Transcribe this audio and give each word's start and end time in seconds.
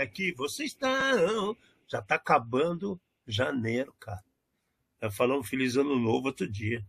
é 0.00 0.06
que 0.06 0.32
vocês 0.32 0.72
estão? 0.72 1.56
Já 1.86 2.00
tá 2.00 2.14
acabando 2.14 2.98
janeiro, 3.26 3.94
cara. 3.98 4.24
Já 5.00 5.10
falamos 5.10 5.48
feliz 5.48 5.76
ano 5.76 5.98
novo 5.98 6.26
outro 6.26 6.48
dia. 6.48 6.84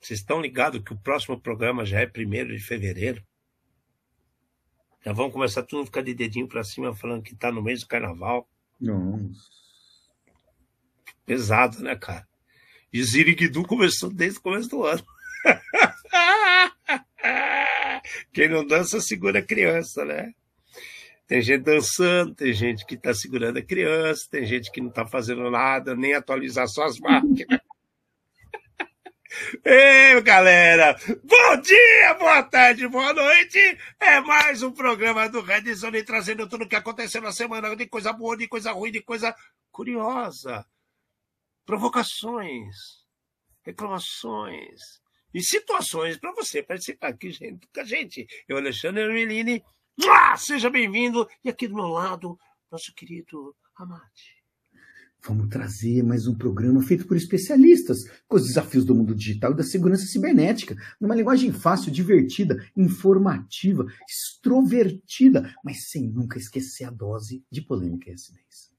Vocês 0.00 0.20
estão 0.20 0.40
ligados 0.40 0.82
que 0.82 0.92
o 0.92 0.98
próximo 0.98 1.40
programa 1.40 1.86
já 1.86 2.00
é 2.00 2.06
1 2.06 2.48
de 2.48 2.58
fevereiro? 2.58 3.24
Já 5.04 5.12
vão 5.12 5.30
começar 5.30 5.62
tudo 5.62 5.82
a 5.82 5.86
ficar 5.86 6.02
de 6.02 6.14
dedinho 6.14 6.48
pra 6.48 6.64
cima 6.64 6.94
falando 6.94 7.22
que 7.22 7.34
tá 7.34 7.52
no 7.52 7.62
mês 7.62 7.80
do 7.80 7.88
carnaval. 7.88 8.48
Nossa. 8.80 9.50
Pesado, 11.24 11.82
né, 11.82 11.96
cara? 11.96 12.28
E 12.92 13.02
Ziriguidu 13.02 13.64
começou 13.64 14.12
desde 14.12 14.38
o 14.38 14.42
começo 14.42 14.68
do 14.68 14.84
ano. 14.84 15.04
Quem 18.32 18.48
não 18.48 18.66
dança 18.66 19.00
segura 19.00 19.38
a 19.38 19.44
criança, 19.44 20.04
né? 20.04 20.34
Tem 21.26 21.40
gente 21.40 21.62
dançando, 21.62 22.34
tem 22.34 22.52
gente 22.52 22.84
que 22.84 22.94
está 22.94 23.14
segurando 23.14 23.58
a 23.58 23.62
criança, 23.62 24.28
tem 24.30 24.44
gente 24.44 24.70
que 24.70 24.80
não 24.80 24.88
está 24.88 25.06
fazendo 25.06 25.50
nada, 25.50 25.94
nem 25.94 26.14
atualizar 26.14 26.68
suas 26.68 26.98
máquinas. 26.98 27.60
Ei, 29.64 30.20
galera! 30.20 30.94
Bom 31.24 31.60
dia, 31.62 32.14
boa 32.18 32.42
tarde, 32.42 32.86
boa 32.86 33.14
noite! 33.14 33.58
É 33.98 34.20
mais 34.20 34.62
um 34.62 34.70
programa 34.70 35.28
do 35.28 35.40
Red 35.40 35.72
Zone 35.74 36.02
trazendo 36.04 36.46
tudo 36.48 36.64
o 36.64 36.68
que 36.68 36.76
aconteceu 36.76 37.22
na 37.22 37.32
semana, 37.32 37.74
de 37.74 37.86
coisa 37.86 38.12
boa, 38.12 38.36
de 38.36 38.46
coisa 38.46 38.72
ruim, 38.72 38.92
de 38.92 39.00
coisa 39.00 39.34
curiosa. 39.70 40.66
Provocações, 41.64 42.76
reclamações 43.62 45.00
e 45.32 45.40
situações 45.40 46.18
para 46.18 46.32
você 46.32 46.62
participar 46.62 47.08
aqui 47.08 47.30
gente, 47.30 47.66
com 47.72 47.80
a 47.80 47.84
gente. 47.84 48.26
Eu, 48.46 48.58
Alexandre 48.58 49.06
Melini, 49.08 49.64
seja 50.36 50.68
bem-vindo! 50.68 51.28
E 51.44 51.48
aqui 51.48 51.68
do 51.68 51.74
meu 51.74 51.86
lado, 51.86 52.38
nosso 52.70 52.92
querido 52.94 53.54
Amate. 53.76 54.42
Vamos 55.24 55.48
trazer 55.48 56.02
mais 56.02 56.26
um 56.26 56.36
programa 56.36 56.82
feito 56.82 57.06
por 57.06 57.16
especialistas 57.16 58.02
com 58.26 58.36
os 58.36 58.46
desafios 58.48 58.84
do 58.84 58.94
mundo 58.94 59.14
digital 59.14 59.52
e 59.52 59.56
da 59.56 59.62
segurança 59.62 60.04
cibernética, 60.04 60.74
numa 61.00 61.14
linguagem 61.14 61.52
fácil, 61.52 61.92
divertida, 61.92 62.56
informativa, 62.76 63.86
extrovertida, 64.08 65.54
mas 65.64 65.88
sem 65.90 66.08
nunca 66.08 66.38
esquecer 66.38 66.84
a 66.84 66.90
dose 66.90 67.44
de 67.50 67.62
polêmica 67.62 68.10
e 68.10 68.14
acidez. 68.14 68.72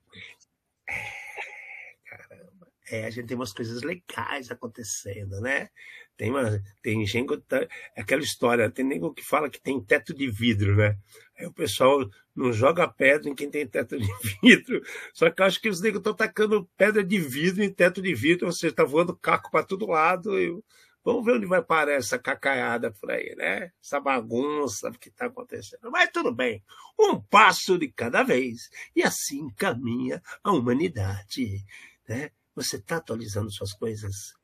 Caramba, 2.06 2.68
é, 2.90 3.06
a 3.06 3.10
gente 3.10 3.28
tem 3.28 3.38
umas 3.38 3.54
coisas 3.54 3.82
legais 3.82 4.52
acontecendo, 4.52 5.40
né? 5.40 5.70
Tem, 6.16 6.30
uma, 6.30 6.62
tem 6.82 7.06
gente. 7.06 7.38
Tá, 7.42 7.68
aquela 7.98 8.22
história, 8.22 8.70
tem 8.70 8.86
nego 8.86 9.14
que 9.14 9.24
fala 9.24 9.50
que 9.50 9.62
tem 9.62 9.84
teto 9.84 10.14
de 10.14 10.30
vidro, 10.30 10.76
né? 10.76 10.98
Aí 11.38 11.48
o 11.48 11.54
pessoal 11.54 12.08
não 12.36 12.54
joga 12.54 12.88
pedra 12.88 13.30
em 13.30 13.36
quem 13.36 13.50
tem 13.50 13.68
teto 13.68 13.98
de 13.98 14.08
vidro. 14.42 14.82
Só 15.14 15.30
que 15.30 15.42
eu 15.42 15.46
acho 15.46 15.60
que 15.60 15.70
os 15.70 15.82
negros 15.82 16.00
estão 16.00 16.14
tacando 16.14 16.70
pedra 16.78 17.04
de 17.04 17.20
vidro 17.20 17.64
em 17.64 17.74
teto 17.74 18.02
de 18.02 18.14
vidro, 18.14 18.48
ou 18.48 18.52
seja, 18.52 18.70
está 18.70 18.84
voando 18.84 19.18
caco 19.18 19.50
para 19.52 19.66
todo 19.66 19.88
lado. 19.88 20.40
E 20.40 20.56
vamos 21.04 21.26
ver 21.26 21.34
onde 21.34 21.48
vai 21.48 21.64
parar 21.64 21.94
essa 21.94 22.20
cacaiada 22.20 22.92
por 22.92 23.12
aí, 23.12 23.36
né? 23.36 23.72
Essa 23.84 24.00
bagunça 24.00 24.92
que 24.92 25.10
está 25.10 25.26
acontecendo. 25.26 25.90
Mas 25.92 26.12
tudo 26.12 26.34
bem. 26.34 26.64
Um 27.00 27.20
passo 27.20 27.78
de 27.78 27.88
cada 27.92 28.22
vez. 28.22 28.70
E 28.96 29.02
assim 29.02 29.50
caminha 29.56 30.22
a 30.44 30.52
humanidade. 30.52 31.66
Né? 32.08 32.30
Você 32.56 32.76
está 32.78 32.98
atualizando 32.98 33.52
suas 33.52 33.74
coisas? 33.74 34.36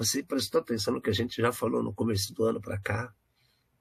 Você 0.00 0.22
prestou 0.22 0.62
atenção 0.62 0.94
no 0.94 1.02
que 1.02 1.10
a 1.10 1.12
gente 1.12 1.42
já 1.42 1.52
falou 1.52 1.82
no 1.82 1.92
começo 1.92 2.32
do 2.32 2.42
ano 2.44 2.58
para 2.58 2.80
cá? 2.80 3.14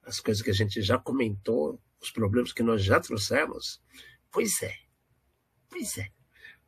As 0.04 0.20
coisas 0.20 0.44
que 0.44 0.50
a 0.50 0.54
gente 0.54 0.82
já 0.82 1.00
comentou, 1.00 1.82
os 1.98 2.12
problemas 2.12 2.52
que 2.52 2.62
nós 2.62 2.84
já 2.84 3.00
trouxemos? 3.00 3.82
Pois 4.30 4.62
é. 4.62 4.76
Pois 5.70 5.98
é. 5.98 6.10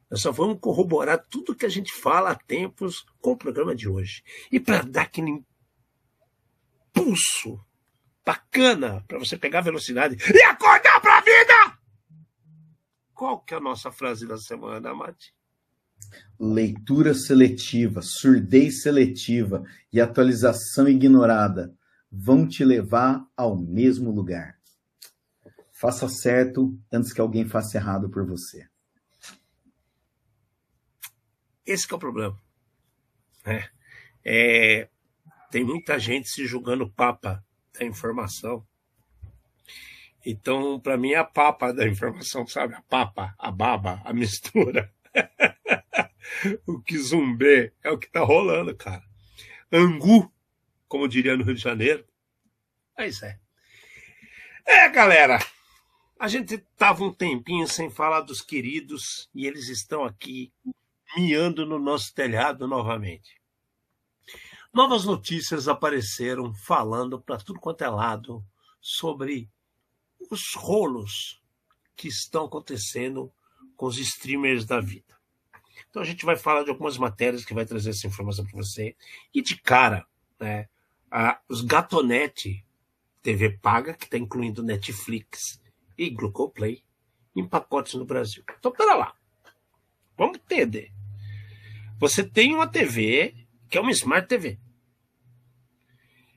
Nós 0.10 0.22
só 0.22 0.32
vamos 0.32 0.58
corroborar 0.62 1.28
tudo 1.30 1.54
que 1.54 1.66
a 1.66 1.70
gente 1.70 1.92
fala 1.92 2.32
há 2.32 2.36
tempos 2.36 3.06
com 3.20 3.32
o 3.32 3.38
programa 3.38 3.76
de 3.76 3.90
hoje. 3.90 4.24
E 4.50 4.58
para 4.58 4.84
dar 4.84 5.02
aquele 5.02 5.44
impulso 6.96 7.60
bacana 8.26 9.04
para 9.06 9.20
você 9.20 9.38
pegar 9.38 9.60
velocidade 9.60 10.16
e 10.34 10.44
acordar 10.44 11.02
para 11.02 11.18
a 11.18 11.22
vida! 11.22 11.78
Qual 13.14 13.42
que 13.42 13.54
é 13.54 13.58
a 13.58 13.60
nossa 13.60 13.92
frase 13.92 14.26
da 14.26 14.38
semana, 14.38 14.94
Mati? 14.96 15.36
Leitura 16.40 17.14
seletiva, 17.14 18.02
surdez 18.02 18.82
seletiva 18.82 19.64
e 19.94 20.02
atualização 20.02 20.88
ignorada 20.88 21.74
vão 22.12 22.48
te 22.48 22.66
levar 22.66 23.26
ao 23.38 23.56
mesmo 23.56 24.12
lugar. 24.12 24.60
Faça 25.72 26.10
certo 26.10 26.78
antes 26.92 27.14
que 27.14 27.22
alguém 27.22 27.48
faça 27.48 27.78
errado 27.78 28.10
por 28.10 28.26
você. 28.26 28.68
Esse 31.66 31.92
é 31.92 31.96
o 31.96 32.00
problema. 32.00 32.38
É, 33.46 33.70
é, 34.24 34.90
tem 35.50 35.64
muita 35.64 35.98
gente 36.00 36.28
se 36.28 36.46
julgando 36.46 36.92
papa 36.92 37.44
da 37.74 37.86
informação. 37.86 38.66
Então, 40.26 40.80
para 40.80 40.98
mim, 40.98 41.12
é 41.12 41.18
a 41.18 41.24
papa 41.24 41.72
da 41.72 41.86
informação, 41.88 42.46
sabe? 42.46 42.74
A 42.74 42.82
papa, 42.82 43.34
a 43.38 43.52
baba, 43.52 44.02
a 44.04 44.14
mistura. 44.14 44.92
o 46.66 46.82
que 46.82 46.98
zumbê 46.98 47.74
é 47.84 47.92
o 47.92 47.98
que 47.98 48.10
tá 48.10 48.22
rolando, 48.22 48.76
cara. 48.76 49.04
Angu, 49.72 50.32
como 50.88 51.08
diria 51.08 51.36
no 51.36 51.44
Rio 51.44 51.56
de 51.56 51.62
Janeiro. 51.62 52.06
Mas 52.98 53.22
é. 53.24 53.40
É, 54.66 54.90
galera. 54.90 55.40
A 56.20 56.28
gente 56.28 56.60
tava 56.78 57.04
um 57.04 57.12
tempinho 57.12 57.68
sem 57.68 57.90
falar 57.90 58.22
dos 58.22 58.42
queridos 58.42 59.30
e 59.34 59.48
eles 59.48 59.70
estão 59.70 60.04
aqui 60.04 60.54
miando 61.18 61.66
no 61.66 61.80
nosso 61.80 62.14
telhado 62.14 62.68
novamente. 62.68 63.42
Novas 64.74 65.04
notícias 65.04 65.68
apareceram 65.68 66.54
falando 66.54 67.20
para 67.20 67.38
tudo 67.38 67.60
quanto 67.60 67.84
é 67.84 67.90
lado 67.90 68.46
sobre 68.80 69.50
os 70.30 70.54
rolos 70.54 71.42
que 71.96 72.08
estão 72.08 72.46
acontecendo 72.46 73.34
com 73.76 73.88
os 73.88 73.98
streamers 73.98 74.64
da 74.64 74.80
vida. 74.80 75.21
Então 75.92 76.02
a 76.02 76.06
gente 76.06 76.26
vai 76.26 76.38
falar 76.38 76.64
de 76.64 76.70
algumas 76.70 76.98
matérias 76.98 77.44
que 77.44 77.54
vai 77.54 77.66
trazer 77.66 77.90
essa 77.90 78.08
informação 78.08 78.46
para 78.46 78.56
você. 78.56 78.96
E 79.34 79.42
de 79.42 79.58
cara, 79.58 80.08
né, 80.40 80.70
a, 81.12 81.40
os 81.50 81.62
Gatonete 81.62 82.66
TV 83.22 83.58
paga, 83.58 83.94
que 83.94 84.06
está 84.06 84.18
incluindo 84.18 84.64
Netflix 84.64 85.62
e 85.98 86.10
Glucoplay, 86.10 86.82
em 87.36 87.46
pacotes 87.46 87.94
no 87.96 88.06
Brasil. 88.06 88.42
Então, 88.58 88.72
pera 88.72 88.96
lá. 88.96 89.14
Vamos 90.18 90.38
entender. 90.38 90.94
Você 92.00 92.24
tem 92.24 92.56
uma 92.56 92.68
TV 92.68 93.36
que 93.70 93.78
é 93.78 93.82
uma 93.82 93.92
Smart 93.92 94.28
TV. 94.28 94.58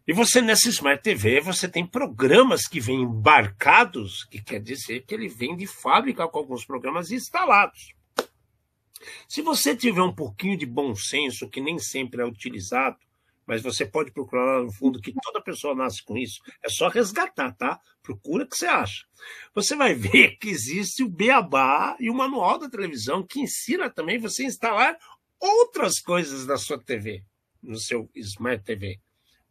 E 0.06 0.12
você, 0.12 0.42
nessa 0.42 0.68
Smart 0.68 1.00
TV, 1.00 1.40
você 1.40 1.68
tem 1.68 1.86
programas 1.86 2.66
que 2.66 2.80
vêm 2.80 3.02
embarcados, 3.02 4.24
que 4.24 4.42
quer 4.42 4.60
dizer 4.60 5.04
que 5.06 5.14
ele 5.14 5.28
vem 5.28 5.56
de 5.56 5.66
fábrica 5.66 6.26
com 6.28 6.38
alguns 6.38 6.64
programas 6.64 7.10
instalados. 7.12 7.93
Se 9.28 9.42
você 9.42 9.76
tiver 9.76 10.02
um 10.02 10.14
pouquinho 10.14 10.56
de 10.56 10.66
bom 10.66 10.94
senso, 10.94 11.48
que 11.48 11.60
nem 11.60 11.78
sempre 11.78 12.22
é 12.22 12.24
utilizado, 12.24 12.96
mas 13.46 13.62
você 13.62 13.84
pode 13.84 14.10
procurar 14.10 14.44
lá 14.44 14.62
no 14.62 14.72
fundo 14.72 15.00
que 15.00 15.12
toda 15.12 15.42
pessoa 15.42 15.74
nasce 15.74 16.02
com 16.02 16.16
isso. 16.16 16.40
É 16.62 16.68
só 16.68 16.88
resgatar, 16.88 17.52
tá? 17.52 17.80
Procura 18.02 18.44
o 18.44 18.48
que 18.48 18.56
você 18.56 18.66
acha. 18.66 19.04
Você 19.54 19.76
vai 19.76 19.94
ver 19.94 20.36
que 20.38 20.48
existe 20.48 21.02
o 21.02 21.08
Beabá 21.08 21.96
e 22.00 22.08
o 22.08 22.14
manual 22.14 22.58
da 22.58 22.70
televisão 22.70 23.26
que 23.26 23.40
ensina 23.40 23.90
também 23.90 24.18
você 24.18 24.44
a 24.44 24.46
instalar 24.46 24.98
outras 25.38 26.00
coisas 26.00 26.46
na 26.46 26.56
sua 26.56 26.82
TV, 26.82 27.22
no 27.62 27.78
seu 27.78 28.10
Smart 28.14 28.64
TV, 28.64 28.98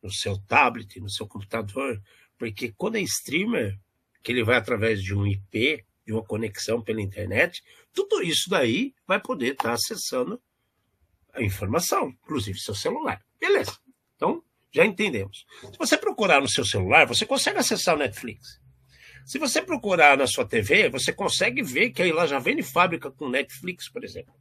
no 0.01 0.12
seu 0.12 0.38
tablet, 0.48 1.00
no 1.00 1.10
seu 1.10 1.28
computador. 1.28 2.01
Porque 2.38 2.74
quando 2.75 2.95
é 2.95 3.01
streamer, 3.01 3.80
que 4.24 4.31
ele 4.31 4.44
vai 4.44 4.56
através 4.56 5.04
de 5.04 5.13
um 5.13 5.28
IP, 5.28 5.86
de 6.05 6.13
uma 6.13 6.23
conexão 6.23 6.81
pela 6.81 7.01
internet, 7.01 7.63
tudo 7.94 8.21
isso 8.21 8.50
daí 8.50 8.94
vai 9.07 9.19
poder 9.19 9.53
estar 9.53 9.73
acessando 9.73 10.41
a 11.33 11.41
informação, 11.41 12.09
inclusive 12.23 12.59
seu 12.59 12.75
celular. 12.75 13.23
Beleza. 13.39 13.77
Então, 14.15 14.44
já 14.71 14.85
entendemos. 14.85 15.45
Se 15.71 15.77
você 15.77 15.97
procurar 15.97 16.41
no 16.41 16.47
seu 16.47 16.65
celular, 16.65 17.05
você 17.05 17.25
consegue 17.25 17.59
acessar 17.59 17.95
o 17.95 18.00
Netflix. 18.00 18.59
Se 19.25 19.39
você 19.39 19.61
procurar 19.61 20.17
na 20.17 20.27
sua 20.27 20.45
TV, 20.45 20.89
você 20.89 21.13
consegue 21.13 21.61
ver 21.61 21.91
que 21.91 22.01
aí 22.01 22.11
lá 22.11 22.25
já 22.25 22.39
vem 22.39 22.56
de 22.56 22.63
fábrica 22.63 23.09
com 23.09 23.29
Netflix, 23.29 23.89
por 23.89 24.03
exemplo. 24.03 24.33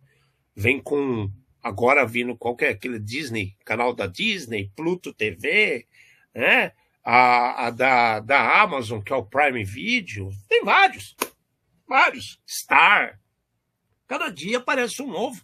Vem 0.56 0.80
com 0.80 1.30
agora 1.62 2.04
vindo 2.04 2.36
qualquer 2.36 2.70
aquele 2.70 2.98
Disney, 2.98 3.56
canal 3.64 3.94
da 3.94 4.06
Disney, 4.06 4.72
Pluto 4.74 5.14
TV, 5.14 5.86
né? 6.34 6.72
A, 7.04 7.66
a 7.66 7.70
da, 7.70 8.20
da 8.20 8.62
Amazon, 8.62 9.00
que 9.00 9.12
é 9.12 9.16
o 9.16 9.24
Prime 9.24 9.64
Video, 9.64 10.30
tem 10.48 10.64
vários 10.64 11.16
vários. 11.86 12.40
Star. 12.48 13.20
Cada 14.06 14.28
dia 14.28 14.58
aparece 14.58 15.00
um 15.02 15.10
novo. 15.10 15.42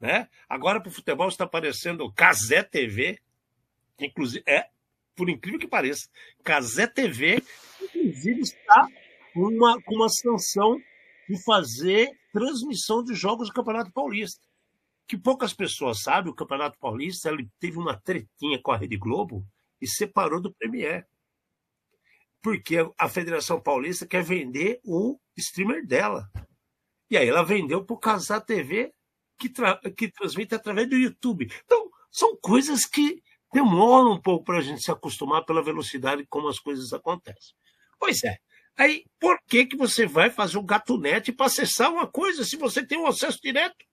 Né? 0.00 0.28
Agora, 0.48 0.80
para 0.80 0.88
o 0.88 0.92
futebol, 0.92 1.28
está 1.28 1.44
aparecendo 1.44 2.12
Casé 2.12 2.62
TV, 2.62 3.20
que 3.98 4.06
inclusive 4.06 4.42
é, 4.46 4.68
por 5.14 5.28
incrível 5.28 5.60
que 5.60 5.68
pareça, 5.68 6.08
Casé 6.42 6.86
TV, 6.86 7.42
inclusive, 7.94 8.40
está 8.40 8.88
com 9.34 9.48
uma, 9.48 9.76
uma 9.88 10.08
sanção 10.08 10.80
de 11.28 11.42
fazer 11.44 12.10
transmissão 12.32 13.04
de 13.04 13.14
jogos 13.14 13.48
do 13.48 13.54
Campeonato 13.54 13.92
Paulista. 13.92 14.40
Que 15.06 15.18
poucas 15.18 15.52
pessoas 15.52 16.00
sabem, 16.02 16.32
o 16.32 16.34
Campeonato 16.34 16.78
Paulista 16.78 17.28
ele 17.28 17.50
teve 17.58 17.76
uma 17.76 18.00
tretinha 18.00 18.58
com 18.62 18.72
a 18.72 18.76
Rede 18.76 18.96
Globo 18.96 19.44
e 19.80 19.86
separou 19.86 20.40
do 20.40 20.54
Premier. 20.54 21.04
Porque 22.42 22.76
a 22.98 23.08
Federação 23.08 23.60
Paulista 23.60 24.06
quer 24.06 24.22
vender 24.22 24.80
o 24.84 25.18
streamer 25.36 25.86
dela. 25.86 26.30
E 27.10 27.16
aí 27.16 27.28
ela 27.28 27.42
vendeu 27.42 27.84
para 27.84 27.94
o 27.94 27.98
Casar 27.98 28.40
TV, 28.40 28.92
que, 29.38 29.48
tra 29.48 29.78
que 29.96 30.08
transmite 30.10 30.54
através 30.54 30.88
do 30.88 30.96
YouTube. 30.96 31.50
Então, 31.64 31.90
são 32.10 32.36
coisas 32.36 32.86
que 32.86 33.22
demoram 33.52 34.12
um 34.12 34.20
pouco 34.20 34.44
para 34.44 34.58
a 34.58 34.62
gente 34.62 34.82
se 34.82 34.90
acostumar 34.90 35.44
pela 35.44 35.62
velocidade 35.62 36.24
como 36.26 36.48
as 36.48 36.58
coisas 36.58 36.92
acontecem. 36.92 37.54
Pois 37.98 38.22
é. 38.24 38.38
Aí, 38.76 39.04
por 39.18 39.38
que, 39.46 39.66
que 39.66 39.76
você 39.76 40.06
vai 40.06 40.30
fazer 40.30 40.56
um 40.56 40.64
gatunete 40.64 41.32
para 41.32 41.46
acessar 41.46 41.92
uma 41.92 42.06
coisa 42.06 42.44
se 42.44 42.56
você 42.56 42.84
tem 42.84 42.96
um 42.96 43.06
acesso 43.06 43.38
direto? 43.42 43.84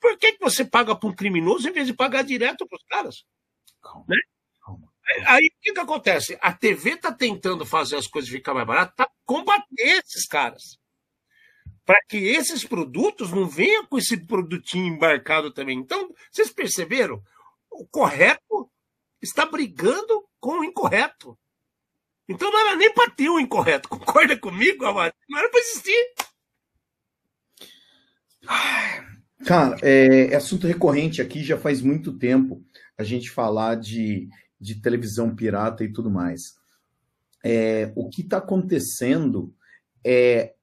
Por 0.00 0.16
que, 0.16 0.32
que 0.32 0.40
você 0.40 0.64
paga 0.64 0.96
para 0.96 1.08
um 1.08 1.14
criminoso 1.14 1.68
em 1.68 1.72
vez 1.72 1.86
de 1.86 1.92
pagar 1.92 2.22
direto 2.22 2.66
para 2.66 2.76
os 2.76 2.84
caras? 2.84 3.24
Calma, 3.82 4.06
né? 4.08 4.16
Aí 5.26 5.46
o 5.46 5.62
que, 5.62 5.72
que 5.72 5.80
acontece? 5.80 6.38
A 6.40 6.52
TV 6.52 6.90
está 6.90 7.12
tentando 7.12 7.66
fazer 7.66 7.96
as 7.96 8.06
coisas 8.06 8.30
ficar 8.30 8.54
mais 8.54 8.66
baratas 8.66 8.94
para 8.94 9.10
combater 9.24 10.02
esses 10.04 10.26
caras. 10.26 10.78
Para 11.84 12.00
que 12.08 12.16
esses 12.16 12.64
produtos 12.64 13.32
não 13.32 13.48
venham 13.48 13.86
com 13.86 13.98
esse 13.98 14.16
produtinho 14.26 14.86
embarcado 14.86 15.52
também. 15.52 15.78
Então, 15.78 16.14
vocês 16.30 16.50
perceberam? 16.50 17.22
O 17.70 17.86
correto 17.86 18.70
está 19.20 19.44
brigando 19.44 20.24
com 20.38 20.60
o 20.60 20.64
incorreto. 20.64 21.38
Então 22.28 22.50
não 22.50 22.60
era 22.60 22.76
nem 22.76 22.92
para 22.94 23.10
ter 23.10 23.28
o 23.28 23.40
incorreto. 23.40 23.88
Concorda 23.90 24.38
comigo, 24.38 24.84
Amado? 24.86 25.12
Não 25.28 25.38
era 25.38 25.48
para 25.50 25.60
existir. 25.60 26.14
Cara, 29.44 29.76
é, 29.82 30.32
é, 30.32 30.36
assunto 30.36 30.66
recorrente 30.66 31.20
aqui 31.20 31.42
já 31.42 31.58
faz 31.58 31.82
muito 31.82 32.16
tempo 32.16 32.64
a 32.96 33.02
gente 33.02 33.30
falar 33.30 33.74
de, 33.74 34.28
de 34.60 34.80
televisão 34.80 35.34
pirata 35.34 35.82
e 35.84 35.92
tudo 35.92 36.10
mais. 36.10 36.58
É, 37.42 37.92
o 37.96 38.08
que 38.08 38.22
está 38.22 38.36
acontecendo 38.38 39.54
é 40.04 40.54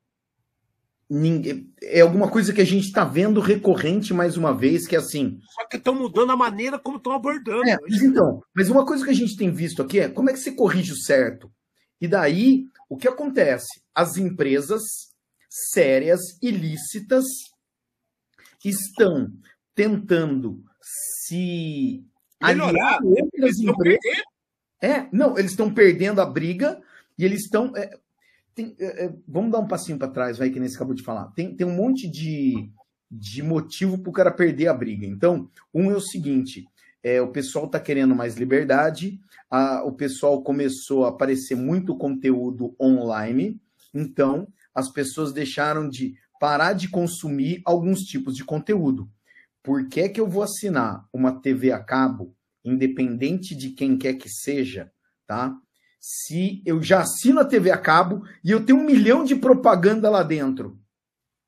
é 1.82 2.02
alguma 2.02 2.30
coisa 2.30 2.52
que 2.52 2.60
a 2.60 2.66
gente 2.66 2.88
está 2.88 3.06
vendo 3.06 3.40
recorrente 3.40 4.14
mais 4.14 4.36
uma 4.36 4.54
vez, 4.54 4.86
que 4.86 4.96
é 4.96 5.00
assim. 5.00 5.40
Só 5.54 5.66
que 5.66 5.78
estão 5.78 5.96
mudando 5.96 6.32
a 6.32 6.36
maneira 6.36 6.78
como 6.78 6.98
estão 6.98 7.14
abordando. 7.14 7.64
É, 7.64 7.78
mas 7.82 8.02
então, 8.02 8.42
mas 8.54 8.70
uma 8.70 8.86
coisa 8.86 9.06
que 9.06 9.12
a 9.12 9.16
gente 9.16 9.38
tem 9.38 9.50
visto 9.50 9.82
aqui 9.82 10.02
é 10.02 10.10
como 10.10 10.30
é 10.30 10.34
que 10.34 10.40
você 10.40 10.52
corrige 10.52 10.92
o 10.92 10.98
certo? 10.98 11.50
E 12.02 12.08
daí, 12.08 12.66
o 12.90 12.98
que 12.98 13.08
acontece? 13.08 13.82
As 13.96 14.18
empresas 14.18 14.84
sérias, 15.50 16.38
ilícitas, 16.42 17.24
estão 18.64 19.32
tentando 19.74 20.62
se 20.82 22.04
melhorar 22.42 23.00
outras 23.04 23.60
empresas. 23.60 24.24
É, 24.82 25.08
não, 25.12 25.38
eles 25.38 25.52
estão 25.52 25.74
perdendo 25.74 26.22
a 26.22 26.26
briga 26.26 26.80
e 27.18 27.26
eles 27.26 27.44
estão. 27.44 27.76
É, 27.76 27.98
é, 28.58 29.06
é 29.06 29.14
vamos 29.28 29.52
dar 29.52 29.60
um 29.60 29.68
passinho 29.68 29.98
para 29.98 30.08
trás, 30.08 30.38
vai, 30.38 30.50
que 30.50 30.60
nem 30.60 30.70
você 30.70 30.76
acabou 30.76 30.94
de 30.94 31.04
falar. 31.04 31.28
Tem, 31.32 31.56
tem 31.56 31.66
um 31.66 31.76
monte 31.76 32.08
de, 32.08 32.70
de 33.10 33.42
motivo 33.42 33.98
para 33.98 34.10
o 34.10 34.14
cara 34.14 34.32
perder 34.32 34.68
a 34.68 34.74
briga. 34.74 35.06
Então, 35.06 35.50
um 35.74 35.92
é 35.92 35.96
o 35.96 36.02
seguinte: 36.02 36.66
é, 37.04 37.22
o 37.22 37.32
pessoal 37.32 37.66
está 37.66 37.80
querendo 37.80 38.16
mais 38.16 38.36
liberdade, 38.36 39.20
a, 39.50 39.84
o 39.84 39.94
pessoal 39.94 40.44
começou 40.44 41.06
a 41.06 41.10
aparecer 41.10 41.56
muito 41.56 41.98
conteúdo 41.98 42.76
online, 42.80 43.60
então 43.94 44.48
as 44.74 44.92
pessoas 44.92 45.34
deixaram 45.34 45.90
de 45.90 46.16
parar 46.40 46.74
de 46.74 46.88
consumir 46.88 47.62
alguns 47.66 48.02
tipos 48.02 48.36
de 48.36 48.44
conteúdo. 48.44 49.10
Por 49.68 49.90
que, 49.90 50.08
que 50.08 50.22
eu 50.22 50.30
vou 50.30 50.44
assinar 50.44 51.06
uma 51.12 51.42
TV 51.42 51.74
a 51.74 51.84
cabo, 51.84 52.34
independente 52.64 53.54
de 53.54 53.72
quem 53.72 53.98
quer 53.98 54.14
que 54.14 54.30
seja, 54.30 54.90
tá? 55.28 55.54
Se 56.00 56.64
eu 56.66 56.82
já 56.82 57.02
assino 57.02 57.42
a 57.42 57.46
TV 57.46 57.70
a 57.70 57.78
cabo 57.78 58.26
e 58.42 58.50
eu 58.50 58.66
tenho 58.66 58.80
um 58.80 58.86
milhão 58.86 59.26
de 59.26 59.36
propaganda 59.36 60.10
lá 60.10 60.24
dentro. 60.24 60.80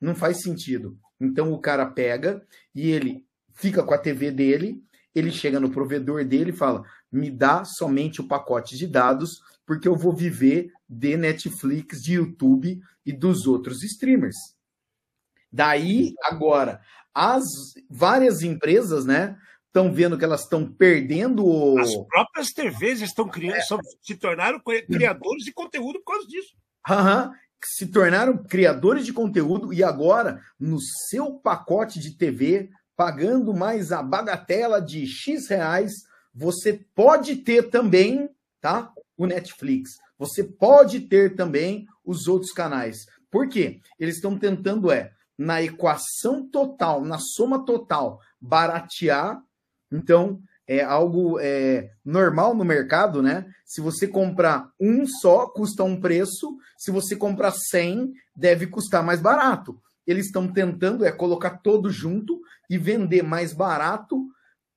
Não 0.01 0.13
faz 0.13 0.42
sentido. 0.42 1.00
Então 1.18 1.54
o 1.54 1.62
cara 1.62 1.86
pega 1.86 2.45
e 2.75 2.89
ele 2.89 3.25
fica 3.54 3.83
com 3.83 3.94
a 3.94 3.98
TV 3.98 4.31
dele, 4.31 4.83
ele 5.15 5.31
chega 5.31 5.57
no 5.57 5.72
provedor 5.72 6.25
dele 6.25 6.50
e 6.50 6.57
fala: 6.57 6.83
me 7.10 7.31
dá 7.31 7.63
somente 7.63 8.19
o 8.19 8.27
pacote 8.27 8.77
de 8.77 8.86
dados, 8.86 9.39
porque 9.65 9.88
eu 9.88 9.95
vou 9.95 10.13
viver 10.13 10.74
de 10.89 11.15
Netflix, 11.15 12.04
de 12.04 12.15
YouTube 12.15 12.81
e 13.06 13.13
dos 13.13 13.48
outros 13.48 13.81
streamers. 13.81 14.58
Daí, 15.51 16.13
agora, 16.24 16.81
as 17.13 17.44
várias 17.90 18.42
empresas, 18.42 19.06
né, 19.06 19.36
estão 19.68 19.92
vendo 19.92 20.18
que 20.18 20.24
elas 20.24 20.44
estão 20.44 20.66
perdendo 20.66 21.46
o... 21.46 21.80
As 21.80 21.96
próprias 22.07 22.51
TVs 22.51 23.01
estão 23.01 23.28
criando, 23.28 23.57
é. 23.57 23.62
se 24.01 24.16
tornaram 24.16 24.60
criadores 24.60 25.44
de 25.44 25.51
conteúdo 25.51 26.00
por 26.00 26.13
causa 26.13 26.28
disso. 26.28 26.56
Aham, 26.88 27.31
se 27.63 27.88
tornaram 27.88 28.38
criadores 28.38 29.06
de 29.06 29.13
conteúdo 29.13 29.74
e 29.74 29.84
agora, 29.84 30.42
no 30.60 30.80
seu 31.10 31.34
pacote 31.34 32.00
de 32.00 32.18
TV, 32.18 32.69
pagando 32.96 33.54
mais 33.54 33.92
a 33.92 34.01
bagatela 34.01 34.81
de 34.81 35.06
X 35.06 35.50
reais, 35.50 35.92
você 36.34 36.86
pode 36.96 37.38
ter 37.38 37.69
também, 37.69 38.29
tá? 38.62 38.91
O 39.18 39.25
Netflix. 39.25 39.91
Você 40.18 40.44
pode 40.44 41.01
ter 41.01 41.36
também 41.36 41.86
os 42.03 42.27
outros 42.27 42.51
canais. 42.51 43.06
Por 43.29 43.48
quê? 43.48 43.82
Eles 44.00 44.15
estão 44.15 44.38
tentando 44.38 44.91
é 44.91 45.12
na 45.39 45.63
equação 45.63 46.46
total, 46.46 47.05
na 47.05 47.17
soma 47.17 47.63
total, 47.63 48.19
baratear. 48.41 49.41
Então, 49.89 50.41
é 50.67 50.84
algo 50.84 51.39
é, 51.39 51.91
normal 52.03 52.53
no 52.53 52.65
mercado, 52.65 53.22
né? 53.22 53.46
Se 53.65 53.79
você 53.79 54.05
comprar 54.05 54.69
um 54.77 55.08
só, 55.08 55.48
custa 55.48 55.81
um 55.86 56.00
preço. 56.00 56.58
Se 56.77 56.91
você 56.91 57.15
comprar 57.15 57.51
100, 57.51 58.12
deve 58.36 58.67
custar 58.67 59.01
mais 59.01 59.22
barato. 59.22 59.81
Eles 60.05 60.25
estão 60.25 60.46
tentando 60.46 61.05
é 61.05 61.12
colocar 61.12 61.62
todo 61.62 61.89
junto 61.89 62.41
e 62.69 62.77
vender 62.77 63.24
mais 63.24 63.53
barato 63.53 64.27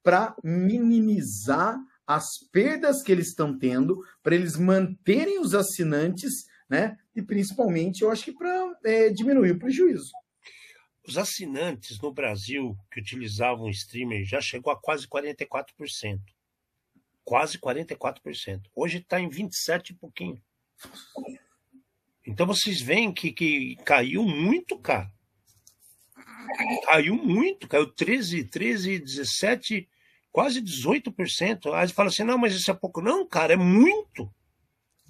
para 0.00 0.36
minimizar 0.44 1.76
as 2.06 2.26
perdas 2.52 3.02
que 3.02 3.10
eles 3.10 3.28
estão 3.28 3.58
tendo, 3.58 4.00
para 4.22 4.36
eles 4.36 4.56
manterem 4.56 5.40
os 5.40 5.54
assinantes, 5.54 6.46
né? 6.70 6.96
E 7.16 7.20
principalmente, 7.20 8.02
eu 8.02 8.12
acho 8.12 8.24
que 8.26 8.32
para 8.32 8.72
é, 8.84 9.08
diminuir 9.08 9.50
o 9.50 9.58
prejuízo. 9.58 10.12
Os 11.06 11.18
assinantes 11.18 12.00
no 12.00 12.12
Brasil 12.12 12.76
que 12.90 13.00
utilizavam 13.00 13.68
streamer 13.70 14.24
já 14.24 14.40
chegou 14.40 14.72
a 14.72 14.80
quase 14.80 15.06
44%. 15.08 16.20
Quase 17.24 17.58
44%. 17.58 18.62
Hoje 18.74 18.98
está 18.98 19.20
em 19.20 19.28
27 19.28 19.90
e 19.90 19.94
pouquinho. 19.94 20.42
Então 22.26 22.46
vocês 22.46 22.80
veem 22.80 23.12
que, 23.12 23.32
que 23.32 23.76
caiu 23.84 24.24
muito, 24.24 24.78
cara. 24.78 25.10
Caiu 26.84 27.16
muito, 27.16 27.66
caiu 27.66 27.86
13, 27.86 28.44
13, 28.44 28.98
17, 28.98 29.88
quase 30.30 30.62
18%. 30.62 31.72
Aí 31.74 31.88
fala 31.88 32.08
assim: 32.08 32.24
não, 32.24 32.38
mas 32.38 32.54
isso 32.54 32.70
é 32.70 32.74
pouco. 32.74 33.00
Não, 33.00 33.26
cara, 33.26 33.54
é 33.54 33.56
muito. 33.56 34.32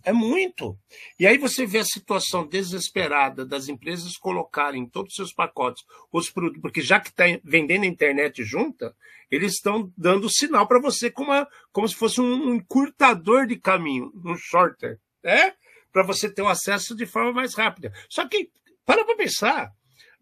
É 0.04 0.12
muito. 0.12 0.76
E 1.18 1.26
aí 1.26 1.38
você 1.38 1.64
vê 1.64 1.78
a 1.78 1.84
situação 1.84 2.46
desesperada 2.46 3.44
das 3.44 3.68
empresas 3.68 4.16
colocarem 4.16 4.82
em 4.82 4.88
todos 4.88 5.10
os 5.12 5.16
seus 5.16 5.32
pacotes 5.32 5.84
os 6.10 6.30
produtos, 6.30 6.60
porque 6.60 6.80
já 6.80 6.98
que 6.98 7.08
está 7.08 7.24
vendendo 7.44 7.84
a 7.84 7.86
internet 7.86 8.42
junta, 8.44 8.94
eles 9.30 9.54
estão 9.54 9.92
dando 9.96 10.28
sinal 10.28 10.66
para 10.66 10.80
você 10.80 11.10
como, 11.10 11.30
uma, 11.30 11.48
como 11.72 11.88
se 11.88 11.94
fosse 11.94 12.20
um 12.20 12.54
encurtador 12.54 13.46
de 13.46 13.56
caminho, 13.56 14.12
um 14.24 14.36
shorter, 14.36 14.98
né? 15.22 15.54
Para 15.92 16.02
você 16.02 16.28
ter 16.28 16.42
o 16.42 16.48
acesso 16.48 16.96
de 16.96 17.06
forma 17.06 17.32
mais 17.32 17.54
rápida. 17.54 17.92
Só 18.08 18.26
que, 18.26 18.50
para 18.84 19.04
para 19.04 19.16
pensar, 19.16 19.72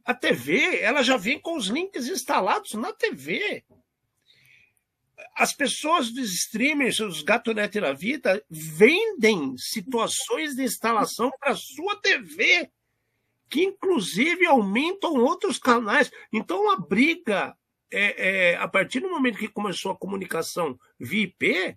a 0.05 0.15
TV 0.15 0.81
ela 0.81 1.03
já 1.03 1.17
vem 1.17 1.39
com 1.39 1.57
os 1.57 1.69
links 1.69 2.07
instalados 2.07 2.75
na 2.75 2.93
TV 2.93 3.65
as 5.37 5.53
pessoas 5.53 6.11
dos 6.11 6.33
streamers, 6.33 7.01
os 7.01 7.23
Gatonete 7.23 7.81
na 7.81 7.93
vida, 7.93 8.43
vendem 8.49 9.57
situações 9.57 10.55
de 10.55 10.63
instalação 10.63 11.31
para 11.39 11.55
sua 11.55 11.97
TV, 11.97 12.71
que 13.49 13.63
inclusive 13.63 14.47
aumentam 14.47 15.15
outros 15.15 15.59
canais. 15.59 16.11
Então 16.33 16.71
a 16.71 16.77
briga, 16.77 17.57
é, 17.93 18.51
é, 18.51 18.57
a 18.57 18.69
partir 18.69 19.01
do 19.01 19.11
momento 19.11 19.39
que 19.39 19.49
começou 19.49 19.93
a 19.93 19.97
comunicação 19.97 20.79
via 20.99 21.25
IP, 21.25 21.77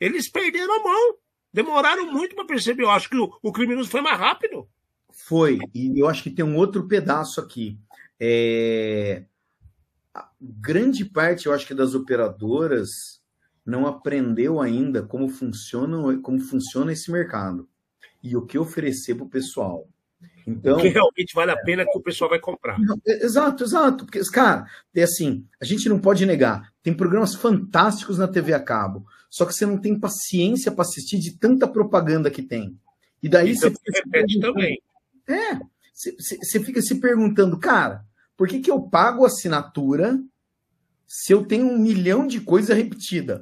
eles 0.00 0.28
perderam 0.28 0.80
a 0.80 0.82
mão. 0.82 1.16
Demoraram 1.52 2.10
muito 2.10 2.34
para 2.34 2.46
perceber. 2.46 2.82
Eu 2.82 2.90
acho 2.90 3.08
que 3.08 3.16
o, 3.16 3.32
o 3.42 3.52
criminoso 3.52 3.90
foi 3.90 4.00
mais 4.00 4.18
rápido. 4.18 4.68
Foi, 5.10 5.58
e 5.74 6.00
eu 6.00 6.08
acho 6.08 6.22
que 6.22 6.30
tem 6.30 6.44
um 6.44 6.56
outro 6.56 6.88
pedaço 6.88 7.40
aqui. 7.40 7.78
É 8.18 9.24
grande 10.40 11.04
parte, 11.04 11.46
eu 11.46 11.52
acho 11.52 11.66
que 11.66 11.74
das 11.74 11.94
operadoras 11.94 13.20
não 13.64 13.86
aprendeu 13.86 14.60
ainda 14.60 15.02
como 15.02 15.28
funciona, 15.28 16.18
como 16.20 16.40
funciona 16.40 16.92
esse 16.92 17.10
mercado 17.10 17.68
e 18.22 18.36
o 18.36 18.44
que 18.44 18.58
oferecer 18.58 19.14
para 19.14 19.24
o 19.24 19.30
pessoal. 19.30 19.88
Então, 20.46 20.76
o 20.76 20.80
que 20.80 20.88
realmente 20.88 21.34
vale 21.34 21.52
a 21.52 21.56
pena 21.56 21.84
que 21.84 21.98
o 21.98 22.02
pessoal 22.02 22.30
vai 22.30 22.38
comprar. 22.38 22.76
Exato, 23.06 23.62
exato. 23.62 24.04
Porque, 24.04 24.20
cara, 24.30 24.66
é 24.94 25.02
assim, 25.02 25.46
a 25.60 25.64
gente 25.64 25.88
não 25.88 25.98
pode 25.98 26.26
negar. 26.26 26.72
Tem 26.82 26.92
programas 26.92 27.34
fantásticos 27.34 28.18
na 28.18 28.28
TV 28.28 28.52
a 28.52 28.60
cabo. 28.60 29.06
Só 29.30 29.46
que 29.46 29.54
você 29.54 29.64
não 29.64 29.78
tem 29.78 29.98
paciência 29.98 30.70
para 30.70 30.82
assistir 30.82 31.18
de 31.18 31.38
tanta 31.38 31.66
propaganda 31.66 32.30
que 32.30 32.42
tem. 32.42 32.76
E 33.22 33.28
daí 33.28 33.56
você 33.56 33.72
repete 33.94 34.40
também. 34.40 34.80
É, 35.28 35.54
você, 35.92 36.16
você 36.16 36.60
fica 36.60 36.82
se 36.82 37.00
perguntando, 37.00 37.58
cara, 37.58 38.04
por 38.42 38.48
que, 38.48 38.58
que 38.58 38.72
eu 38.72 38.82
pago 38.82 39.24
assinatura 39.24 40.20
se 41.06 41.32
eu 41.32 41.46
tenho 41.46 41.64
um 41.64 41.78
milhão 41.78 42.26
de 42.26 42.40
coisas 42.40 42.76
repetida? 42.76 43.40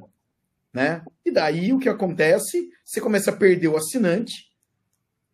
Né? 0.75 1.03
E 1.25 1.31
daí 1.31 1.73
o 1.73 1.79
que 1.79 1.89
acontece? 1.89 2.69
Você 2.85 3.01
começa 3.01 3.31
a 3.31 3.35
perder 3.35 3.69
o 3.69 3.79
assinante, 3.79 4.53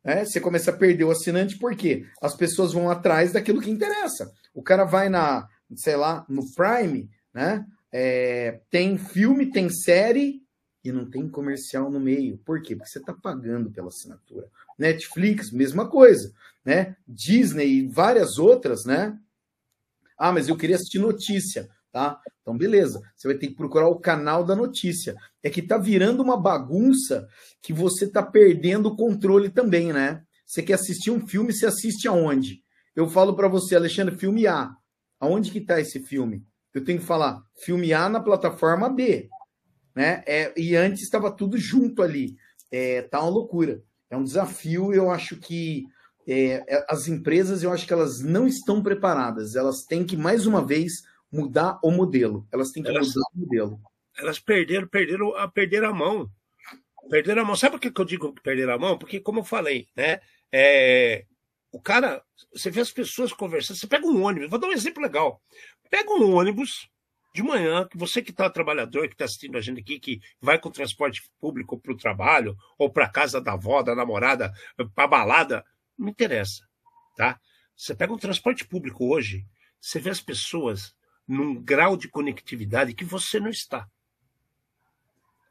né? 0.04 0.24
Você 0.24 0.38
começa 0.38 0.70
a 0.70 0.76
perder 0.76 1.02
o 1.02 1.10
assinante 1.10 1.58
porque 1.58 2.06
as 2.22 2.36
pessoas 2.36 2.72
vão 2.72 2.88
atrás 2.88 3.32
daquilo 3.32 3.60
que 3.60 3.68
interessa. 3.68 4.32
O 4.54 4.62
cara 4.62 4.84
vai 4.84 5.08
na, 5.08 5.48
sei 5.74 5.96
lá, 5.96 6.24
no 6.28 6.44
Prime, 6.54 7.10
né? 7.34 7.66
É, 7.90 8.60
tem 8.70 8.96
filme, 8.96 9.50
tem 9.50 9.68
série 9.68 10.44
e 10.84 10.92
não 10.92 11.10
tem 11.10 11.28
comercial 11.28 11.90
no 11.90 11.98
meio. 11.98 12.38
Por 12.38 12.62
quê? 12.62 12.76
Porque 12.76 12.88
você 12.88 13.00
está 13.00 13.12
pagando 13.12 13.68
pela 13.72 13.88
assinatura. 13.88 14.48
Netflix, 14.78 15.50
mesma 15.50 15.90
coisa, 15.90 16.32
né? 16.64 16.94
Disney 17.04 17.66
e 17.66 17.88
várias 17.88 18.38
outras, 18.38 18.84
né? 18.84 19.18
Ah, 20.18 20.32
mas 20.32 20.48
eu 20.48 20.56
queria 20.56 20.76
assistir 20.76 20.98
notícia, 20.98 21.68
tá? 21.92 22.20
Então, 22.40 22.56
beleza. 22.56 23.00
Você 23.14 23.28
vai 23.28 23.36
ter 23.36 23.48
que 23.48 23.54
procurar 23.54 23.88
o 23.88 24.00
canal 24.00 24.44
da 24.44 24.54
notícia. 24.54 25.14
É 25.42 25.50
que 25.50 25.62
tá 25.62 25.76
virando 25.78 26.22
uma 26.22 26.36
bagunça 26.40 27.26
que 27.62 27.72
você 27.72 28.08
tá 28.08 28.22
perdendo 28.22 28.86
o 28.86 28.96
controle 28.96 29.48
também, 29.48 29.92
né? 29.92 30.22
Você 30.44 30.62
quer 30.62 30.74
assistir 30.74 31.10
um 31.10 31.26
filme, 31.26 31.52
você 31.52 31.66
assiste 31.66 32.06
aonde? 32.06 32.62
Eu 32.94 33.08
falo 33.08 33.34
para 33.34 33.48
você, 33.48 33.76
Alexandre, 33.76 34.16
filme 34.16 34.46
A. 34.46 34.70
Aonde 35.20 35.50
que 35.50 35.60
tá 35.60 35.80
esse 35.80 36.00
filme? 36.00 36.44
Eu 36.72 36.84
tenho 36.84 36.98
que 36.98 37.04
falar 37.04 37.42
filme 37.54 37.92
A 37.92 38.08
na 38.08 38.20
plataforma 38.20 38.88
B 38.88 39.28
né? 39.96 40.22
É, 40.26 40.52
e 40.54 40.76
antes 40.76 41.02
estava 41.02 41.30
tudo 41.30 41.56
junto 41.56 42.02
ali. 42.02 42.36
É, 42.70 43.00
tá 43.00 43.18
uma 43.22 43.30
loucura. 43.30 43.82
É 44.10 44.16
um 44.16 44.22
desafio. 44.22 44.92
Eu 44.92 45.10
acho 45.10 45.36
que 45.36 45.86
é, 46.26 46.64
é, 46.66 46.86
as 46.88 47.06
empresas, 47.06 47.62
eu 47.62 47.72
acho 47.72 47.86
que 47.86 47.92
elas 47.92 48.20
não 48.20 48.46
estão 48.46 48.82
preparadas. 48.82 49.54
Elas 49.54 49.84
têm 49.84 50.04
que 50.04 50.16
mais 50.16 50.46
uma 50.46 50.64
vez 50.64 51.04
mudar 51.30 51.78
o 51.82 51.90
modelo. 51.90 52.46
Elas 52.52 52.72
têm 52.72 52.82
que 52.82 52.88
elas, 52.88 53.08
mudar 53.08 53.28
o 53.34 53.38
modelo. 53.38 53.80
Elas 54.18 54.38
perderam, 54.40 54.88
perderam, 54.88 55.36
a 55.36 55.48
perderam 55.48 55.90
a 55.90 55.94
mão. 55.94 56.30
Perderam 57.08 57.42
a 57.42 57.44
mão. 57.44 57.54
Sabe 57.54 57.78
por 57.78 57.80
que 57.80 58.00
eu 58.00 58.04
digo 58.04 58.32
que 58.32 58.42
perderam 58.42 58.74
a 58.74 58.78
mão? 58.78 58.98
Porque, 58.98 59.20
como 59.20 59.40
eu 59.40 59.44
falei, 59.44 59.86
né? 59.94 60.20
É, 60.50 61.24
o 61.70 61.80
cara, 61.80 62.22
você 62.52 62.70
vê 62.70 62.80
as 62.80 62.90
pessoas 62.90 63.32
conversando. 63.32 63.76
Você 63.76 63.86
pega 63.86 64.06
um 64.06 64.24
ônibus. 64.24 64.50
Vou 64.50 64.58
dar 64.58 64.66
um 64.66 64.72
exemplo 64.72 65.02
legal. 65.02 65.40
Pega 65.88 66.10
um 66.10 66.34
ônibus 66.34 66.88
de 67.32 67.42
manhã, 67.42 67.86
que 67.86 67.98
você 67.98 68.22
que 68.22 68.30
está 68.30 68.48
trabalhador, 68.48 69.06
que 69.06 69.14
está 69.14 69.26
assistindo 69.26 69.58
a 69.58 69.60
gente 69.60 69.80
aqui, 69.80 70.00
que 70.00 70.20
vai 70.40 70.58
com 70.58 70.70
transporte 70.70 71.22
público 71.38 71.78
para 71.78 71.92
o 71.92 71.96
trabalho, 71.96 72.56
ou 72.78 72.90
para 72.90 73.04
a 73.04 73.10
casa 73.10 73.40
da 73.42 73.52
avó, 73.52 73.82
da 73.82 73.94
namorada, 73.94 74.52
para 74.94 75.06
balada, 75.06 75.62
não 75.98 76.08
interessa, 76.08 76.66
tá? 77.16 77.40
Você 77.76 77.94
pega 77.94 78.12
um 78.12 78.18
transporte 78.18 78.66
público 78.66 79.06
hoje, 79.06 79.46
você 79.80 79.98
vê 79.98 80.10
as 80.10 80.20
pessoas 80.20 80.94
num 81.26 81.60
grau 81.62 81.96
de 81.96 82.08
conectividade 82.08 82.94
que 82.94 83.04
você 83.04 83.40
não 83.40 83.50
está. 83.50 83.88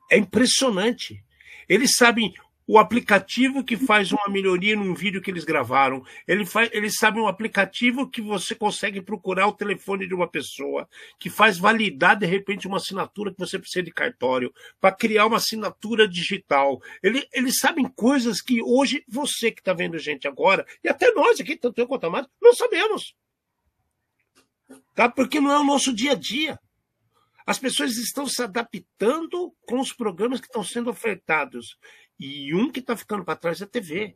É 0.09 0.17
impressionante. 0.17 1.23
Eles 1.67 1.95
sabem 1.95 2.33
o 2.67 2.79
aplicativo 2.79 3.63
que 3.63 3.77
faz 3.77 4.11
uma 4.11 4.27
melhoria 4.27 4.75
num 4.75 4.93
vídeo 4.93 5.21
que 5.21 5.29
eles 5.29 5.43
gravaram. 5.43 6.03
Ele 6.27 6.45
faz, 6.45 6.69
eles 6.73 6.95
sabem 6.97 7.21
um 7.21 7.27
aplicativo 7.27 8.09
que 8.09 8.21
você 8.21 8.55
consegue 8.55 9.01
procurar 9.01 9.47
o 9.47 9.53
telefone 9.53 10.07
de 10.07 10.13
uma 10.13 10.27
pessoa, 10.27 10.87
que 11.19 11.29
faz 11.29 11.57
validar 11.57 12.17
de 12.17 12.25
repente 12.25 12.67
uma 12.67 12.77
assinatura 12.77 13.31
que 13.31 13.39
você 13.39 13.59
precisa 13.59 13.83
de 13.83 13.91
cartório, 13.91 14.53
para 14.79 14.95
criar 14.95 15.27
uma 15.27 15.37
assinatura 15.37 16.07
digital. 16.07 16.81
Ele, 17.03 17.27
eles 17.33 17.59
sabem 17.59 17.85
coisas 17.85 18.41
que 18.41 18.61
hoje 18.61 19.03
você 19.07 19.51
que 19.51 19.61
está 19.61 19.73
vendo 19.73 19.99
gente 19.99 20.27
agora, 20.27 20.65
e 20.83 20.89
até 20.89 21.11
nós 21.11 21.39
aqui, 21.39 21.55
tanto 21.55 21.79
eu 21.79 21.87
quanto 21.87 22.05
a 22.05 22.09
mais, 22.09 22.27
não 22.41 22.53
sabemos. 22.53 23.15
Tá? 24.95 25.09
Porque 25.09 25.39
não 25.39 25.51
é 25.51 25.59
o 25.59 25.63
nosso 25.63 25.93
dia 25.93 26.13
a 26.13 26.15
dia. 26.15 26.59
As 27.45 27.59
pessoas 27.59 27.95
estão 27.97 28.25
se 28.25 28.41
adaptando 28.41 29.53
com 29.67 29.79
os 29.79 29.93
programas 29.93 30.39
que 30.39 30.47
estão 30.47 30.63
sendo 30.63 30.89
ofertados. 30.89 31.77
E 32.19 32.53
um 32.53 32.71
que 32.71 32.79
está 32.79 32.95
ficando 32.95 33.23
para 33.23 33.35
trás 33.35 33.61
é 33.61 33.65
a 33.65 33.67
TV. 33.67 34.15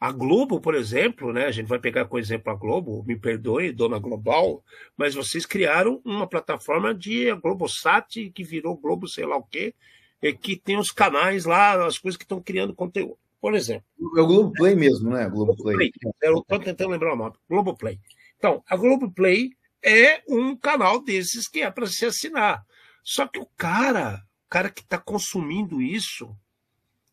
A 0.00 0.10
Globo, 0.12 0.60
por 0.60 0.74
exemplo, 0.74 1.30
né, 1.30 1.44
a 1.44 1.50
gente 1.50 1.66
vai 1.66 1.78
pegar 1.78 2.06
como 2.06 2.18
exemplo 2.18 2.50
a 2.50 2.56
Globo, 2.56 3.04
me 3.06 3.16
perdoe, 3.16 3.70
dona 3.70 3.98
Global, 3.98 4.64
mas 4.96 5.14
vocês 5.14 5.44
criaram 5.44 6.00
uma 6.04 6.26
plataforma 6.26 6.94
de 6.94 7.30
Globosat, 7.34 8.30
que 8.30 8.42
virou 8.42 8.78
Globo 8.78 9.06
sei 9.06 9.26
lá 9.26 9.36
o 9.36 9.42
quê, 9.42 9.74
e 10.22 10.32
que 10.32 10.56
tem 10.56 10.78
os 10.78 10.90
canais 10.90 11.44
lá, 11.44 11.84
as 11.84 11.98
coisas 11.98 12.16
que 12.16 12.24
estão 12.24 12.40
criando 12.40 12.74
conteúdo. 12.74 13.18
Por 13.40 13.54
exemplo. 13.54 13.84
É 14.16 14.20
o 14.20 14.26
Globoplay 14.26 14.74
mesmo, 14.74 15.10
né? 15.10 15.28
Globoplay. 15.28 15.90
Estou 16.22 16.58
tentando 16.58 16.90
lembrar 16.90 17.12
o 17.14 17.16
nome. 17.16 17.34
Globoplay. 17.48 17.98
Então, 18.36 18.62
a 18.66 18.76
Globoplay 18.76 19.50
é 19.82 20.22
um 20.28 20.56
canal 20.56 21.02
desses 21.02 21.48
que 21.48 21.60
é 21.60 21.70
para 21.70 21.86
se 21.86 22.04
assinar. 22.04 22.64
Só 23.02 23.26
que 23.26 23.38
o 23.38 23.46
cara, 23.56 24.22
o 24.46 24.48
cara 24.50 24.70
que 24.70 24.82
está 24.82 24.98
consumindo 24.98 25.80
isso, 25.80 26.34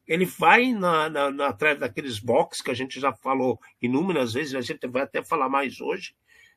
ele 0.07 0.25
vai 0.25 0.71
na, 0.71 1.09
na, 1.09 1.29
na, 1.29 1.47
atrás 1.47 1.77
daqueles 1.77 2.19
box 2.19 2.61
que 2.61 2.71
a 2.71 2.73
gente 2.73 2.99
já 2.99 3.11
falou 3.11 3.59
inúmeras 3.81 4.33
vezes, 4.33 4.55
a 4.55 4.61
gente 4.61 4.87
vai 4.87 5.03
até 5.03 5.21
falar 5.21 5.49
mais 5.49 5.81
hoje, 5.81 6.15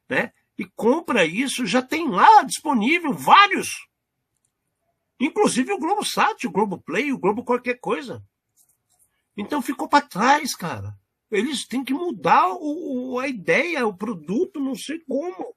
né? 0.09 0.33
E 0.57 0.65
compra 0.65 1.25
isso, 1.25 1.67
já 1.67 1.83
tem 1.83 2.09
lá 2.09 2.43
disponível 2.43 3.13
vários. 3.13 3.89
Inclusive 5.19 5.73
o 5.73 5.79
Globo 5.79 6.05
Sat, 6.05 6.47
o 6.47 6.51
Globo 6.51 6.79
Play, 6.79 7.13
o 7.13 7.19
Globo 7.19 7.45
qualquer 7.45 7.81
coisa. 7.81 8.23
Então 9.37 9.61
ficou 9.61 9.89
para 9.89 10.07
trás, 10.07 10.55
cara. 10.55 10.95
Eles 11.31 11.67
têm 11.67 11.85
que 11.85 11.95
mudar 11.95 12.49
o, 12.49 13.13
o, 13.13 13.19
a 13.19 13.27
ideia, 13.27 13.87
o 13.87 13.97
produto, 13.97 14.61
não 14.61 14.75
sei 14.75 14.99
como. 15.01 15.55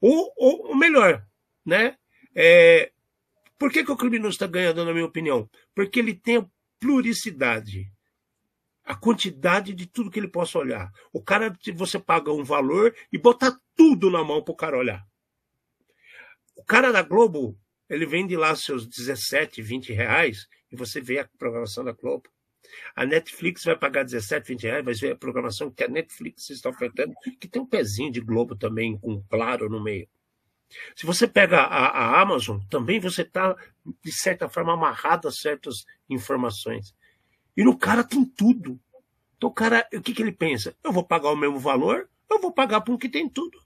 Ou, 0.00 0.32
ou, 0.36 0.68
ou 0.68 0.76
melhor, 0.76 1.24
né? 1.64 1.96
É, 2.34 2.92
por 3.58 3.72
que, 3.72 3.84
que 3.84 3.90
o 3.90 3.96
criminoso 3.96 4.34
está 4.34 4.46
ganhando, 4.46 4.84
na 4.84 4.92
minha 4.92 5.04
opinião? 5.04 5.50
Porque 5.74 5.98
ele 5.98 6.14
tem 6.14 6.48
pluricidade. 6.78 7.92
A 8.84 8.94
quantidade 8.94 9.74
de 9.74 9.86
tudo 9.86 10.10
que 10.10 10.18
ele 10.18 10.28
possa 10.28 10.58
olhar. 10.58 10.90
O 11.12 11.22
cara, 11.22 11.54
você 11.74 11.98
paga 11.98 12.32
um 12.32 12.42
valor 12.42 12.94
e 13.12 13.18
botar 13.18 13.58
tudo 13.76 14.10
na 14.10 14.24
mão 14.24 14.42
para 14.42 14.52
o 14.52 14.56
cara 14.56 14.78
olhar. 14.78 15.06
O 16.56 16.64
cara 16.64 16.90
da 16.90 17.02
Globo, 17.02 17.58
ele 17.88 18.06
vende 18.06 18.36
lá 18.36 18.54
seus 18.56 18.86
17, 18.86 19.60
20 19.60 19.92
reais 19.92 20.46
e 20.72 20.76
você 20.76 21.00
vê 21.00 21.18
a 21.18 21.28
programação 21.38 21.84
da 21.84 21.92
Globo. 21.92 22.28
A 22.94 23.06
Netflix 23.06 23.64
vai 23.64 23.78
pagar 23.78 24.04
17, 24.04 24.48
20 24.48 24.62
reais, 24.62 24.84
vai 24.84 24.94
ver 24.94 25.12
a 25.12 25.16
programação 25.16 25.70
que 25.70 25.84
a 25.84 25.88
Netflix 25.88 26.50
está 26.50 26.68
ofertando, 26.68 27.14
que 27.40 27.48
tem 27.48 27.62
um 27.62 27.66
pezinho 27.66 28.10
de 28.10 28.20
Globo 28.20 28.56
também, 28.56 28.98
com 28.98 29.22
claro 29.28 29.68
no 29.68 29.82
meio. 29.82 30.08
Se 30.94 31.06
você 31.06 31.26
pega 31.26 31.60
a, 31.60 31.88
a 31.88 32.20
Amazon, 32.20 32.58
também 32.68 33.00
você 33.00 33.22
está, 33.22 33.56
de 34.04 34.12
certa 34.12 34.48
forma, 34.48 34.74
amarrado 34.74 35.28
a 35.28 35.32
certas 35.32 35.84
informações. 36.08 36.94
E 37.56 37.64
no 37.64 37.76
cara 37.76 38.04
tem 38.04 38.24
tudo. 38.24 38.78
Então 39.36 39.48
o 39.50 39.52
cara, 39.52 39.86
o 39.92 40.00
que, 40.00 40.12
que 40.12 40.22
ele 40.22 40.32
pensa? 40.32 40.76
Eu 40.82 40.92
vou 40.92 41.04
pagar 41.04 41.30
o 41.30 41.36
mesmo 41.36 41.58
valor, 41.58 42.08
eu 42.30 42.40
vou 42.40 42.52
pagar 42.52 42.80
para 42.80 42.92
um 42.92 42.98
que 42.98 43.08
tem 43.08 43.28
tudo. 43.28 43.58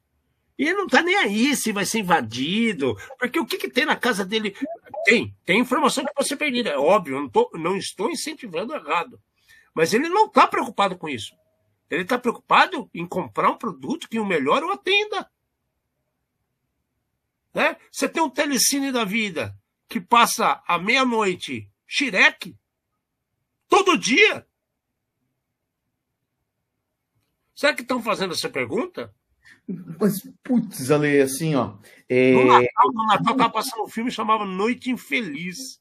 E 0.59 0.65
ele 0.65 0.75
não 0.75 0.85
está 0.85 1.03
nem 1.03 1.17
aí 1.17 1.57
se 1.57 1.73
vai 1.73 1.85
ser 1.85 2.01
invadido, 2.01 2.97
porque 3.19 3.41
o 3.41 3.47
que, 3.47 3.57
que 3.57 3.71
tem 3.71 3.87
na 3.87 3.97
casa 3.97 4.25
dele? 4.25 4.55
Tem, 5.05 5.35
tem 5.45 5.59
informação 5.59 6.05
que 6.05 6.13
pode 6.13 6.29
ser 6.29 6.37
perdida, 6.37 6.71
é 6.71 6.79
óbvio, 6.79 7.17
eu 7.17 7.23
não, 7.23 7.29
tô, 7.29 7.51
não 7.55 7.77
estou 7.77 8.11
incentivando 8.11 8.75
errado. 8.75 9.19
Mas 9.75 9.95
ele 9.95 10.09
não 10.09 10.27
está 10.27 10.47
preocupado 10.47 10.97
com 10.97 11.09
isso. 11.09 11.35
Ele 11.91 12.03
está 12.03 12.19
preocupado 12.19 12.89
em 12.95 13.07
comprar 13.07 13.51
um 13.51 13.59
produto 13.59 14.09
que 14.09 14.19
o 14.19 14.25
melhor 14.25 14.63
o 14.63 14.71
atenda. 14.71 15.29
Né? 17.55 17.77
Você 17.91 18.09
tem 18.09 18.23
um 18.23 18.31
telecine 18.31 18.91
da 18.91 19.05
vida 19.05 19.55
que 19.89 20.01
passa 20.01 20.63
à 20.67 20.79
meia-noite 20.79 21.71
xireque 21.87 22.57
todo 23.69 23.99
dia. 23.99 24.47
Será 27.55 27.75
que 27.75 27.83
estão 27.83 28.03
fazendo 28.03 28.33
essa 28.33 28.49
pergunta? 28.49 29.15
Mas, 30.01 30.27
putz, 30.43 30.91
Ale, 30.91 31.21
assim, 31.21 31.55
ó. 31.55 31.77
É... 32.09 32.33
No 32.33 32.47
Natal, 32.47 32.93
no 32.93 33.07
Natal 33.07 33.37
tava 33.37 33.51
passando 33.51 33.85
um 33.85 33.89
filme 33.89 34.11
que 34.11 34.17
chamava 34.17 34.45
Noite 34.45 34.91
Infeliz. 34.91 35.81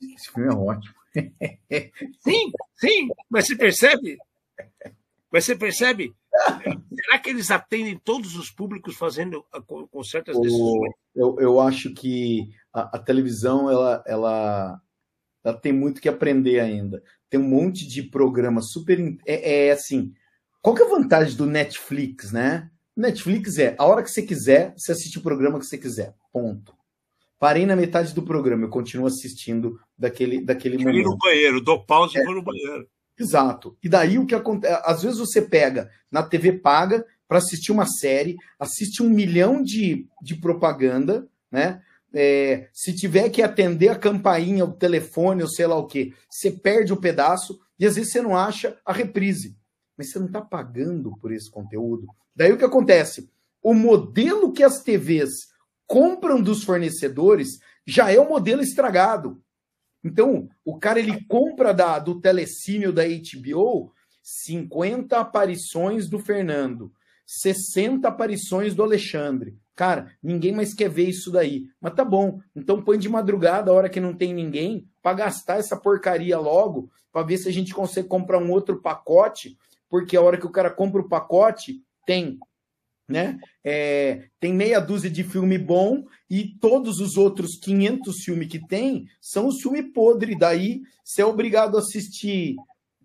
Esse 0.00 0.32
filme 0.32 0.52
é 0.52 0.56
ótimo. 0.56 0.94
sim, 2.20 2.52
sim, 2.76 3.08
mas 3.30 3.46
você 3.46 3.56
percebe? 3.56 4.18
Mas 5.30 5.44
você 5.44 5.56
percebe? 5.56 6.14
Será 6.94 7.18
que 7.18 7.30
eles 7.30 7.50
atendem 7.50 8.00
todos 8.02 8.36
os 8.36 8.50
públicos 8.50 8.96
fazendo 8.96 9.44
com, 9.66 9.86
com 9.86 10.02
certas 10.02 10.38
decisões? 10.40 10.92
Eu, 11.14 11.36
eu 11.38 11.60
acho 11.60 11.94
que 11.94 12.48
a, 12.72 12.96
a, 12.96 12.98
televisão 12.98 13.70
ela, 13.70 14.02
ela, 14.06 14.80
ela 15.44 15.56
tem 15.56 15.72
muito 15.72 16.00
que 16.00 16.08
aprender 16.08 16.58
ainda. 16.58 17.02
Tem 17.30 17.38
um 17.38 17.48
monte 17.48 17.86
de 17.86 18.02
programa 18.02 18.60
super. 18.60 18.98
É, 19.26 19.66
é 19.66 19.70
assim. 19.70 20.12
Qual 20.60 20.74
que 20.74 20.82
é 20.82 20.86
a 20.86 20.90
vantagem 20.90 21.36
do 21.36 21.46
Netflix, 21.46 22.32
né? 22.32 22.70
Netflix 22.96 23.58
é 23.58 23.74
a 23.78 23.84
hora 23.84 24.02
que 24.02 24.10
você 24.10 24.22
quiser, 24.22 24.72
você 24.76 24.92
assiste 24.92 25.18
o 25.18 25.22
programa 25.22 25.58
que 25.58 25.66
você 25.66 25.78
quiser. 25.78 26.14
Ponto. 26.32 26.74
Parei 27.38 27.66
na 27.66 27.76
metade 27.76 28.14
do 28.14 28.22
programa, 28.22 28.64
eu 28.64 28.70
continuo 28.70 29.06
assistindo 29.06 29.78
daquele, 29.98 30.40
daquele 30.40 30.78
momento. 30.78 30.96
Ir 30.96 31.04
no 31.04 31.18
banheiro, 31.18 31.60
dou 31.60 31.84
pausa 31.84 32.18
é. 32.18 32.22
e 32.22 32.24
vou 32.24 32.34
no 32.34 32.42
banheiro. 32.42 32.88
Exato. 33.18 33.76
E 33.82 33.88
daí 33.88 34.18
o 34.18 34.26
que 34.26 34.34
acontece? 34.34 34.80
Às 34.84 35.02
vezes 35.02 35.18
você 35.18 35.40
pega 35.40 35.90
na 36.10 36.22
TV 36.22 36.52
paga 36.52 37.04
para 37.28 37.38
assistir 37.38 37.72
uma 37.72 37.86
série, 37.86 38.36
assiste 38.58 39.02
um 39.02 39.08
milhão 39.08 39.62
de, 39.62 40.08
de 40.22 40.36
propaganda, 40.36 41.26
né? 41.50 41.80
É, 42.16 42.68
se 42.72 42.94
tiver 42.94 43.28
que 43.28 43.42
atender 43.42 43.88
a 43.88 43.98
campainha, 43.98 44.64
o 44.64 44.72
telefone, 44.72 45.42
ou 45.42 45.48
sei 45.48 45.66
lá 45.66 45.76
o 45.76 45.86
que, 45.86 46.14
você 46.30 46.48
perde 46.48 46.92
o 46.92 47.00
pedaço 47.00 47.58
e 47.76 47.84
às 47.84 47.96
vezes 47.96 48.12
você 48.12 48.22
não 48.22 48.36
acha 48.36 48.78
a 48.84 48.92
reprise. 48.92 49.56
Mas 49.96 50.10
você 50.10 50.20
não 50.20 50.26
está 50.26 50.40
pagando 50.40 51.16
por 51.18 51.32
esse 51.32 51.50
conteúdo. 51.50 52.06
Daí 52.34 52.52
o 52.52 52.56
que 52.56 52.64
acontece? 52.64 53.28
O 53.60 53.74
modelo 53.74 54.52
que 54.52 54.62
as 54.62 54.82
TVs 54.82 55.48
compram 55.86 56.40
dos 56.40 56.62
fornecedores 56.62 57.58
já 57.86 58.12
é 58.12 58.18
o 58.18 58.28
modelo 58.28 58.62
estragado. 58.62 59.42
Então, 60.04 60.48
o 60.64 60.78
cara 60.78 61.00
ele 61.00 61.24
compra 61.24 61.72
da, 61.72 61.98
do 61.98 62.20
telecine 62.20 62.92
da 62.92 63.02
HBO 63.04 63.92
50 64.22 65.18
aparições 65.18 66.08
do 66.08 66.18
Fernando, 66.18 66.92
60 67.26 68.06
aparições 68.06 68.74
do 68.74 68.82
Alexandre. 68.82 69.56
Cara, 69.74 70.12
ninguém 70.22 70.52
mais 70.52 70.72
quer 70.72 70.88
ver 70.88 71.08
isso 71.08 71.30
daí. 71.30 71.64
Mas 71.80 71.94
tá 71.94 72.04
bom. 72.04 72.38
Então 72.54 72.82
põe 72.82 72.98
de 72.98 73.08
madrugada, 73.08 73.70
a 73.70 73.74
hora 73.74 73.88
que 73.88 74.00
não 74.00 74.14
tem 74.14 74.32
ninguém, 74.32 74.86
para 75.02 75.16
gastar 75.16 75.58
essa 75.58 75.76
porcaria 75.76 76.38
logo, 76.38 76.90
para 77.12 77.26
ver 77.26 77.38
se 77.38 77.48
a 77.48 77.52
gente 77.52 77.74
consegue 77.74 78.08
comprar 78.08 78.38
um 78.38 78.50
outro 78.50 78.80
pacote, 78.80 79.58
porque 79.88 80.16
a 80.16 80.22
hora 80.22 80.38
que 80.38 80.46
o 80.46 80.50
cara 80.50 80.70
compra 80.70 81.00
o 81.00 81.08
pacote, 81.08 81.82
tem 82.06 82.38
né? 83.08 83.38
É, 83.62 84.28
tem 84.40 84.52
meia 84.52 84.80
dúzia 84.80 85.10
de 85.10 85.22
filme 85.22 85.58
bom 85.58 86.04
e 86.28 86.56
todos 86.58 87.00
os 87.00 87.16
outros 87.16 87.58
500 87.58 88.16
filmes 88.24 88.48
que 88.48 88.66
tem 88.66 89.06
são 89.20 89.46
os 89.46 89.60
filmes 89.60 89.92
podre. 89.92 90.36
Daí 90.36 90.80
você 91.04 91.22
é 91.22 91.26
obrigado 91.26 91.76
a 91.76 91.80
assistir, 91.80 92.56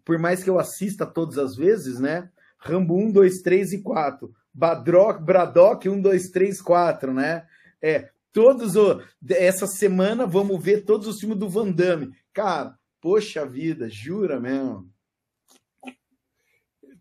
por 0.05 0.17
mais 0.17 0.43
que 0.43 0.49
eu 0.49 0.59
assista 0.59 1.05
todas 1.05 1.37
as 1.37 1.55
vezes, 1.55 1.99
né? 1.99 2.29
Rambo 2.57 2.95
1, 2.97 3.11
2, 3.11 3.41
3 3.41 3.73
e 3.73 3.81
4. 3.81 4.31
Badrock, 4.53 5.23
Braddock 5.23 5.87
1, 5.87 6.01
2, 6.01 6.29
3, 6.29 6.61
4, 6.61 7.13
né? 7.13 7.45
É, 7.81 8.09
todos 8.33 8.75
o, 8.75 9.01
essa 9.29 9.67
semana 9.67 10.25
vamos 10.25 10.61
ver 10.61 10.83
todos 10.83 11.07
os 11.07 11.19
filmes 11.19 11.37
do 11.37 11.49
Van 11.49 11.71
Damme. 11.71 12.11
Cara, 12.33 12.77
poxa 13.01 13.45
vida, 13.45 13.89
jura 13.89 14.39
mesmo. 14.39 14.89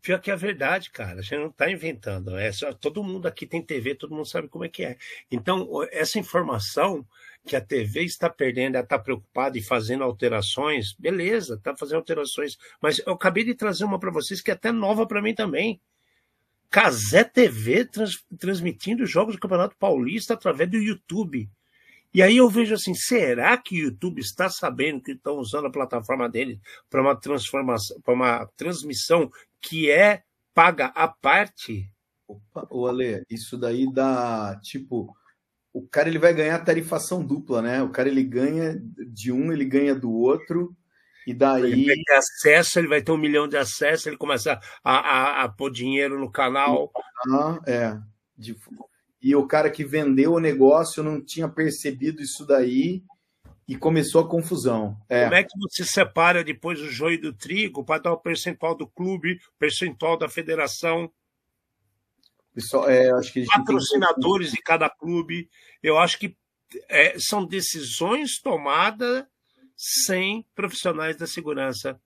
Pior 0.01 0.21
que 0.21 0.31
é 0.31 0.37
verdade, 0.37 0.91
cara. 0.91 1.21
A 1.21 1.23
gente 1.23 1.39
não 1.39 1.49
está 1.49 1.71
inventando. 1.71 2.37
É 2.37 2.53
só, 2.53 2.73
todo 2.73 3.03
mundo 3.03 3.27
aqui 3.27 3.47
tem 3.47 3.63
TV, 3.63 3.95
todo 3.95 4.15
mundo 4.15 4.27
sabe 4.27 4.49
como 4.49 4.65
é 4.65 4.69
que 4.69 4.85
é. 4.85 4.97
Então, 5.31 5.69
essa 5.91 6.19
informação 6.19 7.07
que 7.47 7.57
a 7.57 7.61
TV 7.61 8.05
está 8.05 8.29
perdendo, 8.29 8.77
ela 8.77 8.85
está 8.85 8.99
preocupada 8.99 9.57
e 9.59 9.63
fazendo 9.63 10.05
alterações, 10.05 10.95
beleza, 10.99 11.55
está 11.55 11.77
fazendo 11.77 11.97
alterações. 11.97 12.59
Mas 12.81 13.01
eu 13.05 13.13
acabei 13.13 13.45
de 13.45 13.55
trazer 13.55 13.85
uma 13.85 13.99
para 13.99 14.11
vocês 14.11 14.41
que 14.41 14.51
é 14.51 14.55
até 14.55 14.71
nova 14.71 15.07
para 15.07 15.23
mim 15.23 15.35
também. 15.35 15.81
Casé 16.71 17.25
TV 17.25 17.87
trans, 17.87 18.25
transmitindo 18.39 19.07
jogos 19.07 19.35
do 19.35 19.41
Campeonato 19.41 19.77
Paulista 19.77 20.35
através 20.35 20.71
do 20.71 20.77
YouTube. 20.77 21.51
E 22.13 22.23
aí 22.23 22.39
eu 22.39 22.49
vejo 22.49 22.75
assim, 22.75 22.95
será 22.95 23.57
que 23.57 23.75
o 23.75 23.85
YouTube 23.85 24.21
está 24.21 24.49
sabendo 24.49 25.03
que 25.03 25.13
estão 25.13 25.37
usando 25.37 25.67
a 25.67 25.73
plataforma 25.73 26.29
dele 26.29 26.61
para 26.89 27.03
uma 27.03 27.15
transformação, 27.15 28.01
para 28.01 28.15
uma 28.15 28.47
transmissão 28.57 29.31
que 29.61 29.91
é 29.91 30.23
paga 30.55 30.87
à 30.87 31.07
parte? 31.07 31.91
Opa, 32.27 32.67
ô 32.71 32.87
Ale, 32.87 33.23
isso 33.31 33.57
daí 33.57 33.91
dá 33.93 34.59
tipo 34.63 35.15
o 35.73 35.87
cara 35.87 36.09
ele 36.09 36.19
vai 36.19 36.35
ganhar 36.35 36.59
tarifação 36.65 37.25
dupla, 37.25 37.63
né? 37.63 37.83
O 37.83 37.91
cara 37.91 38.09
ele 38.09 38.25
ganha 38.25 38.81
de 39.07 39.31
um, 39.31 39.53
ele 39.53 39.65
ganha 39.65 39.95
do 39.95 40.11
outro. 40.11 40.75
E 41.27 41.35
daí. 41.35 41.73
Ele 41.73 41.87
vai 41.87 41.97
ter 41.97 42.15
acesso, 42.15 42.79
ele 42.79 42.89
vai 42.89 43.03
ter 43.03 43.13
um 43.13 43.19
milhão 43.19 43.47
de 43.47 43.57
acessos, 43.57 44.07
ele 44.07 44.17
começa 44.17 44.59
a, 44.83 44.93
a, 44.93 45.45
a 45.45 45.49
pôr 45.49 45.71
dinheiro 45.71 46.19
no 46.19 46.31
canal. 46.31 46.91
Ah, 47.31 47.61
é. 47.67 47.97
De, 48.37 48.57
e 49.21 49.35
o 49.35 49.47
cara 49.47 49.71
que 49.71 49.85
vendeu 49.85 50.35
o 50.35 50.41
negócio 50.41 51.03
não 51.03 51.21
tinha 51.21 51.49
percebido 51.49 52.23
isso 52.23 52.47
daí 52.47 53.03
e 53.67 53.77
começou 53.77 54.23
a 54.23 54.29
confusão. 54.29 54.97
É. 55.09 55.25
Como 55.25 55.35
é 55.35 55.45
que 55.45 55.59
você 55.59 55.85
separa 55.85 56.43
depois 56.43 56.81
o 56.81 56.91
joio 56.91 57.21
do 57.21 57.33
trigo 57.33 57.85
para 57.85 58.03
dar 58.03 58.13
o 58.13 58.19
percentual 58.19 58.75
do 58.75 58.87
clube, 58.87 59.41
percentual 59.59 60.17
da 60.17 60.29
federação? 60.29 61.13
Pessoal, 62.55 62.89
é, 62.89 63.11
acho 63.11 63.33
que 63.33 63.45
patrocinadores 63.45 64.49
tem... 64.49 64.57
de 64.57 64.63
cada 64.63 64.89
clube. 64.89 65.51
Eu 65.83 65.99
acho 65.99 66.19
que 66.19 66.37
é, 66.89 67.19
são 67.19 67.45
decisões 67.45 68.41
tomadas 68.41 69.25
sem 69.77 70.45
profissionais 70.55 71.17
da 71.17 71.27
segurança 71.27 72.01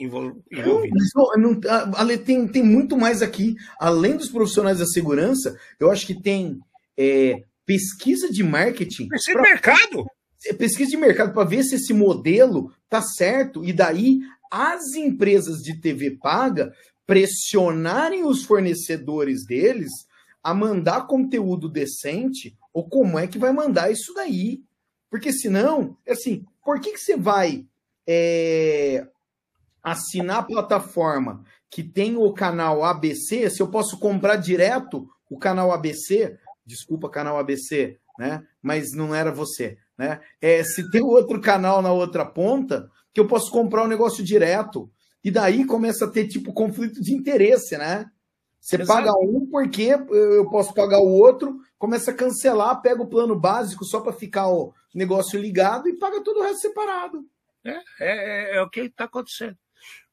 envolvidos. 0.00 1.10
Não, 1.14 1.60
não, 1.60 2.18
tem, 2.24 2.48
tem 2.48 2.62
muito 2.62 2.96
mais 2.96 3.22
aqui. 3.22 3.54
Além 3.78 4.16
dos 4.16 4.30
profissionais 4.30 4.78
da 4.78 4.86
segurança, 4.86 5.58
eu 5.78 5.90
acho 5.90 6.06
que 6.06 6.20
tem 6.20 6.58
é, 6.96 7.42
pesquisa 7.66 8.30
de 8.30 8.42
marketing. 8.42 9.08
Pesquisa 9.08 9.38
pra, 9.38 9.42
de 9.42 9.50
mercado. 9.50 10.06
É, 10.46 10.52
pesquisa 10.54 10.90
de 10.90 10.96
mercado 10.96 11.34
para 11.34 11.48
ver 11.48 11.62
se 11.62 11.76
esse 11.76 11.92
modelo 11.92 12.72
tá 12.88 13.02
certo. 13.02 13.64
E 13.64 13.72
daí 13.72 14.20
as 14.50 14.94
empresas 14.94 15.58
de 15.58 15.78
TV 15.80 16.12
paga 16.12 16.72
pressionarem 17.06 18.24
os 18.24 18.44
fornecedores 18.44 19.44
deles 19.44 19.90
a 20.42 20.54
mandar 20.54 21.06
conteúdo 21.06 21.68
decente 21.68 22.56
ou 22.72 22.88
como 22.88 23.18
é 23.18 23.26
que 23.26 23.38
vai 23.38 23.52
mandar 23.52 23.90
isso 23.90 24.14
daí. 24.14 24.62
Porque 25.10 25.32
senão, 25.32 25.96
assim, 26.08 26.44
por 26.64 26.80
que, 26.80 26.92
que 26.92 27.00
você 27.00 27.16
vai 27.16 27.66
é, 28.06 29.06
assinar 29.82 30.38
a 30.38 30.42
plataforma 30.42 31.44
que 31.70 31.82
tem 31.82 32.16
o 32.16 32.32
canal 32.32 32.84
ABC, 32.84 33.48
se 33.48 33.62
eu 33.62 33.68
posso 33.68 33.98
comprar 33.98 34.36
direto 34.36 35.08
o 35.30 35.38
canal 35.38 35.72
ABC, 35.72 36.36
desculpa, 36.66 37.08
canal 37.08 37.38
ABC, 37.38 37.98
né? 38.18 38.42
Mas 38.60 38.92
não 38.92 39.14
era 39.14 39.30
você, 39.30 39.78
né? 39.96 40.20
É, 40.40 40.62
se 40.64 40.90
tem 40.90 41.02
outro 41.02 41.40
canal 41.40 41.80
na 41.80 41.92
outra 41.92 42.26
ponta, 42.26 42.90
que 43.14 43.20
eu 43.20 43.26
posso 43.26 43.50
comprar 43.50 43.82
o 43.82 43.84
um 43.84 43.88
negócio 43.88 44.24
direto. 44.24 44.90
E 45.22 45.30
daí 45.30 45.64
começa 45.64 46.06
a 46.06 46.10
ter 46.10 46.26
tipo 46.26 46.52
conflito 46.52 47.00
de 47.00 47.12
interesse, 47.14 47.76
né? 47.76 48.10
Você 48.60 48.76
Exato. 48.76 48.98
paga 48.98 49.12
um 49.18 49.46
porque 49.50 49.96
eu 50.10 50.48
posso 50.50 50.74
pagar 50.74 50.98
o 50.98 51.08
outro, 51.08 51.60
começa 51.78 52.10
a 52.10 52.14
cancelar, 52.14 52.82
pega 52.82 53.02
o 53.02 53.08
plano 53.08 53.38
básico 53.38 53.84
só 53.84 54.00
para 54.00 54.12
ficar 54.12 54.48
o 54.48 54.74
negócio 54.94 55.40
ligado 55.40 55.88
e 55.88 55.98
paga 55.98 56.22
todo 56.22 56.40
o 56.40 56.42
resto 56.42 56.60
separado. 56.60 57.24
É, 57.64 57.70
é, 57.70 57.82
é, 58.00 58.56
é 58.56 58.62
o 58.62 58.68
que 58.68 58.80
está 58.80 59.04
acontecendo. 59.04 59.56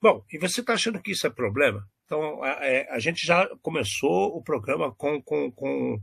Bom, 0.01 0.23
e 0.31 0.37
você 0.37 0.61
está 0.61 0.73
achando 0.73 1.01
que 1.01 1.11
isso 1.11 1.25
é 1.25 1.29
problema? 1.29 1.87
Então, 2.05 2.43
a, 2.43 2.49
é, 2.65 2.87
a, 2.91 2.99
gente 2.99 3.25
já 3.25 3.47
começou 3.61 4.35
o 4.35 4.41
programa 4.41 4.93
com, 4.93 5.21
com, 5.21 5.51
com, 5.51 5.99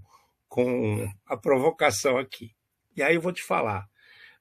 com 0.48 1.08
a 1.26 1.36
provocação 1.36 2.18
aqui. 2.18 2.54
E 2.96 3.02
aí 3.02 3.14
eu 3.14 3.20
vou 3.20 3.32
te 3.32 3.42
falar. 3.42 3.88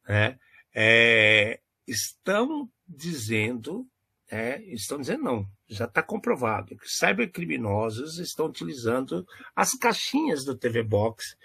Né? 0.08 0.38
É, 0.76 1.60
estão 1.88 2.70
dizendo, 2.88 3.88
é, 4.30 4.62
estão 4.64 5.00
dizendo 5.00 5.24
não, 5.24 5.48
já 5.68 5.86
está 5.86 6.02
comprovado 6.02 6.76
que 6.78 6.90
cybercriminosos 6.90 8.18
estão 8.18 8.48
utilizando 8.48 9.26
as 9.56 9.72
caixinhas 9.72 10.44
do 10.44 10.58
TV 10.58 10.84
Box 10.84 11.38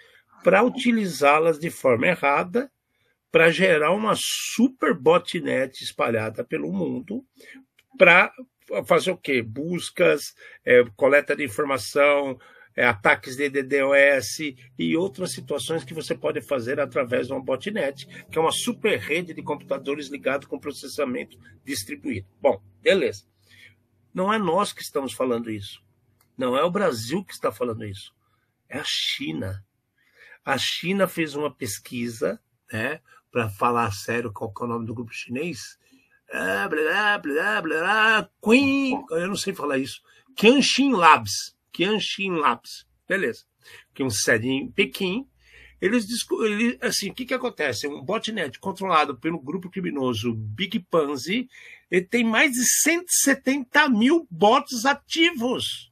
para 0.43 0.63
utilizá-las 0.63 1.59
de 1.59 1.69
forma 1.69 2.07
errada 2.07 2.71
para 3.31 3.51
gerar 3.51 3.91
uma 3.91 4.15
super 4.17 4.93
botnet 4.93 5.83
espalhada 5.83 6.43
pelo 6.43 6.71
mundo 6.71 7.23
para 7.99 8.31
fazer 8.85 9.11
o 9.11 9.17
quê? 9.17 9.41
Buscas, 9.41 10.33
é, 10.63 10.85
coleta 10.95 11.35
de 11.35 11.43
informação, 11.43 12.39
é, 12.73 12.85
ataques 12.85 13.35
de 13.35 13.49
DDoS 13.49 14.55
e 14.77 14.95
outras 14.95 15.33
situações 15.33 15.83
que 15.83 15.93
você 15.93 16.15
pode 16.15 16.41
fazer 16.41 16.79
através 16.79 17.27
de 17.27 17.33
uma 17.33 17.43
botnet, 17.43 18.07
que 18.31 18.37
é 18.37 18.41
uma 18.41 18.53
super 18.53 18.97
rede 18.97 19.33
de 19.33 19.43
computadores 19.43 20.07
ligado 20.07 20.47
com 20.47 20.57
processamento 20.57 21.37
distribuído. 21.65 22.25
Bom, 22.41 22.63
beleza. 22.81 23.25
Não 24.13 24.31
é 24.31 24.39
nós 24.39 24.71
que 24.71 24.81
estamos 24.81 25.11
falando 25.11 25.51
isso. 25.51 25.83
Não 26.37 26.57
é 26.57 26.63
o 26.63 26.71
Brasil 26.71 27.23
que 27.25 27.33
está 27.33 27.51
falando 27.51 27.83
isso. 27.83 28.15
É 28.69 28.79
a 28.79 28.85
China. 28.85 29.61
A 30.45 30.57
China 30.57 31.05
fez 31.05 31.35
uma 31.35 31.53
pesquisa, 31.53 32.39
né, 32.71 33.01
para 33.29 33.49
falar 33.49 33.91
sério 33.91 34.31
qual 34.31 34.53
é 34.57 34.63
o 34.63 34.67
nome 34.67 34.85
do 34.85 34.95
grupo 34.95 35.13
chinês, 35.13 35.77
blá, 36.31 36.67
blá, 36.69 37.17
blá, 37.19 37.61
blá, 37.61 38.29
Queen, 38.43 39.03
eu 39.11 39.27
não 39.27 39.35
sei 39.35 39.53
falar 39.53 39.77
isso, 39.77 40.01
Qianxin 40.35 40.91
Labs. 40.91 41.55
Qianxin 41.73 42.31
Labs. 42.31 42.85
Beleza. 43.07 43.45
Que 43.93 44.01
é 44.01 44.05
um 44.05 44.09
sede 44.09 44.47
em 44.47 44.71
Pequim. 44.71 45.27
Eles, 45.81 46.05
eles 46.41 46.77
assim, 46.81 47.09
o 47.09 47.13
que 47.13 47.25
que 47.25 47.33
acontece? 47.33 47.87
Um 47.87 48.03
botnet 48.03 48.59
controlado 48.59 49.17
pelo 49.17 49.39
grupo 49.39 49.69
criminoso 49.69 50.33
Big 50.33 50.79
Pansy, 50.79 51.49
ele 51.89 52.05
tem 52.05 52.23
mais 52.23 52.51
de 52.51 52.63
170 52.63 53.89
mil 53.89 54.27
bots 54.29 54.85
ativos. 54.85 55.91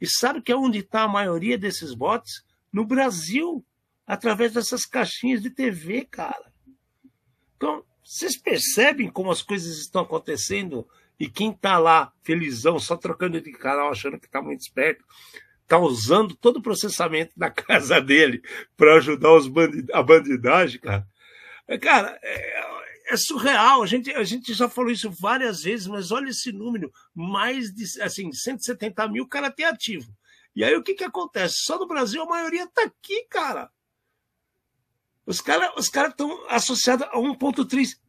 E 0.00 0.06
sabe 0.06 0.42
que 0.42 0.50
é 0.50 0.56
onde 0.56 0.78
está 0.78 1.02
a 1.02 1.08
maioria 1.08 1.56
desses 1.56 1.94
bots? 1.94 2.44
No 2.72 2.84
Brasil, 2.84 3.64
através 4.06 4.52
dessas 4.52 4.84
caixinhas 4.84 5.42
de 5.42 5.50
TV, 5.50 6.04
cara. 6.04 6.52
Então, 7.56 7.84
vocês 8.10 8.36
percebem 8.36 9.08
como 9.08 9.30
as 9.30 9.40
coisas 9.40 9.78
estão 9.78 10.02
acontecendo 10.02 10.84
e 11.16 11.30
quem 11.30 11.52
está 11.52 11.78
lá 11.78 12.12
felizão, 12.24 12.76
só 12.76 12.96
trocando 12.96 13.40
de 13.40 13.52
canal, 13.52 13.88
achando 13.88 14.18
que 14.18 14.26
está 14.26 14.42
muito 14.42 14.62
esperto, 14.62 15.04
está 15.62 15.78
usando 15.78 16.34
todo 16.34 16.56
o 16.56 16.62
processamento 16.62 17.30
da 17.36 17.48
casa 17.54 18.00
dele 18.00 18.42
para 18.76 18.96
ajudar 18.96 19.32
os 19.32 19.46
bandid 19.46 19.88
a 19.92 20.02
bandidagem, 20.02 20.80
cara. 20.80 21.06
É, 21.68 21.78
cara, 21.78 22.18
é, 22.20 23.12
é, 23.12 23.16
surreal. 23.16 23.80
A 23.80 23.86
gente, 23.86 24.12
a 24.12 24.24
gente 24.24 24.54
já 24.54 24.68
falou 24.68 24.90
isso 24.90 25.08
várias 25.08 25.62
vezes, 25.62 25.86
mas 25.86 26.10
olha 26.10 26.30
esse 26.30 26.50
número: 26.50 26.92
mais 27.14 27.72
de 27.72 27.84
assim, 28.02 28.32
170 28.32 29.06
mil 29.06 29.28
cara 29.28 29.52
tem 29.52 29.66
ativo. 29.66 30.12
E 30.56 30.64
aí 30.64 30.74
o 30.74 30.82
que, 30.82 30.94
que 30.94 31.04
acontece? 31.04 31.58
Só 31.58 31.78
no 31.78 31.86
Brasil 31.86 32.20
a 32.20 32.26
maioria 32.26 32.64
está 32.64 32.82
aqui, 32.82 33.24
cara. 33.30 33.70
Os 35.24 35.40
caras 35.40 35.70
os 35.76 35.88
cara 35.88 36.08
estão 36.08 36.44
associados 36.48 37.06
a 37.06 37.16
1,3 37.16 37.99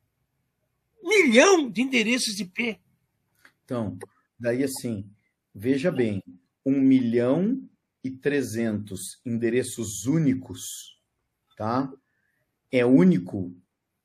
milhão 1.03 1.69
de 1.69 1.81
endereços 1.81 2.35
de 2.35 2.43
IP. 2.43 2.79
Então, 3.63 3.97
daí 4.39 4.63
assim, 4.63 5.09
veja 5.53 5.91
bem, 5.91 6.21
1 6.65 6.71
milhão 6.71 7.61
e 8.03 8.09
300 8.09 9.19
endereços 9.25 10.05
únicos, 10.05 10.99
tá? 11.57 11.91
É 12.71 12.85
único, 12.85 13.55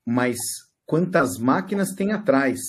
mas 0.05 0.37
quantas 0.85 1.39
máquinas 1.39 1.95
tem 1.95 2.13
atrás? 2.13 2.61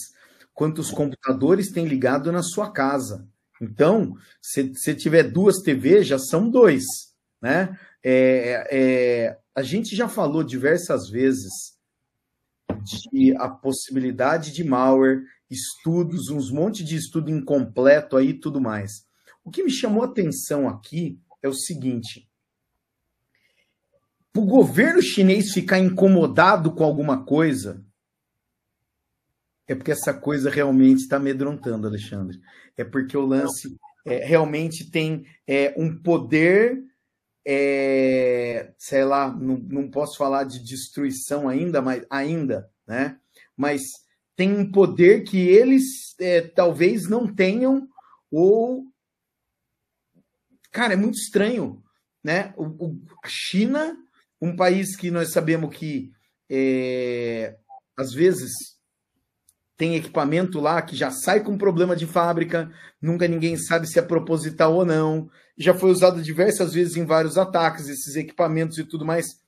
Quantos 0.54 0.90
computadores 0.90 1.72
tem 1.72 1.88
ligado 1.88 2.32
na 2.32 2.42
sua 2.42 2.72
casa? 2.72 3.28
Então, 3.62 4.16
se 4.42 4.74
você 4.74 4.94
tiver 4.94 5.24
duas 5.24 5.58
TVs, 5.62 6.08
já 6.08 6.20
são 6.20 6.50
dois, 6.50 6.84
né? 7.42 7.78
É, 8.04 8.68
é, 8.72 9.40
a 9.54 9.62
gente 9.62 9.96
já 9.96 10.08
falou 10.08 10.44
diversas 10.44 11.10
vezes 11.10 11.77
de 12.84 13.36
a 13.38 13.50
possibilidade 13.50 14.54
de 14.54 14.64
malware, 14.64 15.24
estudos, 15.50 16.30
uns 16.30 16.52
monte 16.52 16.84
de 16.84 16.96
estudo 16.96 17.30
incompleto 17.30 18.18
aí 18.18 18.34
tudo 18.34 18.60
mais. 18.60 19.06
O 19.44 19.52
que 19.52 19.64
me 19.64 19.72
chamou 19.72 20.04
a 20.04 20.08
atenção 20.08 20.68
aqui 20.68 21.20
é 21.42 21.48
o 21.48 21.54
seguinte: 21.54 22.30
para 24.32 24.42
o 24.42 24.46
governo 24.46 25.02
chinês 25.02 25.52
ficar 25.52 25.80
incomodado 25.80 26.74
com 26.74 26.84
alguma 26.84 27.26
coisa, 27.26 27.84
é 29.68 29.76
porque 29.76 29.92
essa 29.92 30.14
coisa 30.14 30.50
realmente 30.50 31.00
está 31.00 31.18
amedrontando, 31.18 31.88
Alexandre. 31.88 32.40
É 32.78 32.84
porque 32.84 33.18
o 33.18 33.26
lance 33.26 33.76
é, 34.06 34.26
realmente 34.26 34.90
tem 34.90 35.26
é, 35.46 35.74
um 35.78 36.02
poder 36.02 36.82
é, 37.50 38.74
sei 38.78 39.06
lá, 39.06 39.32
não, 39.32 39.56
não 39.58 39.90
posso 39.90 40.18
falar 40.18 40.44
de 40.44 40.62
destruição 40.62 41.48
ainda, 41.48 41.82
mas 41.82 42.06
ainda, 42.10 42.70
né? 42.86 43.18
Mas 43.56 43.84
tem 44.36 44.52
um 44.52 44.70
poder 44.70 45.24
que 45.24 45.48
eles 45.48 46.14
é, 46.20 46.42
talvez 46.42 47.08
não 47.08 47.34
tenham 47.34 47.88
ou 48.30 48.84
cara 50.78 50.94
é 50.94 50.98
muito 50.98 51.18
estranho, 51.18 51.82
né? 52.22 52.54
O, 52.58 52.66
o, 52.66 53.02
a 53.24 53.28
China, 53.28 53.98
um 54.42 54.56
país 54.56 54.98
que 54.98 55.10
nós 55.10 55.32
sabemos 55.32 55.76
que 55.76 56.12
é, 56.50 57.58
às 57.96 58.14
vezes 58.14 58.77
tem 59.78 59.96
equipamento 59.96 60.60
lá 60.60 60.82
que 60.82 60.96
já 60.96 61.12
sai 61.12 61.44
com 61.44 61.58
problema 61.58 61.96
de 61.96 62.08
fábrica, 62.08 62.72
nunca 63.00 63.28
ninguém 63.28 63.56
sabe 63.56 63.86
se 63.86 64.00
é 64.00 64.02
proposital 64.02 64.74
ou 64.74 64.84
não. 64.84 65.30
Já 65.56 65.74
foi 65.74 65.92
usado 65.92 66.22
diversas 66.22 66.74
vezes 66.74 66.98
em 66.98 67.06
vários 67.06 67.38
ataques, 67.38 67.88
esses 67.88 68.16
equipamentos 68.16 68.80
e 68.80 68.84
tudo 68.84 69.06
mais. 69.06 69.40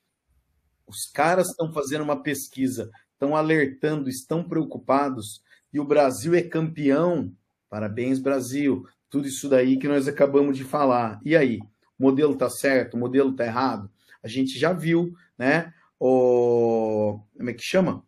Os 0.86 1.10
caras 1.12 1.50
estão 1.50 1.74
fazendo 1.74 2.04
uma 2.04 2.22
pesquisa, 2.22 2.92
estão 3.14 3.36
alertando, 3.36 4.08
estão 4.08 4.44
preocupados, 4.44 5.42
e 5.74 5.80
o 5.80 5.86
Brasil 5.86 6.36
é 6.36 6.42
campeão. 6.42 7.32
Parabéns, 7.68 8.20
Brasil. 8.20 8.86
Tudo 9.10 9.28
isso 9.28 9.50
daí 9.50 9.78
que 9.78 9.88
nós 9.88 10.08
acabamos 10.08 10.58
de 10.58 10.64
falar. 10.64 11.20
E 11.26 11.36
aí? 11.36 11.60
O 11.98 12.04
modelo 12.04 12.34
está 12.34 12.50
certo? 12.50 12.94
O 12.94 12.98
modelo 12.98 13.32
está 13.32 13.46
errado? 13.46 13.90
A 14.24 14.28
gente 14.28 14.58
já 14.58 14.74
viu, 14.74 15.14
né? 15.38 15.74
O... 16.00 17.20
Como 17.38 17.50
é 17.50 17.54
que 17.54 17.64
chama? 17.64 18.04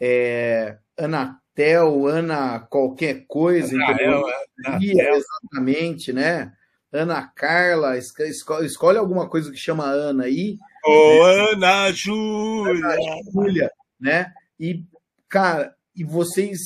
É... 0.00 0.78
Ana 0.96 1.40
Tel, 1.54 2.06
Ana 2.06 2.58
qualquer 2.58 3.24
coisa, 3.26 3.74
Anael, 3.76 4.24
entendeu? 4.58 5.14
exatamente, 5.14 6.12
né? 6.12 6.52
Ana 6.92 7.26
Carla, 7.26 7.98
escolhe, 7.98 8.66
escolhe, 8.66 8.98
alguma 8.98 9.28
coisa 9.28 9.50
que 9.50 9.56
chama 9.56 9.84
Ana 9.84 10.24
aí. 10.24 10.58
Ô, 10.84 11.24
né? 11.26 11.52
Ana 11.52 11.92
Júlia! 11.92 12.86
Ana 12.86 13.22
Júlia, 13.32 13.70
né? 14.00 14.32
E, 14.58 14.84
cara, 15.28 15.74
e 15.94 16.04
vocês 16.04 16.58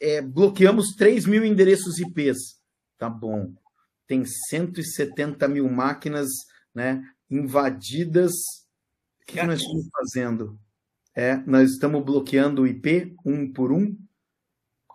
é, 0.00 0.20
bloqueamos 0.20 0.94
3 0.96 1.26
mil 1.26 1.44
endereços 1.44 1.98
IPs. 1.98 2.60
Tá 2.98 3.08
bom. 3.08 3.52
Tem 4.06 4.24
170 4.24 5.46
mil 5.48 5.68
máquinas 5.70 6.28
né, 6.74 7.02
invadidas. 7.30 8.32
O 9.22 9.26
que, 9.26 9.38
que 9.38 9.46
nós 9.46 9.60
estamos 9.60 9.88
fazendo? 9.92 10.58
É, 11.14 11.36
nós 11.46 11.70
estamos 11.70 12.04
bloqueando 12.04 12.62
o 12.62 12.66
IP 12.66 13.14
um 13.24 13.52
por 13.52 13.70
um, 13.70 13.96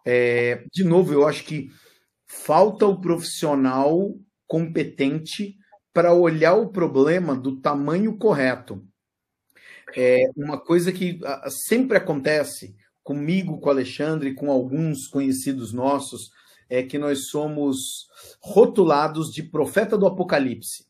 é, 0.10 0.63
de 0.72 0.86
novo, 0.86 1.12
eu 1.12 1.28
acho 1.28 1.43
que 1.43 1.70
falta 2.26 2.88
o 2.88 3.02
profissional 3.02 4.17
competente 4.48 5.58
para 5.93 6.13
olhar 6.13 6.54
o 6.54 6.70
problema 6.70 7.36
do 7.36 7.60
tamanho 7.60 8.17
correto. 8.17 8.88
É 9.93 10.30
uma 10.38 10.58
coisa 10.58 10.93
que 10.93 11.20
sempre 11.50 11.98
acontece 11.98 12.74
comigo, 13.04 13.60
com 13.60 13.67
o 13.67 13.70
Alexandre, 13.70 14.34
com 14.34 14.50
alguns 14.50 15.08
conhecidos 15.08 15.74
nossos, 15.74 16.32
é 16.70 16.82
que 16.84 16.98
nós 16.98 17.28
somos 17.28 18.08
rotulados 18.39 19.34
de 19.34 19.43
profeta 19.43 19.98
do 19.98 20.08
apocalipse. 20.08 20.86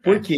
Por 0.00 0.20
quê? 0.20 0.36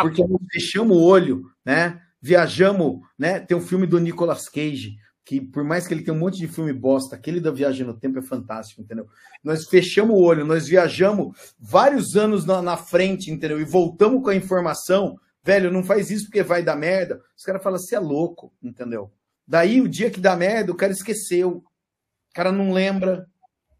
Porque 0.00 0.26
nós 0.26 0.40
fechamos 0.52 0.96
o 0.96 1.00
olho, 1.00 1.44
né? 1.64 2.02
Viajamos, 2.20 3.00
né? 3.16 3.38
Tem 3.38 3.56
um 3.56 3.60
filme 3.60 3.86
do 3.86 4.00
Nicolas 4.00 4.48
Cage, 4.48 4.96
que 5.24 5.40
por 5.40 5.62
mais 5.62 5.86
que 5.86 5.94
ele 5.94 6.02
tenha 6.02 6.16
um 6.16 6.20
monte 6.20 6.38
de 6.38 6.48
filme 6.48 6.72
bosta, 6.72 7.14
aquele 7.14 7.40
da 7.40 7.50
Viagem 7.50 7.86
no 7.86 7.96
Tempo 7.96 8.18
é 8.18 8.22
fantástico, 8.22 8.80
entendeu? 8.80 9.08
Nós 9.42 9.66
fechamos 9.66 10.16
o 10.16 10.20
olho, 10.20 10.44
nós 10.44 10.66
viajamos 10.66 11.36
vários 11.58 12.16
anos 12.16 12.44
na, 12.44 12.60
na 12.60 12.76
frente, 12.76 13.30
entendeu? 13.30 13.60
E 13.60 13.64
voltamos 13.64 14.22
com 14.22 14.30
a 14.30 14.34
informação, 14.34 15.16
velho, 15.44 15.70
não 15.70 15.84
faz 15.84 16.10
isso 16.10 16.24
porque 16.24 16.42
vai 16.42 16.62
dar 16.62 16.76
merda. 16.76 17.20
Os 17.36 17.44
caras 17.44 17.62
falam, 17.62 17.78
você 17.78 17.94
é 17.94 18.00
louco, 18.00 18.52
entendeu? 18.62 19.12
Daí 19.46 19.80
o 19.80 19.88
dia 19.88 20.10
que 20.10 20.20
dá 20.20 20.34
merda, 20.34 20.72
o 20.72 20.76
cara 20.76 20.92
esqueceu, 20.92 21.58
o 21.58 22.34
cara 22.34 22.50
não 22.50 22.72
lembra, 22.72 23.26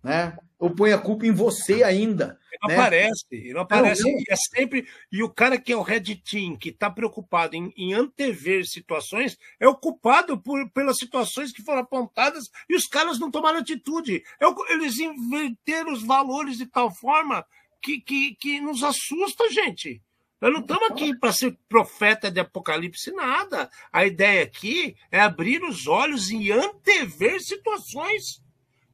né? 0.02 0.37
Ou 0.59 0.70
põe 0.70 0.92
a 0.92 0.98
culpa 0.98 1.26
em 1.26 1.33
você 1.33 1.83
ainda. 1.83 2.38
Não 2.62 2.68
né? 2.68 2.77
aparece, 2.77 3.53
não 3.53 3.61
aparece. 3.62 4.03
Não, 4.03 4.11
e 4.11 4.25
é 4.29 4.37
sempre. 4.37 4.87
E 5.11 5.22
o 5.22 5.29
cara 5.29 5.59
que 5.59 5.72
é 5.72 5.77
o 5.77 5.83
Red 5.83 6.16
Team, 6.16 6.57
que 6.57 6.68
está 6.68 6.88
preocupado 6.88 7.57
em, 7.57 7.72
em, 7.77 7.92
antever 7.92 8.64
situações, 8.66 9.37
é 9.59 9.66
o 9.66 9.75
culpado 9.75 10.40
por, 10.40 10.70
pelas 10.70 10.96
situações 10.96 11.53
que 11.53 11.62
foram 11.62 11.81
apontadas 11.81 12.44
e 12.68 12.77
os 12.77 12.87
caras 12.87 13.18
não 13.18 13.31
tomaram 13.31 13.59
atitude. 13.59 14.22
É 14.40 14.72
eles 14.72 14.98
inverteram 15.01 15.92
os 15.92 16.05
valores 16.05 16.57
de 16.57 16.66
tal 16.66 16.94
forma 16.94 17.44
que, 17.83 18.01
que, 18.01 18.37
que 18.37 18.61
nos 18.61 18.85
assusta, 18.85 19.51
gente. 19.51 20.01
Nós 20.40 20.53
não 20.53 20.61
estamos 20.61 20.90
aqui 20.90 21.16
para 21.18 21.33
ser 21.33 21.57
profeta 21.68 22.31
de 22.31 22.40
apocalipse, 22.40 23.11
nada. 23.12 23.68
A 23.92 24.05
ideia 24.05 24.44
aqui 24.44 24.96
é 25.11 25.20
abrir 25.20 25.62
os 25.64 25.87
olhos 25.87 26.31
e 26.31 26.51
antever 26.53 27.40
situações 27.40 28.42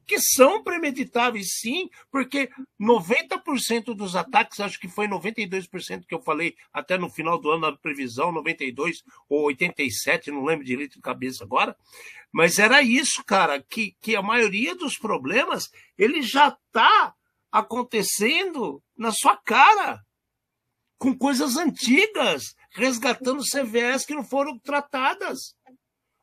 que 0.09 0.19
são 0.19 0.65
premeditáveis, 0.65 1.59
sim, 1.61 1.91
porque 2.11 2.49
90% 2.81 3.95
dos 3.95 4.17
ataques, 4.17 4.59
acho 4.59 4.81
que 4.81 4.89
foi 4.89 5.07
92% 5.07 6.07
que 6.07 6.15
eu 6.15 6.23
falei 6.23 6.57
até 6.73 6.97
no 6.97 7.11
final 7.11 7.39
do 7.39 7.51
ano, 7.51 7.71
na 7.71 7.77
previsão, 7.77 8.33
92 8.33 9.05
ou 9.29 9.43
87, 9.45 10.31
não 10.31 10.47
lembro 10.47 10.65
direito 10.65 10.95
de 10.95 11.03
cabeça 11.03 11.45
agora, 11.45 11.77
mas 12.33 12.59
era 12.59 12.81
isso, 12.81 13.23
cara, 13.23 13.63
que, 13.63 13.95
que 14.01 14.17
a 14.17 14.23
maioria 14.23 14.75
dos 14.75 14.97
problemas, 14.97 15.71
ele 15.99 16.23
já 16.23 16.49
está 16.49 17.15
acontecendo 17.53 18.83
na 18.97 19.13
sua 19.13 19.37
cara, 19.37 20.03
com 20.97 21.17
coisas 21.17 21.57
antigas, 21.57 22.55
resgatando 22.71 23.45
CVS 23.45 24.07
que 24.07 24.15
não 24.15 24.25
foram 24.25 24.59
tratadas. 24.59 25.55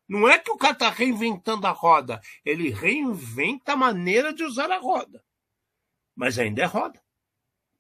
Não 0.07 0.27
é 0.27 0.37
que 0.37 0.51
o 0.51 0.57
cara 0.57 0.73
está 0.73 0.89
reinventando 0.89 1.65
a 1.65 1.71
roda, 1.71 2.21
ele 2.43 2.69
reinventa 2.69 3.73
a 3.73 3.77
maneira 3.77 4.33
de 4.33 4.43
usar 4.43 4.71
a 4.71 4.77
roda. 4.77 5.23
Mas 6.15 6.37
ainda 6.37 6.61
é 6.61 6.65
roda. 6.65 7.01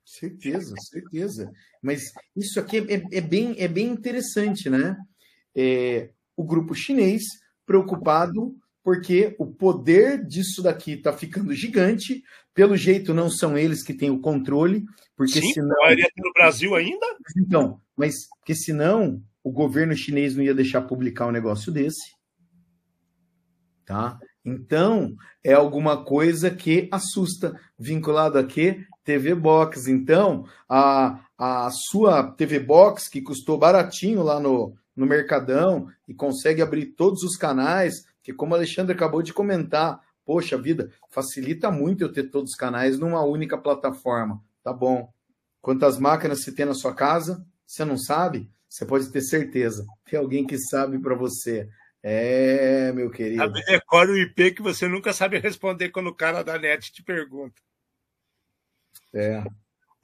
Certeza, 0.03 0.75
certeza. 0.79 1.51
Mas 1.81 2.11
isso 2.35 2.59
aqui 2.59 2.77
é, 2.77 3.17
é 3.17 3.21
bem, 3.21 3.55
é 3.57 3.67
bem 3.67 3.87
interessante, 3.87 4.69
né? 4.69 4.97
É, 5.55 6.11
o 6.35 6.43
grupo 6.43 6.75
chinês 6.75 7.23
preocupado 7.65 8.55
porque 8.85 9.35
o 9.39 9.47
poder 9.47 10.23
disso 10.23 10.61
daqui 10.61 10.91
está 10.91 11.11
ficando 11.11 11.55
gigante. 11.55 12.23
Pelo 12.53 12.77
jeito, 12.77 13.15
não 13.15 13.31
são 13.31 13.57
eles 13.57 13.81
que 13.81 13.95
têm 13.95 14.11
o 14.11 14.21
controle, 14.21 14.85
porque 15.17 15.41
Sim, 15.41 15.53
senão. 15.53 15.75
maioria 15.81 16.07
no 16.15 16.31
Brasil 16.31 16.75
ainda? 16.75 17.05
Então, 17.35 17.81
mas 17.97 18.27
porque 18.37 18.53
senão 18.53 19.19
o 19.43 19.51
governo 19.51 19.95
chinês 19.95 20.35
não 20.35 20.43
ia 20.43 20.53
deixar 20.53 20.83
publicar 20.83 21.25
um 21.25 21.31
negócio 21.31 21.71
desse. 21.71 22.14
Tá? 23.85 24.19
Então, 24.43 25.15
é 25.43 25.53
alguma 25.53 26.03
coisa 26.03 26.49
que 26.49 26.89
assusta, 26.91 27.59
vinculado 27.77 28.37
a 28.37 28.43
quê? 28.43 28.83
TV 29.03 29.35
Box. 29.35 29.87
Então, 29.87 30.45
a, 30.67 31.19
a 31.37 31.69
sua 31.71 32.31
TV 32.31 32.59
Box, 32.59 33.07
que 33.07 33.21
custou 33.21 33.57
baratinho 33.57 34.23
lá 34.23 34.39
no, 34.39 34.75
no 34.95 35.05
Mercadão 35.05 35.87
e 36.07 36.13
consegue 36.13 36.61
abrir 36.61 36.87
todos 36.87 37.21
os 37.23 37.37
canais, 37.37 38.05
que 38.23 38.33
como 38.33 38.53
o 38.53 38.55
Alexandre 38.55 38.95
acabou 38.95 39.21
de 39.21 39.33
comentar, 39.33 39.99
poxa 40.25 40.57
vida, 40.57 40.89
facilita 41.09 41.69
muito 41.69 42.03
eu 42.03 42.11
ter 42.11 42.29
todos 42.31 42.51
os 42.51 42.57
canais 42.57 42.97
numa 42.97 43.23
única 43.23 43.57
plataforma. 43.57 44.41
Tá 44.63 44.73
bom. 44.73 45.11
Quantas 45.61 45.99
máquinas 45.99 46.43
você 46.43 46.51
tem 46.51 46.65
na 46.65 46.73
sua 46.73 46.93
casa? 46.93 47.45
Você 47.65 47.85
não 47.85 47.97
sabe? 47.97 48.49
Você 48.67 48.85
pode 48.85 49.09
ter 49.09 49.21
certeza. 49.21 49.85
Tem 50.09 50.19
alguém 50.19 50.45
que 50.45 50.57
sabe 50.57 50.99
para 50.99 51.15
você. 51.15 51.69
É, 52.07 52.91
meu 52.91 53.09
querido. 53.09 53.51
Decora 53.51 54.11
o 54.11 54.15
IP 54.15 54.51
que 54.51 54.61
você 54.61 54.87
nunca 54.87 55.11
sabe 55.11 55.39
responder 55.39 55.89
quando 55.89 56.05
o 56.05 56.13
cara 56.13 56.43
da 56.43 56.55
net 56.59 56.91
te 56.91 57.01
pergunta. 57.01 57.59
É. 59.11 59.43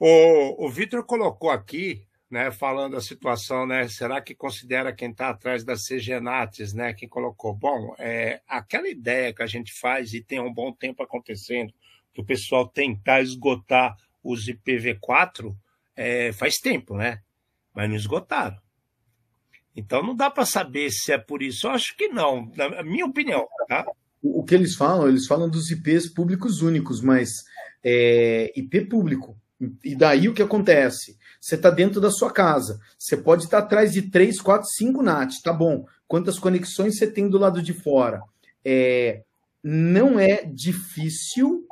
O, 0.00 0.66
o 0.66 0.68
Vitor 0.68 1.04
colocou 1.04 1.48
aqui, 1.48 2.04
né, 2.28 2.50
falando 2.50 2.96
a 2.96 3.00
situação, 3.00 3.64
né, 3.68 3.86
será 3.86 4.20
que 4.20 4.34
considera 4.34 4.92
quem 4.92 5.12
está 5.12 5.28
atrás 5.28 5.62
das 5.62 5.86
CGNATs, 5.86 6.72
né, 6.72 6.92
quem 6.92 7.08
colocou? 7.08 7.54
Bom, 7.54 7.94
é, 8.00 8.40
aquela 8.48 8.88
ideia 8.88 9.32
que 9.32 9.42
a 9.44 9.46
gente 9.46 9.72
faz 9.72 10.12
e 10.12 10.20
tem 10.20 10.40
um 10.40 10.52
bom 10.52 10.72
tempo 10.72 11.04
acontecendo, 11.04 11.72
que 12.12 12.20
o 12.20 12.24
pessoal 12.24 12.66
tentar 12.66 13.20
esgotar 13.20 13.96
os 14.24 14.46
IPv4, 14.46 15.56
é, 15.94 16.32
faz 16.32 16.58
tempo, 16.58 16.96
né? 16.96 17.22
Mas 17.72 17.88
não 17.88 17.94
esgotaram. 17.94 18.60
Então 19.74 20.02
não 20.02 20.14
dá 20.14 20.30
para 20.30 20.44
saber 20.44 20.90
se 20.90 21.12
é 21.12 21.18
por 21.18 21.42
isso. 21.42 21.66
Eu 21.66 21.70
acho 21.70 21.96
que 21.96 22.08
não, 22.08 22.50
na 22.56 22.82
minha 22.82 23.06
opinião. 23.06 23.46
Tá? 23.68 23.86
O, 24.22 24.44
que 24.44 24.54
eles 24.54 24.74
falam, 24.74 25.08
eles 25.08 25.26
falam 25.26 25.48
dos 25.48 25.70
IPs 25.70 26.08
públicos 26.08 26.62
únicos, 26.62 27.00
mas 27.00 27.30
é, 27.82 28.52
IP 28.54 28.82
público. 28.82 29.36
E 29.82 29.94
daí 29.94 30.28
o 30.28 30.34
que 30.34 30.42
acontece? 30.42 31.16
Você 31.40 31.54
está 31.54 31.70
dentro 31.70 32.00
da 32.00 32.10
sua 32.10 32.32
casa. 32.32 32.78
Você 32.98 33.16
pode 33.16 33.44
estar 33.44 33.60
tá 33.60 33.66
atrás 33.66 33.92
de 33.92 34.02
3, 34.02 34.40
4, 34.40 34.68
5 34.68 35.02
NAT. 35.02 35.40
Tá 35.42 35.52
bom. 35.52 35.86
Quantas 36.06 36.38
conexões 36.38 36.98
você 36.98 37.06
tem 37.06 37.28
do 37.28 37.38
lado 37.38 37.62
de 37.62 37.72
fora? 37.72 38.22
É, 38.64 39.22
não 39.62 40.18
é 40.18 40.44
difícil 40.44 41.66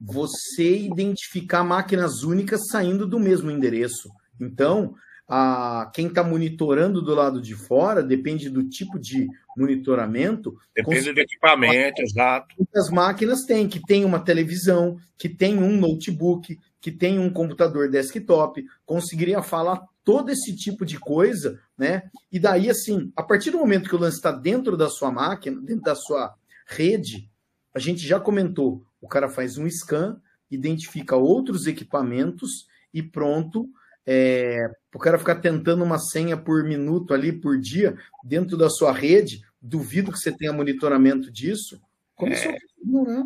você 0.00 0.76
identificar 0.78 1.64
máquinas 1.64 2.22
únicas 2.22 2.68
saindo 2.68 3.06
do 3.06 3.18
mesmo 3.18 3.50
endereço. 3.50 4.10
Então, 4.40 4.94
a, 5.28 5.90
quem 5.94 6.08
está 6.08 6.22
monitorando 6.22 7.00
do 7.00 7.14
lado 7.14 7.40
de 7.40 7.54
fora, 7.54 8.02
depende 8.02 8.50
do 8.50 8.68
tipo 8.68 8.98
de 8.98 9.26
monitoramento. 9.56 10.56
Depende 10.74 11.12
do 11.12 11.20
equipamento, 11.20 12.02
exato. 12.02 12.54
As 12.74 12.90
máquinas 12.90 13.44
têm, 13.44 13.68
que 13.68 13.80
tem 13.80 14.04
uma 14.04 14.20
televisão, 14.20 14.98
que 15.16 15.28
tem 15.28 15.58
um 15.58 15.78
notebook, 15.78 16.58
que 16.80 16.90
tem 16.90 17.18
um 17.18 17.30
computador 17.30 17.88
desktop, 17.88 18.64
conseguiria 18.84 19.42
falar 19.42 19.82
todo 20.04 20.30
esse 20.30 20.54
tipo 20.54 20.84
de 20.84 20.98
coisa, 20.98 21.58
né? 21.78 22.02
E 22.30 22.38
daí, 22.38 22.68
assim, 22.68 23.10
a 23.16 23.22
partir 23.22 23.50
do 23.50 23.58
momento 23.58 23.88
que 23.88 23.96
o 23.96 23.98
lance 23.98 24.16
está 24.16 24.30
dentro 24.30 24.76
da 24.76 24.90
sua 24.90 25.10
máquina, 25.10 25.58
dentro 25.62 25.84
da 25.84 25.94
sua 25.94 26.34
rede, 26.66 27.30
a 27.74 27.78
gente 27.78 28.06
já 28.06 28.20
comentou, 28.20 28.84
o 29.00 29.08
cara 29.08 29.28
faz 29.30 29.56
um 29.56 29.66
scan, 29.66 30.20
identifica 30.50 31.16
outros 31.16 31.66
equipamentos 31.66 32.66
e 32.92 33.02
pronto, 33.02 33.68
é, 34.06 34.68
o 34.94 34.98
cara 34.98 35.18
ficar 35.18 35.36
tentando 35.36 35.82
uma 35.82 35.98
senha 35.98 36.36
por 36.36 36.62
minuto 36.64 37.14
ali, 37.14 37.32
por 37.32 37.58
dia, 37.58 37.96
dentro 38.22 38.56
da 38.56 38.68
sua 38.68 38.92
rede, 38.92 39.42
duvido 39.60 40.12
que 40.12 40.18
você 40.18 40.30
tenha 40.30 40.52
monitoramento 40.52 41.30
disso. 41.30 41.80
Como 42.14 42.32
é... 42.32 42.34
isso 42.34 42.48
é 42.48 42.58
né? 42.84 43.24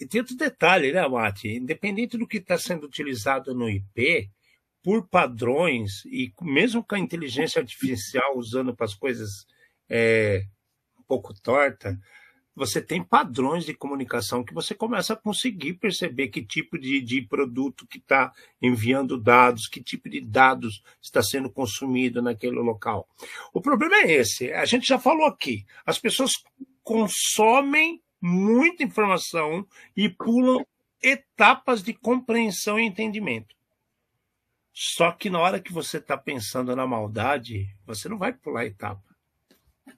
E 0.00 0.06
tem 0.06 0.20
outro 0.20 0.36
detalhe, 0.36 0.92
né, 0.92 1.06
Mati? 1.06 1.48
Independente 1.48 2.16
do 2.16 2.26
que 2.26 2.38
está 2.38 2.58
sendo 2.58 2.86
utilizado 2.86 3.54
no 3.54 3.68
IP, 3.68 4.30
por 4.82 5.06
padrões, 5.08 6.04
e 6.06 6.32
mesmo 6.40 6.82
com 6.84 6.96
a 6.96 6.98
inteligência 6.98 7.60
artificial 7.60 8.36
usando 8.36 8.74
para 8.74 8.86
as 8.86 8.94
coisas 8.94 9.46
é, 9.88 10.44
um 10.98 11.02
pouco 11.04 11.32
torta, 11.40 11.98
você 12.54 12.82
tem 12.82 13.02
padrões 13.02 13.64
de 13.64 13.74
comunicação 13.74 14.44
que 14.44 14.52
você 14.52 14.74
começa 14.74 15.14
a 15.14 15.16
conseguir 15.16 15.74
perceber 15.74 16.28
que 16.28 16.44
tipo 16.44 16.78
de, 16.78 17.00
de 17.00 17.22
produto 17.22 17.86
que 17.86 17.98
está 17.98 18.32
enviando 18.60 19.18
dados, 19.18 19.66
que 19.66 19.82
tipo 19.82 20.08
de 20.08 20.20
dados 20.20 20.82
está 21.00 21.22
sendo 21.22 21.50
consumido 21.50 22.20
naquele 22.20 22.56
local. 22.56 23.08
O 23.52 23.60
problema 23.60 23.96
é 23.96 24.12
esse, 24.12 24.52
a 24.52 24.64
gente 24.64 24.86
já 24.86 24.98
falou 24.98 25.26
aqui, 25.26 25.64
as 25.86 25.98
pessoas 25.98 26.32
consomem 26.82 28.02
muita 28.20 28.84
informação 28.84 29.66
e 29.96 30.08
pulam 30.08 30.64
etapas 31.02 31.82
de 31.82 31.92
compreensão 31.92 32.78
e 32.78 32.84
entendimento. 32.84 33.56
Só 34.72 35.12
que 35.12 35.28
na 35.28 35.38
hora 35.38 35.60
que 35.60 35.72
você 35.72 35.98
está 35.98 36.16
pensando 36.16 36.74
na 36.74 36.86
maldade, 36.86 37.68
você 37.84 38.08
não 38.08 38.16
vai 38.16 38.32
pular 38.32 38.64
etapa. 38.64 39.04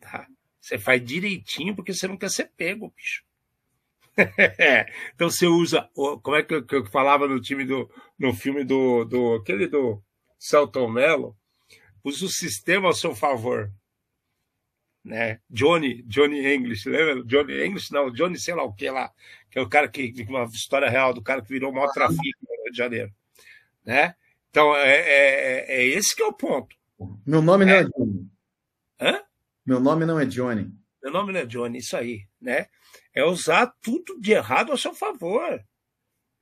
Tá? 0.00 0.26
Você 0.64 0.78
faz 0.78 1.04
direitinho 1.04 1.76
porque 1.76 1.92
você 1.92 2.08
não 2.08 2.16
quer 2.16 2.30
ser 2.30 2.50
pego, 2.56 2.90
bicho. 2.96 3.22
então 5.14 5.28
você 5.28 5.46
usa. 5.46 5.90
Como 5.94 6.34
é 6.34 6.42
que 6.42 6.54
eu, 6.54 6.64
que 6.64 6.74
eu, 6.74 6.86
falava 6.86 7.28
no 7.28 7.38
time 7.38 7.66
do. 7.66 7.90
no 8.18 8.32
filme 8.32 8.64
do. 8.64 9.04
do 9.04 9.34
aquele 9.34 9.66
do 9.66 10.02
Celton 10.38 10.88
Mello? 10.88 11.36
Usa 12.02 12.24
o 12.24 12.30
sistema 12.30 12.86
ao 12.88 12.94
seu 12.94 13.14
favor. 13.14 13.70
Né? 15.04 15.38
Johnny, 15.50 16.02
Johnny 16.04 16.54
English, 16.54 16.88
lembra? 16.88 17.22
Johnny 17.24 17.62
English, 17.62 17.92
não, 17.92 18.10
Johnny 18.10 18.38
sei 18.38 18.54
lá 18.54 18.62
o 18.62 18.72
que 18.72 18.88
lá, 18.88 19.12
que 19.50 19.58
é 19.58 19.62
o 19.62 19.68
cara 19.68 19.86
que, 19.86 20.14
uma 20.26 20.44
história 20.44 20.88
real 20.88 21.12
do 21.12 21.20
cara 21.20 21.42
que 21.42 21.48
virou 21.48 21.70
o 21.70 21.74
maior 21.74 21.92
trafico 21.92 22.38
no 22.48 22.62
Rio 22.62 22.72
de 22.72 22.78
Janeiro, 22.78 23.12
né? 23.84 24.14
Então, 24.48 24.74
é, 24.74 24.96
é, 24.96 25.76
é 25.76 25.84
esse 25.88 26.16
que 26.16 26.22
é 26.22 26.26
o 26.26 26.32
ponto. 26.32 26.74
Meu 27.26 27.42
nome 27.42 27.66
não 27.66 27.72
é, 27.74 27.80
é 27.80 27.84
Johnny. 27.84 28.30
Hã? 28.98 29.22
Meu 29.64 29.80
nome 29.80 30.04
não 30.04 30.20
é 30.20 30.26
Johnny. 30.26 30.70
Meu 31.02 31.12
nome 31.12 31.32
não 31.32 31.40
é 31.40 31.46
Johnny, 31.46 31.78
isso 31.78 31.96
aí, 31.96 32.26
né? 32.40 32.66
É 33.14 33.24
usar 33.24 33.72
tudo 33.80 34.20
de 34.20 34.32
errado 34.32 34.72
a 34.72 34.76
seu 34.76 34.94
favor. 34.94 35.64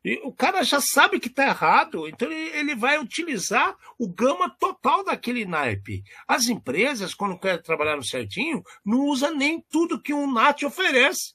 E 0.04 0.20
o 0.24 0.32
cara 0.32 0.64
já 0.64 0.80
sabe 0.80 1.20
que 1.20 1.28
está 1.28 1.46
errado, 1.46 2.08
então 2.08 2.30
ele 2.30 2.74
vai 2.74 2.98
utilizar 2.98 3.76
o 3.96 4.12
gama 4.12 4.50
total 4.50 5.04
daquele 5.04 5.44
naipe. 5.44 6.02
As 6.26 6.48
empresas, 6.48 7.14
quando 7.14 7.38
querem 7.38 7.62
trabalhar 7.62 7.96
no 7.96 8.04
certinho, 8.04 8.62
não 8.84 9.06
usa 9.06 9.30
nem 9.30 9.64
tudo 9.70 10.02
que 10.02 10.12
um 10.12 10.30
NAT 10.30 10.64
oferece. 10.64 11.34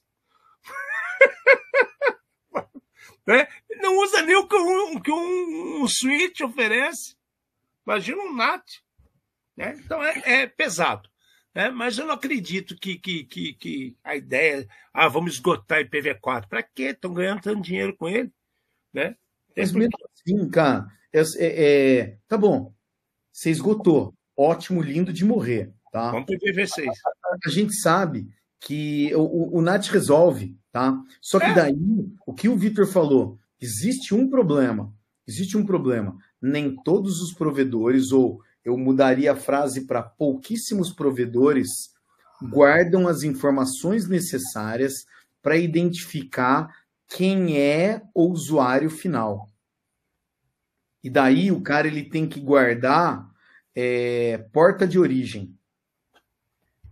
né? 3.26 3.48
Não 3.80 3.96
usa 3.98 4.20
nem 4.20 4.36
o 4.36 4.46
que 4.46 4.56
um, 4.56 5.00
que 5.00 5.10
um, 5.10 5.82
um 5.82 5.88
switch 5.88 6.42
oferece. 6.42 7.16
Imagina 7.86 8.22
um 8.22 8.34
NAT. 8.34 8.64
Né? 9.56 9.80
Então 9.82 10.04
é, 10.04 10.42
é 10.42 10.46
pesado. 10.46 11.07
Né? 11.58 11.70
Mas 11.70 11.98
eu 11.98 12.06
não 12.06 12.14
acredito 12.14 12.76
que, 12.76 12.96
que, 12.96 13.24
que, 13.24 13.52
que 13.54 13.96
a 14.04 14.14
ideia, 14.14 14.64
ah, 14.94 15.08
vamos 15.08 15.32
esgotar 15.32 15.80
IPv4. 15.80 16.46
Para 16.48 16.62
quê? 16.62 16.90
Estão 16.90 17.12
ganhando 17.12 17.40
tanto 17.40 17.60
dinheiro 17.60 17.96
com 17.96 18.08
ele. 18.08 18.30
Né? 18.94 19.16
Mas 19.56 19.72
mesmo 19.72 19.98
assim, 20.14 20.48
cara, 20.50 20.86
é, 21.12 21.20
é, 21.20 21.64
é, 21.98 22.18
tá 22.28 22.38
bom, 22.38 22.72
você 23.32 23.50
esgotou. 23.50 24.14
Ótimo, 24.36 24.80
lindo 24.80 25.12
de 25.12 25.24
morrer. 25.24 25.72
Tá? 25.90 26.12
Vamos 26.12 26.26
para 26.26 26.36
o 26.36 26.38
IPv6. 26.38 26.86
A, 26.86 27.36
a 27.44 27.50
gente 27.50 27.74
sabe 27.74 28.28
que 28.60 29.12
o, 29.16 29.58
o, 29.58 29.60
NAT 29.60 29.88
resolve, 29.88 30.56
tá? 30.70 30.96
Só 31.20 31.40
que 31.40 31.46
é. 31.46 31.54
daí, 31.54 31.74
o 32.24 32.32
que 32.32 32.48
o 32.48 32.56
Vitor 32.56 32.86
falou, 32.86 33.36
existe 33.60 34.14
um 34.14 34.30
problema. 34.30 34.94
Existe 35.26 35.58
um 35.58 35.66
problema. 35.66 36.16
Nem 36.40 36.76
todos 36.84 37.20
os 37.20 37.32
provedores, 37.32 38.12
ou 38.12 38.40
eu 38.64 38.76
mudaria 38.76 39.32
a 39.32 39.36
frase 39.36 39.86
para 39.86 40.02
pouquíssimos 40.02 40.92
provedores 40.92 41.92
guardam 42.42 43.08
as 43.08 43.22
informações 43.22 44.08
necessárias 44.08 45.06
para 45.42 45.56
identificar 45.56 46.68
quem 47.08 47.58
é 47.58 48.02
o 48.14 48.26
usuário 48.26 48.90
final. 48.90 49.48
E 51.02 51.10
daí 51.10 51.50
o 51.50 51.62
cara 51.62 51.86
ele 51.86 52.04
tem 52.04 52.28
que 52.28 52.40
guardar 52.40 53.28
é, 53.74 54.38
porta 54.52 54.86
de 54.86 54.98
origem. 54.98 55.54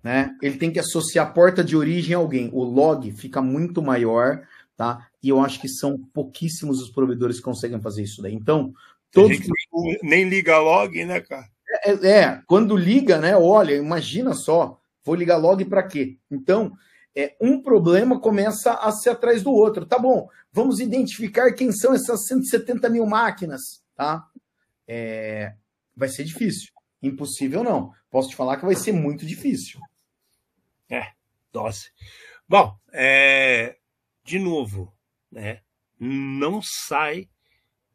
Né? 0.02 0.36
Ele 0.40 0.56
tem 0.56 0.72
que 0.72 0.78
associar 0.78 1.34
porta 1.34 1.62
de 1.62 1.76
origem 1.76 2.14
a 2.14 2.18
alguém. 2.18 2.48
O 2.52 2.62
log 2.62 3.10
fica 3.12 3.42
muito 3.42 3.82
maior, 3.82 4.46
tá? 4.76 5.08
e 5.26 5.28
eu 5.28 5.40
acho 5.40 5.60
que 5.60 5.68
são 5.68 5.98
pouquíssimos 6.14 6.80
os 6.80 6.88
provedores 6.88 7.38
que 7.38 7.42
conseguem 7.42 7.80
fazer 7.80 8.04
isso 8.04 8.22
daí. 8.22 8.32
Então, 8.32 8.72
todos. 9.10 9.36
Nem, 9.40 9.98
nem, 10.04 10.28
liga 10.28 10.56
log, 10.56 11.04
né, 11.04 11.20
cara? 11.20 11.48
É, 11.86 12.08
é, 12.08 12.42
quando 12.48 12.76
liga, 12.76 13.18
né? 13.18 13.36
Olha, 13.36 13.76
imagina 13.76 14.34
só, 14.34 14.80
vou 15.04 15.14
ligar 15.14 15.36
log 15.36 15.64
para 15.66 15.86
quê? 15.86 16.18
Então, 16.28 16.76
é, 17.14 17.36
um 17.40 17.62
problema 17.62 18.18
começa 18.18 18.72
a 18.72 18.90
ser 18.90 19.10
atrás 19.10 19.40
do 19.44 19.52
outro. 19.52 19.86
Tá 19.86 19.96
bom, 19.96 20.28
vamos 20.52 20.80
identificar 20.80 21.52
quem 21.52 21.70
são 21.70 21.94
essas 21.94 22.26
170 22.26 22.90
mil 22.90 23.06
máquinas, 23.06 23.84
tá? 23.94 24.26
É, 24.88 25.54
vai 25.96 26.08
ser 26.08 26.24
difícil. 26.24 26.72
Impossível 27.00 27.62
não. 27.62 27.92
Posso 28.10 28.30
te 28.30 28.36
falar 28.36 28.56
que 28.56 28.64
vai 28.64 28.74
ser 28.74 28.90
muito 28.90 29.24
difícil. 29.24 29.78
É, 30.90 31.12
dose. 31.52 31.92
Bom, 32.48 32.76
é, 32.92 33.76
de 34.24 34.40
novo, 34.40 34.92
né? 35.30 35.60
Não 36.00 36.60
sai 36.60 37.28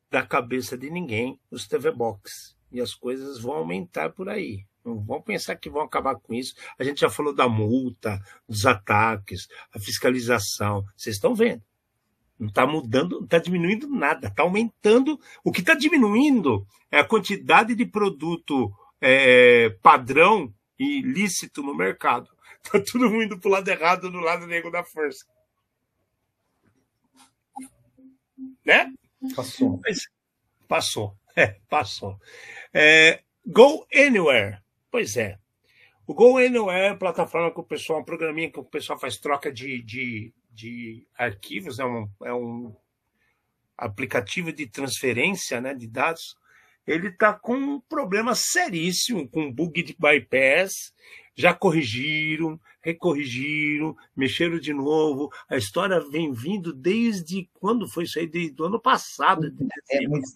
da 0.10 0.26
cabeça 0.26 0.78
de 0.78 0.90
ninguém 0.90 1.38
os 1.52 1.68
TV 1.68 1.92
Box. 1.92 2.56
E 2.72 2.80
as 2.80 2.94
coisas 2.94 3.40
vão 3.40 3.54
aumentar 3.54 4.12
por 4.12 4.30
aí. 4.30 4.66
Não 4.84 5.00
vão 5.00 5.22
pensar 5.22 5.56
que 5.56 5.70
vão 5.70 5.82
acabar 5.82 6.16
com 6.16 6.34
isso. 6.34 6.56
A 6.78 6.84
gente 6.84 7.02
já 7.02 7.10
falou 7.10 7.34
da 7.34 7.48
multa, 7.48 8.20
dos 8.48 8.66
ataques, 8.66 9.48
a 9.74 9.80
fiscalização. 9.80 10.84
Vocês 10.96 11.16
estão 11.16 11.36
vendo. 11.36 11.62
Não 12.40 12.48
está 12.48 12.66
mudando, 12.66 13.18
não 13.18 13.26
está 13.26 13.38
diminuindo 13.38 13.88
nada, 13.88 14.28
está 14.28 14.42
aumentando. 14.42 15.20
O 15.44 15.52
que 15.52 15.60
está 15.60 15.76
diminuindo 15.76 16.66
é 16.90 17.00
a 17.00 17.08
quantidade 17.08 17.76
de 17.76 17.86
produto 17.86 18.74
é, 19.00 19.70
padrão 19.82 20.52
e 20.80 21.02
lícito 21.02 21.62
no 21.62 21.76
mercado. 21.76 22.30
Está 22.64 22.80
todo 22.80 23.10
mundo 23.10 23.24
indo 23.24 23.40
para 23.40 23.48
o 23.48 23.52
lado 23.52 23.68
errado, 23.68 24.12
do 24.12 24.20
lado 24.20 24.46
negro 24.46 24.72
da 24.72 24.84
força. 24.84 25.26
Né? 28.64 28.92
Passou. 29.36 29.80
Mas, 29.84 30.08
passou. 30.68 31.16
É, 31.36 31.56
passou. 31.70 32.20
É, 32.74 33.22
Go 33.46 33.86
Anywhere. 33.94 34.60
Pois 34.90 35.16
é. 35.18 35.40
O 36.06 36.14
Go 36.14 36.38
Anywhere 36.38 36.94
é 36.94 36.96
plataforma 36.96 37.52
que 37.52 37.60
o 37.60 37.64
pessoal, 37.64 38.02
um 38.02 38.04
programinha 38.04 38.52
que 38.52 38.60
o 38.60 38.66
pessoal 38.66 39.00
faz 39.00 39.18
troca 39.18 39.52
de, 39.52 39.82
de, 39.82 40.34
de 40.50 41.08
arquivos, 41.18 41.80
é 41.80 41.86
um, 41.86 42.10
é 42.24 42.34
um 42.34 42.76
aplicativo 43.78 44.52
de 44.52 44.68
transferência 44.68 45.62
né, 45.62 45.74
de 45.74 45.88
dados. 45.88 46.36
Ele 46.86 47.08
está 47.08 47.34
com 47.34 47.56
um 47.56 47.80
problema 47.80 48.36
seríssimo, 48.36 49.28
com 49.28 49.52
bug 49.52 49.82
de 49.84 49.96
bypass. 49.98 50.94
Já 51.34 51.54
corrigiram, 51.54 52.60
recorrigiram, 52.82 53.96
mexeram 54.16 54.60
de 54.60 54.74
novo. 54.74 55.32
A 55.50 55.56
história 55.56 56.00
vem 56.10 56.34
vindo 56.34 56.74
desde 56.74 57.50
quando 57.54 57.88
foi 57.88 58.04
isso 58.04 58.20
aí? 58.20 58.28
Desde 58.28 58.62
o 58.62 58.66
ano 58.66 58.82
passado. 58.82 59.48
É, 59.90 60.08
muito... 60.08 60.28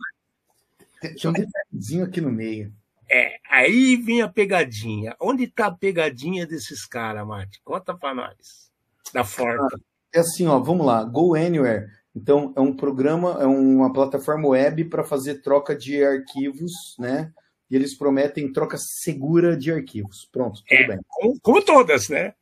Tem 1.02 1.30
um 1.30 1.34
detalhezinho 1.34 2.04
aqui 2.04 2.22
no 2.22 2.32
meio. 2.32 2.74
É, 3.10 3.38
aí 3.50 3.96
vem 3.98 4.22
a 4.22 4.28
pegadinha. 4.28 5.16
Onde 5.20 5.44
está 5.44 5.68
a 5.68 5.72
pegadinha 5.72 6.46
desses 6.46 6.86
caras, 6.86 7.26
Mate? 7.26 7.62
Conta 7.64 7.96
para 7.96 8.16
nós. 8.16 8.72
Da 9.14 9.24
Forta. 9.24 9.80
É 10.14 10.20
assim, 10.20 10.48
ó, 10.48 10.60
vamos 10.60 10.86
lá. 10.86 11.04
Go 11.04 11.36
Anywhere. 11.36 11.88
Então, 12.16 12.54
é 12.56 12.62
um 12.62 12.74
programa, 12.74 13.38
é 13.42 13.46
uma 13.46 13.92
plataforma 13.92 14.48
web 14.48 14.86
para 14.86 15.04
fazer 15.04 15.42
troca 15.42 15.76
de 15.76 16.04
arquivos, 16.04 16.72
né? 16.98 17.34
E 17.70 17.76
eles 17.76 17.98
prometem 17.98 18.52
troca 18.52 18.78
segura 18.78 19.58
de 19.58 19.72
arquivos. 19.72 20.28
Pronto, 20.32 20.64
tudo 20.66 20.82
é, 20.82 20.88
bem. 20.88 21.00
Como, 21.08 21.40
como, 21.42 21.62
todas, 21.62 22.08
né? 22.08 22.34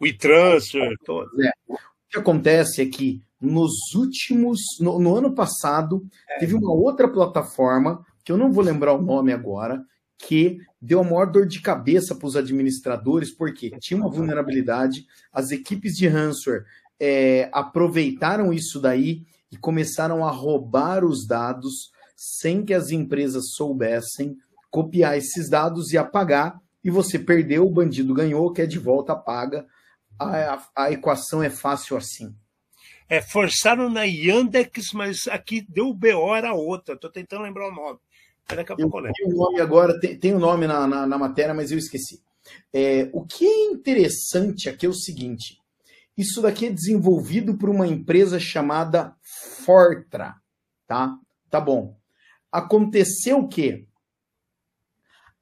O 0.00 0.06
e-transfer, 0.06 0.96
todas. 1.04 1.32
É. 1.38 1.50
O 1.68 1.76
que 2.10 2.18
acontece 2.18 2.82
é 2.82 2.86
que 2.86 3.22
nos 3.40 3.94
últimos. 3.94 4.60
No, 4.80 4.98
no 4.98 5.16
ano 5.16 5.34
passado, 5.34 6.04
é. 6.28 6.38
teve 6.38 6.54
uma 6.54 6.72
outra 6.72 7.08
plataforma, 7.08 8.04
que 8.24 8.30
eu 8.30 8.36
não 8.36 8.52
vou 8.52 8.62
lembrar 8.62 8.94
o 8.94 9.02
nome 9.02 9.32
agora, 9.32 9.82
que 10.18 10.58
deu 10.80 11.00
a 11.00 11.04
maior 11.04 11.30
dor 11.30 11.46
de 11.46 11.60
cabeça 11.60 12.14
para 12.14 12.26
os 12.26 12.36
administradores, 12.36 13.34
porque 13.34 13.70
tinha 13.80 13.98
uma 13.98 14.10
vulnerabilidade, 14.10 15.06
as 15.32 15.50
equipes 15.50 15.94
de 15.94 16.06
ransomware 16.06 16.64
é, 17.00 17.48
aproveitaram 17.52 18.52
isso 18.52 18.78
daí 18.78 19.22
e 19.50 19.56
começaram 19.56 20.24
a 20.24 20.30
roubar 20.30 21.04
os 21.04 21.26
dados 21.26 21.90
sem 22.14 22.62
que 22.64 22.74
as 22.74 22.90
empresas 22.90 23.52
soubessem 23.52 24.36
copiar 24.70 25.16
esses 25.16 25.48
dados 25.48 25.92
e 25.92 25.98
apagar, 25.98 26.60
e 26.84 26.90
você 26.90 27.18
perdeu, 27.18 27.66
o 27.66 27.70
bandido 27.70 28.14
ganhou, 28.14 28.52
quer 28.52 28.66
de 28.66 28.78
volta, 28.78 29.12
apaga. 29.12 29.66
A, 30.18 30.54
a, 30.54 30.68
a 30.76 30.92
equação 30.92 31.42
é 31.42 31.50
fácil 31.50 31.96
assim. 31.96 32.34
É, 33.10 33.20
forçaram 33.20 33.90
na 33.90 34.04
Yandex, 34.04 34.92
mas 34.92 35.26
aqui 35.26 35.66
deu 35.68 35.92
BO, 35.92 36.32
era 36.32 36.54
outra. 36.54 36.94
Estou 36.94 37.10
tentando 37.10 37.42
lembrar 37.42 37.68
o 37.68 37.74
nome. 37.74 37.98
Daqui 38.46 38.72
a 38.72 38.76
pouco 38.76 39.00
eu 39.00 39.12
tenho 39.12 39.34
o 39.34 39.36
nome 39.36 39.60
agora, 39.60 39.98
tem, 39.98 40.16
tem 40.16 40.32
o 40.32 40.38
nome 40.38 40.66
na, 40.66 40.86
na, 40.86 41.06
na, 41.06 41.18
matéria, 41.18 41.52
mas 41.52 41.72
eu 41.72 41.78
esqueci. 41.78 42.22
É, 42.72 43.10
o 43.12 43.24
que 43.24 43.44
é 43.44 43.64
interessante 43.64 44.68
aqui 44.68 44.86
é 44.86 44.88
o 44.88 44.94
seguinte: 44.94 45.60
isso 46.16 46.40
daqui 46.40 46.66
é 46.66 46.70
desenvolvido 46.70 47.58
por 47.58 47.68
uma 47.68 47.86
empresa 47.86 48.38
chamada 48.38 49.14
Fortra, 49.64 50.36
tá? 50.86 51.18
Tá 51.48 51.60
bom. 51.60 51.96
Aconteceu 52.50 53.38
o 53.38 53.48
quê? 53.48 53.86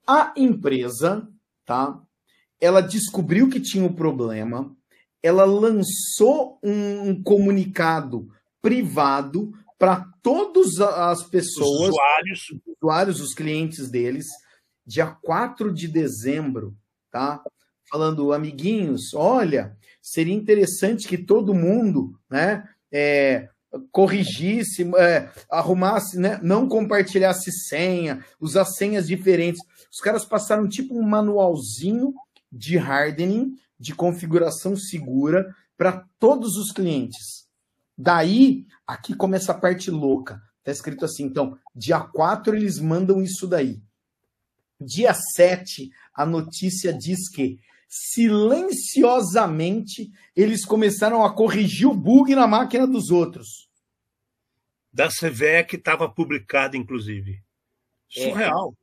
A 0.07 0.33
empresa, 0.35 1.27
tá? 1.65 2.01
Ela 2.59 2.81
descobriu 2.81 3.47
que 3.47 3.59
tinha 3.59 3.83
o 3.83 3.89
um 3.89 3.93
problema, 3.93 4.75
ela 5.21 5.45
lançou 5.45 6.59
um, 6.63 7.09
um 7.09 7.23
comunicado 7.23 8.29
privado 8.61 9.53
para 9.77 10.05
todas 10.21 10.79
as 10.79 11.23
pessoas, 11.23 11.69
os 11.69 11.89
usuários. 11.89 12.53
usuários, 12.81 13.21
os 13.21 13.33
clientes 13.33 13.89
deles, 13.89 14.27
dia 14.85 15.07
4 15.07 15.73
de 15.73 15.87
dezembro, 15.87 16.75
tá? 17.11 17.41
Falando, 17.89 18.33
amiguinhos, 18.33 19.13
olha, 19.13 19.77
seria 20.01 20.35
interessante 20.35 21.07
que 21.07 21.17
todo 21.17 21.53
mundo, 21.53 22.19
né, 22.29 22.67
é, 22.91 23.49
corrigisse, 23.91 24.89
é, 24.97 25.29
arrumasse, 25.49 26.19
né, 26.19 26.39
não 26.43 26.67
compartilhasse 26.67 27.51
senha, 27.51 28.23
usar 28.39 28.65
senhas 28.65 29.07
diferentes. 29.07 29.61
Os 29.91 29.99
caras 29.99 30.25
passaram 30.25 30.67
tipo 30.67 30.97
um 30.97 31.03
manualzinho 31.03 32.13
de 32.51 32.77
hardening, 32.77 33.55
de 33.79 33.95
configuração 33.95 34.75
segura 34.75 35.55
para 35.77 36.05
todos 36.19 36.57
os 36.57 36.71
clientes. 36.71 37.47
Daí, 37.97 38.65
aqui 38.85 39.15
começa 39.15 39.51
a 39.51 39.57
parte 39.57 39.91
louca. 39.91 40.41
Tá 40.63 40.71
escrito 40.71 41.05
assim, 41.05 41.23
então, 41.23 41.57
dia 41.75 41.99
4 41.99 42.55
eles 42.55 42.79
mandam 42.79 43.21
isso 43.21 43.47
daí. 43.47 43.81
Dia 44.79 45.13
7, 45.13 45.89
a 46.13 46.25
notícia 46.25 46.93
diz 46.93 47.29
que 47.29 47.59
silenciosamente 47.89 50.09
eles 50.35 50.63
começaram 50.63 51.25
a 51.25 51.33
corrigir 51.33 51.87
o 51.87 51.93
bug 51.93 52.35
na 52.35 52.47
máquina 52.47 52.85
dos 52.85 53.09
outros. 53.09 53.67
Da 54.93 55.07
CVE 55.07 55.63
que 55.67 55.75
estava 55.75 56.07
publicada, 56.07 56.77
inclusive. 56.77 57.41
É. 58.15 58.23
Surreal. 58.23 58.75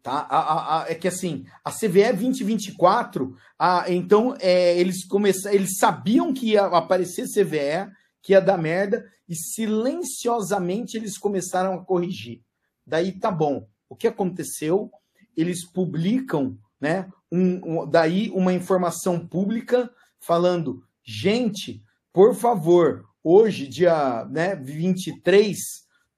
É, 0.00 0.02
tá? 0.02 0.26
A, 0.28 0.38
a, 0.38 0.82
a, 0.82 0.90
é 0.90 0.94
que 0.94 1.06
assim, 1.06 1.44
a 1.64 1.70
CVE 1.70 2.12
2024, 2.12 3.36
a, 3.58 3.84
então 3.88 4.34
é, 4.40 4.78
eles 4.78 5.06
começaram, 5.06 5.54
eles 5.54 5.76
sabiam 5.76 6.32
que 6.32 6.52
ia 6.52 6.64
aparecer 6.64 7.26
CVE, 7.26 7.90
que 8.22 8.32
ia 8.32 8.40
dar 8.40 8.58
merda, 8.58 9.04
e 9.28 9.34
silenciosamente 9.34 10.96
eles 10.96 11.16
começaram 11.16 11.74
a 11.74 11.84
corrigir. 11.84 12.42
Daí 12.86 13.12
tá 13.12 13.30
bom. 13.30 13.66
O 13.88 13.94
que 13.94 14.08
aconteceu? 14.08 14.90
Eles 15.36 15.64
publicam, 15.64 16.58
né? 16.80 17.08
Um, 17.30 17.80
um, 17.82 17.86
daí 17.88 18.30
uma 18.30 18.52
informação 18.52 19.24
pública 19.26 19.90
falando, 20.18 20.82
gente, 21.04 21.82
por 22.12 22.34
favor, 22.34 23.04
hoje, 23.22 23.68
dia 23.68 24.24
né, 24.26 24.56
23, 24.56 25.56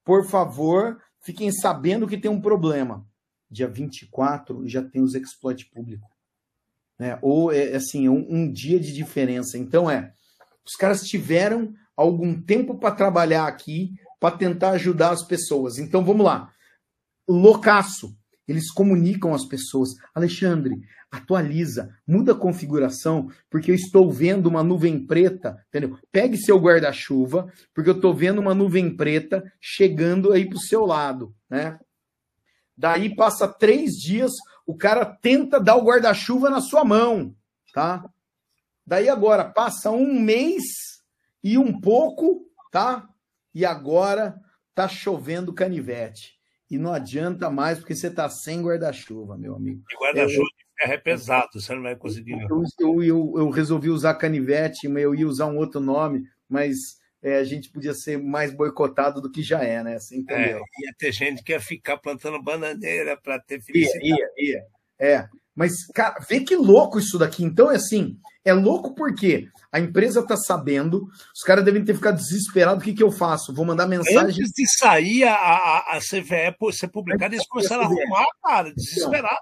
por 0.02 0.24
favor, 0.24 0.98
fiquem 1.20 1.52
sabendo 1.52 2.06
que 2.06 2.16
tem 2.16 2.30
um 2.30 2.40
problema. 2.40 3.06
Dia 3.52 3.68
24 3.68 4.66
já 4.66 4.82
tem 4.82 5.02
os 5.02 5.14
exploits 5.14 5.68
públicos. 5.68 6.08
Né? 6.98 7.18
Ou 7.20 7.52
é 7.52 7.74
assim, 7.74 8.08
um, 8.08 8.26
um 8.28 8.50
dia 8.50 8.80
de 8.80 8.92
diferença. 8.92 9.58
Então 9.58 9.90
é, 9.90 10.12
os 10.64 10.74
caras 10.74 11.02
tiveram 11.02 11.74
algum 11.96 12.40
tempo 12.40 12.78
para 12.78 12.94
trabalhar 12.94 13.46
aqui, 13.46 13.92
para 14.18 14.36
tentar 14.36 14.70
ajudar 14.70 15.10
as 15.10 15.26
pessoas. 15.26 15.78
Então 15.78 16.04
vamos 16.04 16.24
lá. 16.24 16.50
Loucaço. 17.28 18.16
Eles 18.48 18.70
comunicam 18.72 19.34
as 19.34 19.44
pessoas. 19.44 19.90
Alexandre, 20.14 20.74
atualiza, 21.10 21.94
muda 22.06 22.32
a 22.32 22.38
configuração, 22.38 23.28
porque 23.50 23.70
eu 23.70 23.74
estou 23.74 24.10
vendo 24.10 24.46
uma 24.46 24.64
nuvem 24.64 25.06
preta, 25.06 25.62
entendeu? 25.68 25.98
Pegue 26.10 26.38
seu 26.38 26.58
guarda-chuva, 26.58 27.52
porque 27.74 27.90
eu 27.90 27.96
estou 27.96 28.14
vendo 28.14 28.40
uma 28.40 28.54
nuvem 28.54 28.96
preta 28.96 29.44
chegando 29.60 30.32
aí 30.32 30.48
para 30.48 30.56
o 30.56 30.62
seu 30.62 30.86
lado, 30.86 31.34
né? 31.50 31.78
Daí 32.82 33.14
passa 33.14 33.46
três 33.46 33.92
dias, 33.92 34.32
o 34.66 34.76
cara 34.76 35.04
tenta 35.04 35.60
dar 35.60 35.76
o 35.76 35.84
guarda-chuva 35.84 36.50
na 36.50 36.60
sua 36.60 36.84
mão, 36.84 37.32
tá? 37.72 38.04
Daí 38.84 39.08
agora 39.08 39.44
passa 39.44 39.90
um 39.90 40.20
mês 40.20 40.64
e 41.44 41.56
um 41.56 41.80
pouco, 41.80 42.44
tá? 42.72 43.08
e 43.54 43.64
agora 43.64 44.34
tá 44.74 44.88
chovendo 44.88 45.52
canivete. 45.52 46.34
E 46.70 46.78
não 46.78 46.92
adianta 46.92 47.50
mais 47.50 47.78
porque 47.78 47.94
você 47.94 48.10
tá 48.10 48.28
sem 48.28 48.62
guarda-chuva, 48.62 49.36
meu 49.36 49.54
amigo. 49.54 49.82
guarda-chuva 50.00 50.48
de 50.56 50.64
ferro 50.80 50.92
é 50.94 50.98
pesado, 50.98 51.60
você 51.60 51.74
não 51.74 51.82
vai 51.82 51.94
conseguir. 51.94 52.32
Eu, 52.32 52.64
eu, 52.80 53.02
eu, 53.02 53.34
eu, 53.36 53.50
resolvi 53.50 53.90
usar 53.90 54.14
canivete, 54.14 54.88
mas 54.88 55.02
eu 55.02 55.14
ia 55.14 55.28
usar 55.28 55.46
um 55.46 55.58
outro 55.58 55.80
nome, 55.80 56.24
mas 56.48 56.96
é, 57.22 57.36
a 57.36 57.44
gente 57.44 57.70
podia 57.70 57.94
ser 57.94 58.18
mais 58.18 58.52
boicotado 58.52 59.20
do 59.20 59.30
que 59.30 59.42
já 59.42 59.62
é, 59.62 59.82
né? 59.82 59.98
Você 59.98 60.16
entendeu? 60.16 60.58
É, 60.58 60.86
ia 60.86 60.94
ter 60.98 61.12
gente 61.12 61.42
que 61.42 61.52
ia 61.52 61.60
ficar 61.60 61.96
plantando 61.98 62.42
bananeira 62.42 63.16
para 63.16 63.38
ter 63.38 63.60
felicidade. 63.62 64.06
Ia, 64.06 64.16
ia, 64.16 64.50
ia. 64.50 64.62
É. 64.98 65.28
Mas, 65.54 65.86
cara, 65.94 66.18
vê 66.28 66.40
que 66.40 66.56
louco 66.56 66.98
isso 66.98 67.18
daqui. 67.18 67.44
Então, 67.44 67.70
é 67.70 67.76
assim, 67.76 68.18
é 68.44 68.52
louco 68.52 68.94
porque 68.94 69.48
a 69.70 69.78
empresa 69.78 70.26
tá 70.26 70.36
sabendo, 70.36 71.06
os 71.34 71.42
caras 71.44 71.64
devem 71.64 71.84
ter 71.84 71.94
ficado 71.94 72.16
desesperados. 72.16 72.82
O 72.82 72.84
que, 72.84 72.94
que 72.94 73.02
eu 73.02 73.12
faço? 73.12 73.54
Vou 73.54 73.64
mandar 73.64 73.86
mensagem. 73.86 74.20
Antes 74.20 74.50
de 74.50 74.66
sair 74.66 75.24
a, 75.24 75.34
a, 75.34 75.96
a 75.96 75.98
CVE 76.00 76.72
ser 76.72 76.88
publicada, 76.88 77.34
eles 77.34 77.46
começaram 77.46 77.82
a 77.82 77.86
arrumar, 77.86 78.26
cara, 78.42 78.74
desesperado. 78.74 79.40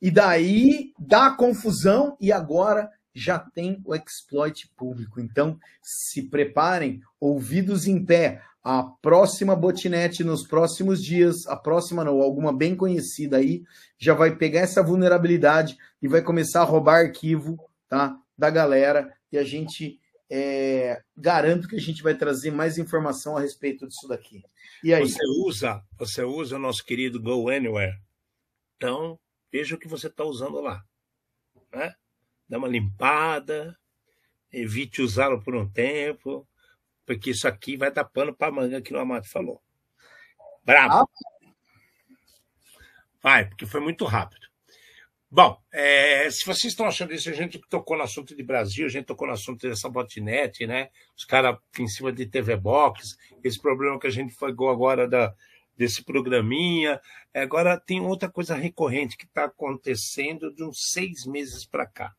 E 0.00 0.10
daí 0.10 0.92
dá 0.98 1.30
confusão 1.30 2.16
e 2.20 2.30
agora 2.30 2.88
já 3.18 3.38
tem 3.38 3.80
o 3.84 3.94
exploit 3.94 4.68
público. 4.76 5.20
Então, 5.20 5.58
se 5.82 6.22
preparem, 6.22 7.00
ouvidos 7.20 7.86
em 7.86 8.04
pé. 8.04 8.42
A 8.62 8.82
próxima 8.82 9.56
botnet 9.56 10.22
nos 10.22 10.46
próximos 10.46 11.02
dias, 11.02 11.46
a 11.46 11.56
próxima 11.56 12.04
não, 12.04 12.20
alguma 12.20 12.52
bem 12.52 12.76
conhecida 12.76 13.38
aí, 13.38 13.62
já 13.96 14.12
vai 14.12 14.36
pegar 14.36 14.60
essa 14.60 14.82
vulnerabilidade 14.82 15.78
e 16.02 16.08
vai 16.08 16.20
começar 16.20 16.60
a 16.60 16.64
roubar 16.64 17.06
arquivo 17.06 17.58
tá, 17.88 18.16
da 18.36 18.50
galera. 18.50 19.12
E 19.32 19.38
a 19.38 19.44
gente 19.44 19.98
é, 20.30 21.02
garanto 21.16 21.66
que 21.66 21.76
a 21.76 21.80
gente 21.80 22.02
vai 22.02 22.14
trazer 22.14 22.50
mais 22.50 22.78
informação 22.78 23.36
a 23.36 23.40
respeito 23.40 23.86
disso 23.86 24.06
daqui. 24.06 24.42
E 24.84 24.92
aí? 24.92 25.08
Você 25.08 25.24
usa, 25.46 25.82
você 25.98 26.22
usa 26.22 26.56
o 26.56 26.60
nosso 26.60 26.84
querido 26.84 27.20
Go 27.20 27.48
Anywhere. 27.48 27.96
Então, 28.76 29.18
veja 29.50 29.74
o 29.74 29.78
que 29.78 29.88
você 29.88 30.08
está 30.08 30.24
usando 30.24 30.60
lá. 30.60 30.84
Né? 31.72 31.94
Dá 32.48 32.58
uma 32.58 32.68
limpada, 32.68 33.78
evite 34.52 35.02
usá-lo 35.02 35.42
por 35.42 35.54
um 35.54 35.68
tempo, 35.68 36.48
porque 37.04 37.30
isso 37.30 37.46
aqui 37.46 37.76
vai 37.76 37.90
dar 37.90 38.04
pano 38.04 38.34
para 38.34 38.52
manga 38.52 38.80
que 38.80 38.94
o 38.94 38.98
Amato 38.98 39.28
falou. 39.28 39.62
Bravo. 40.64 40.94
Ah. 40.94 41.06
Vai, 43.22 43.48
porque 43.48 43.66
foi 43.66 43.80
muito 43.80 44.04
rápido. 44.04 44.46
Bom, 45.30 45.60
é, 45.70 46.30
se 46.30 46.46
vocês 46.46 46.72
estão 46.72 46.86
achando 46.86 47.12
isso, 47.12 47.28
a 47.28 47.34
gente 47.34 47.60
tocou 47.68 47.98
no 47.98 48.02
assunto 48.02 48.34
de 48.34 48.42
Brasil, 48.42 48.86
a 48.86 48.88
gente 48.88 49.04
tocou 49.04 49.26
no 49.26 49.34
assunto 49.34 49.68
dessa 49.68 49.88
botnet, 49.88 50.66
né? 50.66 50.88
Os 51.14 51.26
caras 51.26 51.58
em 51.78 51.86
cima 51.86 52.10
de 52.10 52.24
TV 52.24 52.56
Box, 52.56 53.16
esse 53.44 53.60
problema 53.60 53.98
que 53.98 54.06
a 54.06 54.10
gente 54.10 54.34
pegou 54.34 54.70
agora 54.70 55.06
da, 55.06 55.34
desse 55.76 56.02
programinha. 56.02 57.00
Agora 57.34 57.78
tem 57.78 58.00
outra 58.00 58.30
coisa 58.30 58.54
recorrente 58.54 59.18
que 59.18 59.26
está 59.26 59.44
acontecendo 59.44 60.52
de 60.54 60.64
uns 60.64 60.90
seis 60.90 61.26
meses 61.26 61.66
para 61.66 61.86
cá. 61.86 62.14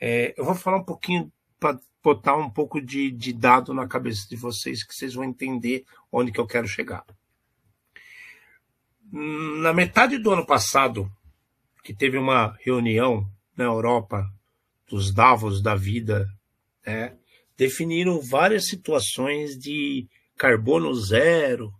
É, 0.00 0.34
eu 0.36 0.44
vou 0.44 0.54
falar 0.54 0.78
um 0.78 0.84
pouquinho 0.84 1.30
para 1.58 1.78
botar 2.02 2.34
um 2.36 2.48
pouco 2.48 2.80
de, 2.80 3.10
de 3.10 3.32
dado 3.32 3.74
na 3.74 3.86
cabeça 3.86 4.26
de 4.28 4.34
vocês, 4.34 4.82
que 4.82 4.94
vocês 4.94 5.14
vão 5.14 5.24
entender 5.24 5.84
onde 6.10 6.32
que 6.32 6.40
eu 6.40 6.46
quero 6.46 6.66
chegar. 6.66 7.04
Na 9.12 9.72
metade 9.72 10.16
do 10.18 10.30
ano 10.30 10.46
passado, 10.46 11.10
que 11.84 11.92
teve 11.92 12.16
uma 12.16 12.56
reunião 12.60 13.28
na 13.56 13.64
Europa 13.64 14.26
dos 14.88 15.12
Davos 15.12 15.60
da 15.60 15.74
vida, 15.74 16.26
né, 16.86 17.16
definiram 17.56 18.20
várias 18.20 18.68
situações 18.68 19.58
de 19.58 20.08
carbono 20.36 20.94
zero, 20.94 21.72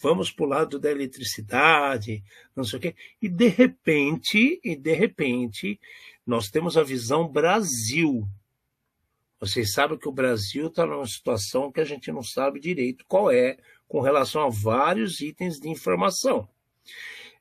vamos 0.00 0.30
para 0.30 0.44
o 0.44 0.48
lado 0.48 0.78
da 0.78 0.90
eletricidade, 0.90 2.22
não 2.54 2.64
sei 2.64 2.78
o 2.78 2.82
quê. 2.82 2.94
E 3.20 3.28
de 3.28 3.48
repente, 3.48 4.60
e 4.64 4.74
de 4.74 4.92
repente, 4.94 5.78
nós 6.26 6.48
temos 6.48 6.76
a 6.76 6.82
visão 6.82 7.28
Brasil. 7.28 8.26
Vocês 9.38 9.72
sabem 9.72 9.98
que 9.98 10.08
o 10.08 10.12
Brasil 10.12 10.66
está 10.66 10.84
numa 10.84 11.06
situação 11.06 11.70
que 11.70 11.80
a 11.80 11.84
gente 11.84 12.10
não 12.10 12.22
sabe 12.22 12.58
direito 12.58 13.04
qual 13.06 13.30
é 13.30 13.56
com 13.86 14.00
relação 14.00 14.42
a 14.42 14.50
vários 14.50 15.20
itens 15.20 15.60
de 15.60 15.68
informação. 15.68 16.48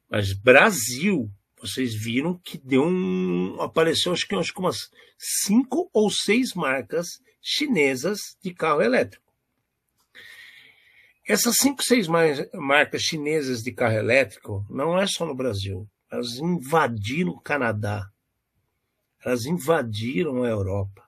Mas 0.09 0.33
Brasil 0.33 1.31
vocês 1.65 1.95
viram 1.95 2.37
que 2.43 2.57
deu 2.57 2.83
um. 2.83 3.59
Apareceu 3.59 4.11
acho 4.13 4.27
que, 4.27 4.35
acho 4.35 4.53
que 4.53 4.59
umas 4.59 4.91
cinco 5.17 5.89
ou 5.91 6.11
seis 6.11 6.53
marcas 6.53 7.19
chinesas 7.41 8.37
de 8.43 8.53
carro 8.53 8.81
elétrico. 8.81 9.25
Essas 11.27 11.55
cinco, 11.55 11.83
seis 11.83 12.07
marcas 12.53 13.01
chinesas 13.01 13.63
de 13.63 13.71
carro 13.71 13.95
elétrico 13.95 14.63
não 14.69 14.97
é 14.97 15.07
só 15.07 15.25
no 15.25 15.33
Brasil. 15.33 15.89
Elas 16.11 16.37
invadiram 16.37 17.31
o 17.31 17.41
Canadá. 17.41 18.07
Elas 19.25 19.47
invadiram 19.47 20.43
a 20.43 20.47
Europa. 20.47 21.03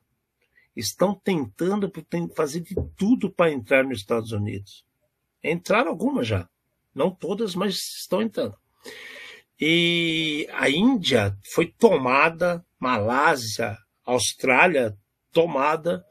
Estão 0.76 1.14
tentando 1.14 1.92
fazer 2.36 2.62
de 2.62 2.76
tudo 2.98 3.32
para 3.32 3.52
entrar 3.52 3.84
nos 3.84 4.00
Estados 4.00 4.32
Unidos. 4.32 4.84
Entraram 5.44 5.92
algumas 5.92 6.28
já. 6.28 6.50
Não 6.96 7.12
todas, 7.12 7.54
mas 7.54 7.76
estão 7.76 8.24
entrando. 8.24 8.58
E 9.60 10.50
a 10.52 10.68
Índia 10.68 11.38
foi 11.54 11.68
tomada, 11.68 12.66
Malásia, 12.80 13.78
Austrália, 14.04 14.98
tomada 15.32 16.04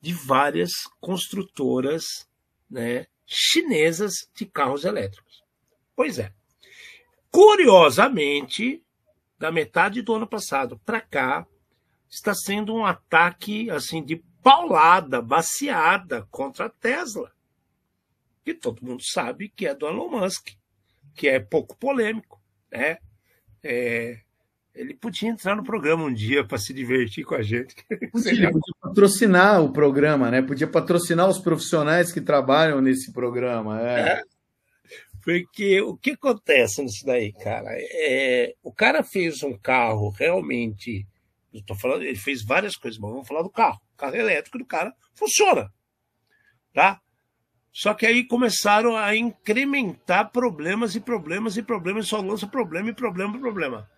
de 0.00 0.12
várias 0.12 0.72
construtoras 1.00 2.28
né, 2.68 3.06
chinesas 3.24 4.28
de 4.34 4.46
carros 4.46 4.84
elétricos. 4.84 5.44
Pois 5.94 6.18
é. 6.18 6.32
Curiosamente, 7.30 8.84
da 9.38 9.52
metade 9.52 10.02
do 10.02 10.14
ano 10.14 10.26
passado 10.26 10.80
para 10.84 11.00
cá, 11.00 11.46
está 12.12 12.34
sendo 12.34 12.74
um 12.74 12.84
ataque 12.84 13.70
assim 13.70 14.02
de 14.02 14.22
paulada, 14.42 15.22
baseada 15.22 16.26
contra 16.30 16.66
a 16.66 16.70
Tesla. 16.70 17.32
Que 18.44 18.54
todo 18.54 18.84
mundo 18.84 19.02
sabe 19.02 19.48
que 19.48 19.66
é 19.66 19.74
do 19.74 19.86
Elon 19.86 20.08
Musk, 20.08 20.50
que 21.14 21.28
é 21.28 21.40
pouco 21.40 21.76
polêmico 21.76 22.42
né? 22.72 22.96
É, 23.62 24.18
ele 24.74 24.94
podia 24.94 25.28
entrar 25.28 25.54
no 25.54 25.62
programa 25.62 26.04
um 26.04 26.12
dia 26.12 26.42
para 26.42 26.56
se 26.56 26.72
divertir 26.72 27.24
com 27.24 27.34
a 27.34 27.42
gente. 27.42 27.76
Podia, 28.10 28.50
podia, 28.50 28.74
patrocinar 28.80 29.62
o 29.62 29.72
programa, 29.72 30.30
né? 30.30 30.40
Podia 30.40 30.66
patrocinar 30.66 31.28
os 31.28 31.38
profissionais 31.38 32.10
que 32.10 32.20
trabalham 32.20 32.80
nesse 32.80 33.12
programa. 33.12 33.80
É. 33.82 34.00
É, 34.00 34.22
porque 35.22 35.80
o 35.82 35.96
que 35.96 36.12
acontece 36.12 36.82
nisso 36.82 37.04
daí, 37.04 37.32
cara? 37.32 37.68
É, 37.74 38.54
o 38.62 38.72
cara 38.72 39.04
fez 39.04 39.42
um 39.42 39.56
carro 39.56 40.08
realmente. 40.08 41.06
Estou 41.52 41.76
falando, 41.76 42.02
ele 42.02 42.16
fez 42.16 42.42
várias 42.42 42.76
coisas, 42.76 42.98
mas 42.98 43.10
vamos 43.10 43.28
falar 43.28 43.42
do 43.42 43.50
carro. 43.50 43.80
O 43.94 43.96
carro 43.96 44.16
elétrico 44.16 44.58
do 44.58 44.64
cara 44.64 44.94
funciona. 45.14 45.72
Tá? 46.72 47.00
Só 47.72 47.94
que 47.94 48.06
aí 48.06 48.24
começaram 48.24 48.96
a 48.96 49.16
incrementar 49.16 50.30
problemas 50.30 50.94
e 50.94 51.00
problemas 51.00 51.56
e 51.56 51.62
problemas, 51.62 52.06
só 52.06 52.20
lança 52.20 52.46
problema 52.46 52.90
e 52.90 52.94
problema 52.94 53.36
e 53.36 53.40
problema. 53.40 53.90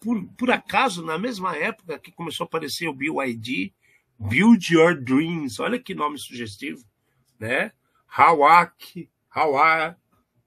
Por, 0.00 0.24
por 0.36 0.50
acaso, 0.50 1.04
na 1.04 1.18
mesma 1.18 1.56
época 1.56 1.98
que 1.98 2.10
começou 2.10 2.44
a 2.44 2.46
aparecer 2.46 2.88
o 2.88 2.94
BYD, 2.94 3.72
Build 4.18 4.74
Your 4.74 5.00
Dreams, 5.00 5.60
olha 5.60 5.78
que 5.78 5.94
nome 5.94 6.18
sugestivo, 6.18 6.82
né? 7.38 7.72
Hawak, 8.08 9.10
Hawa, 9.30 9.96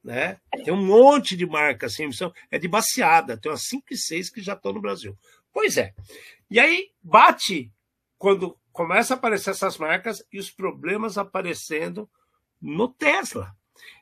né? 0.03 0.39
Tem 0.63 0.73
um 0.73 0.85
monte 0.85 1.35
de 1.37 1.45
marcas 1.45 1.93
assim, 1.93 2.09
é 2.51 2.57
de 2.57 2.67
baseada, 2.67 3.37
tem 3.37 3.51
umas 3.51 3.63
5 3.63 3.85
e 3.91 3.97
6 3.97 4.29
que 4.29 4.41
já 4.41 4.53
estão 4.53 4.73
no 4.73 4.81
Brasil. 4.81 5.17
Pois 5.55 5.77
é. 5.77 5.93
E 6.51 6.59
aí 6.59 6.91
bate 7.01 7.71
quando 8.17 8.59
começa 8.73 9.13
a 9.13 9.17
aparecer 9.17 9.51
essas 9.51 9.77
marcas 9.77 10.21
e 10.29 10.37
os 10.37 10.51
problemas 10.51 11.17
aparecendo 11.17 12.09
no 12.61 12.89
Tesla. 12.89 13.55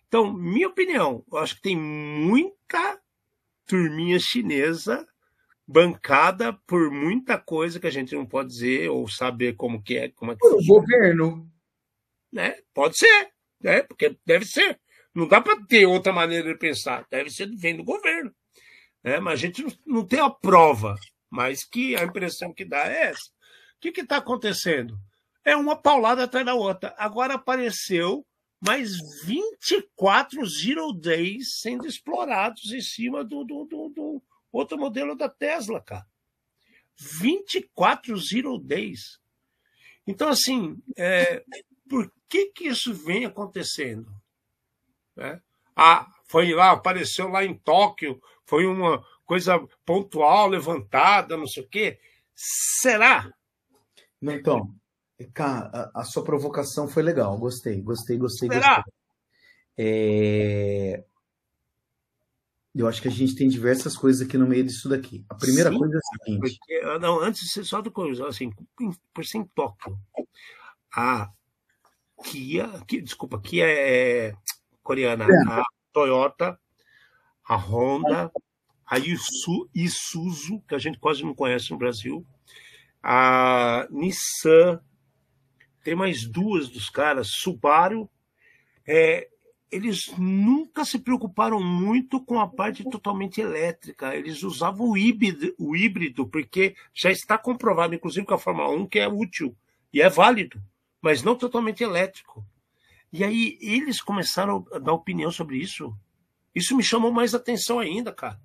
Então, 0.07 0.33
minha 0.33 0.67
opinião, 0.67 1.23
eu 1.31 1.37
acho 1.37 1.55
que 1.57 1.61
tem 1.61 1.77
muita 1.77 2.99
turminha 3.67 4.19
chinesa 4.19 5.07
bancada 5.67 6.53
por 6.65 6.89
muita 6.89 7.37
coisa 7.37 7.79
que 7.79 7.85
a 7.85 7.91
gente 7.91 8.15
não 8.15 8.25
pode 8.25 8.49
dizer 8.49 8.89
ou 8.89 9.07
saber 9.07 9.55
como 9.55 9.81
que 9.81 9.95
é, 9.95 10.09
como 10.09 10.31
é 10.31 10.35
que 10.35 10.47
o 10.47 10.65
governo, 10.65 11.47
né? 12.31 12.57
Pode 12.73 12.97
ser, 12.97 13.29
né? 13.61 13.83
Porque 13.83 14.17
deve 14.25 14.45
ser. 14.45 14.79
Não 15.13 15.27
dá 15.27 15.39
para 15.39 15.63
ter 15.67 15.85
outra 15.85 16.11
maneira 16.11 16.51
de 16.51 16.57
pensar. 16.57 17.05
Deve 17.11 17.29
ser 17.29 17.47
vem 17.55 17.77
do 17.77 17.83
governo, 17.83 18.33
né? 19.03 19.19
Mas 19.19 19.33
a 19.33 19.35
gente 19.35 19.61
não, 19.61 19.71
não 19.85 20.05
tem 20.05 20.19
a 20.19 20.31
prova, 20.31 20.95
mas 21.33 21.63
que 21.63 21.95
a 21.95 22.03
impressão 22.03 22.53
que 22.53 22.63
dá 22.63 22.85
é 22.85 23.07
essa 23.07 23.31
que 23.91 24.01
está 24.01 24.17
acontecendo? 24.17 24.97
É 25.43 25.55
uma 25.55 25.75
paulada 25.75 26.23
atrás 26.23 26.45
da 26.45 26.53
outra. 26.53 26.93
Agora 26.95 27.33
apareceu 27.33 28.23
mais 28.61 28.97
24 29.25 30.45
Zero 30.45 30.93
Days 30.93 31.59
sendo 31.59 31.87
explorados 31.87 32.71
em 32.71 32.79
cima 32.79 33.23
do, 33.23 33.43
do, 33.43 33.65
do, 33.65 33.89
do 33.89 34.23
outro 34.51 34.77
modelo 34.77 35.15
da 35.15 35.27
Tesla, 35.27 35.81
cara. 35.81 36.05
24 36.95 38.15
Zero 38.17 38.59
Days. 38.59 39.19
Então, 40.05 40.29
assim, 40.29 40.77
é, 40.95 41.43
por 41.89 42.13
que, 42.29 42.51
que 42.51 42.67
isso 42.67 42.93
vem 42.93 43.25
acontecendo? 43.25 44.13
Né? 45.15 45.41
Ah, 45.75 46.07
foi 46.27 46.53
lá, 46.53 46.71
apareceu 46.71 47.27
lá 47.27 47.43
em 47.43 47.57
Tóquio, 47.57 48.21
foi 48.45 48.67
uma 48.67 49.03
coisa 49.33 49.59
pontual, 49.83 50.47
levantada, 50.47 51.35
não 51.35 51.47
sei 51.47 51.63
o 51.63 51.67
quê. 51.67 51.99
Será? 52.35 53.33
Então, 54.21 54.75
cara, 55.33 55.91
a, 55.95 56.03
sua 56.03 56.23
provocação 56.23 56.87
foi 56.87 57.01
legal, 57.01 57.35
gostei, 57.39 57.81
gostei, 57.81 58.15
gostei, 58.15 58.47
Será? 58.47 58.75
gostei. 58.75 58.93
É... 59.75 61.03
Eu 62.75 62.87
acho 62.87 63.01
que 63.01 63.07
a 63.07 63.11
gente 63.11 63.35
tem 63.35 63.47
diversas 63.47 63.97
coisas 63.97 64.25
aqui 64.27 64.37
no 64.37 64.47
meio 64.47 64.63
disso 64.63 64.87
daqui. 64.87 65.25
A 65.29 65.35
primeira 65.35 65.71
Sim, 65.71 65.77
coisa 65.79 65.95
é 65.95 65.97
a 65.97 66.01
seguinte: 66.01 66.39
Porque, 66.39 66.81
ah, 66.85 66.99
não, 66.99 67.19
antes, 67.19 67.67
só 67.67 67.81
do 67.81 67.91
coisa, 67.91 68.27
assim, 68.27 68.51
por 69.13 69.25
ser 69.25 69.39
em 69.39 69.45
Tóquio, 69.45 69.97
a 70.95 71.31
Kia, 72.23 72.67
Ki- 72.87 73.01
desculpa, 73.01 73.41
Kia 73.41 73.65
é 73.67 74.35
coreana, 74.83 75.25
É. 75.25 75.49
a 75.49 75.63
Toyota, 75.91 76.59
a 77.47 77.55
Honda, 77.55 78.31
a 78.93 78.99
Isu- 78.99 79.69
Isuzu, 79.73 80.61
que 80.67 80.75
a 80.75 80.77
gente 80.77 80.99
quase 80.99 81.23
não 81.23 81.33
conhece 81.33 81.71
no 81.71 81.77
Brasil, 81.77 82.25
a 83.01 83.87
Nissan, 83.89 84.79
tem 85.83 85.95
mais 85.95 86.25
duas 86.25 86.69
dos 86.69 86.89
caras, 86.89 87.29
Subaru, 87.29 88.09
é, 88.87 89.27
eles 89.71 90.13
nunca 90.17 90.85
se 90.85 90.99
preocuparam 90.99 91.61
muito 91.61 92.23
com 92.23 92.39
a 92.39 92.47
parte 92.47 92.83
totalmente 92.89 93.41
elétrica. 93.41 94.15
Eles 94.15 94.43
usavam 94.43 94.91
o 94.91 94.97
híbrido, 94.97 95.53
o 95.57 95.75
híbrido, 95.75 96.27
porque 96.27 96.75
já 96.93 97.09
está 97.11 97.37
comprovado, 97.37 97.95
inclusive 97.95 98.25
com 98.25 98.35
a 98.35 98.37
Fórmula 98.39 98.69
1, 98.69 98.85
que 98.85 98.99
é 98.99 99.07
útil 99.07 99.55
e 99.91 99.99
é 100.01 100.07
válido, 100.09 100.61
mas 101.01 101.23
não 101.23 101.35
totalmente 101.35 101.83
elétrico. 101.83 102.45
E 103.11 103.23
aí 103.23 103.57
eles 103.59 103.99
começaram 104.01 104.65
a 104.71 104.77
dar 104.77 104.93
opinião 104.93 105.31
sobre 105.31 105.57
isso. 105.57 105.95
Isso 106.53 106.77
me 106.77 106.83
chamou 106.83 107.11
mais 107.11 107.33
atenção 107.33 107.79
ainda, 107.79 108.13
cara. 108.13 108.39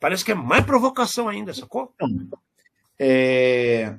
Parece 0.00 0.24
que 0.24 0.32
é 0.32 0.34
mais 0.34 0.64
provocação 0.64 1.28
ainda, 1.28 1.54
sacou? 1.54 1.94
É, 2.98 3.96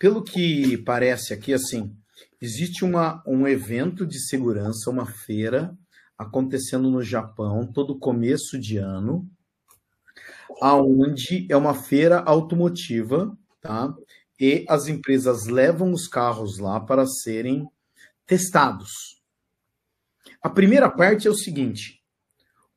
Pelo 0.00 0.22
que 0.22 0.78
parece 0.78 1.34
aqui, 1.34 1.52
assim, 1.52 1.94
existe 2.40 2.86
uma, 2.86 3.22
um 3.26 3.46
evento 3.46 4.06
de 4.06 4.18
segurança, 4.18 4.88
uma 4.88 5.04
feira 5.04 5.76
acontecendo 6.16 6.90
no 6.90 7.02
Japão 7.02 7.66
todo 7.70 7.98
começo 7.98 8.58
de 8.58 8.78
ano, 8.78 9.28
aonde 10.62 11.46
é 11.50 11.56
uma 11.56 11.74
feira 11.74 12.20
automotiva, 12.20 13.36
tá? 13.60 13.94
E 14.40 14.64
as 14.70 14.88
empresas 14.88 15.46
levam 15.46 15.92
os 15.92 16.08
carros 16.08 16.58
lá 16.58 16.80
para 16.80 17.06
serem 17.06 17.68
testados. 18.26 19.20
A 20.42 20.48
primeira 20.48 20.88
parte 20.88 21.28
é 21.28 21.30
o 21.30 21.34
seguinte: 21.34 22.02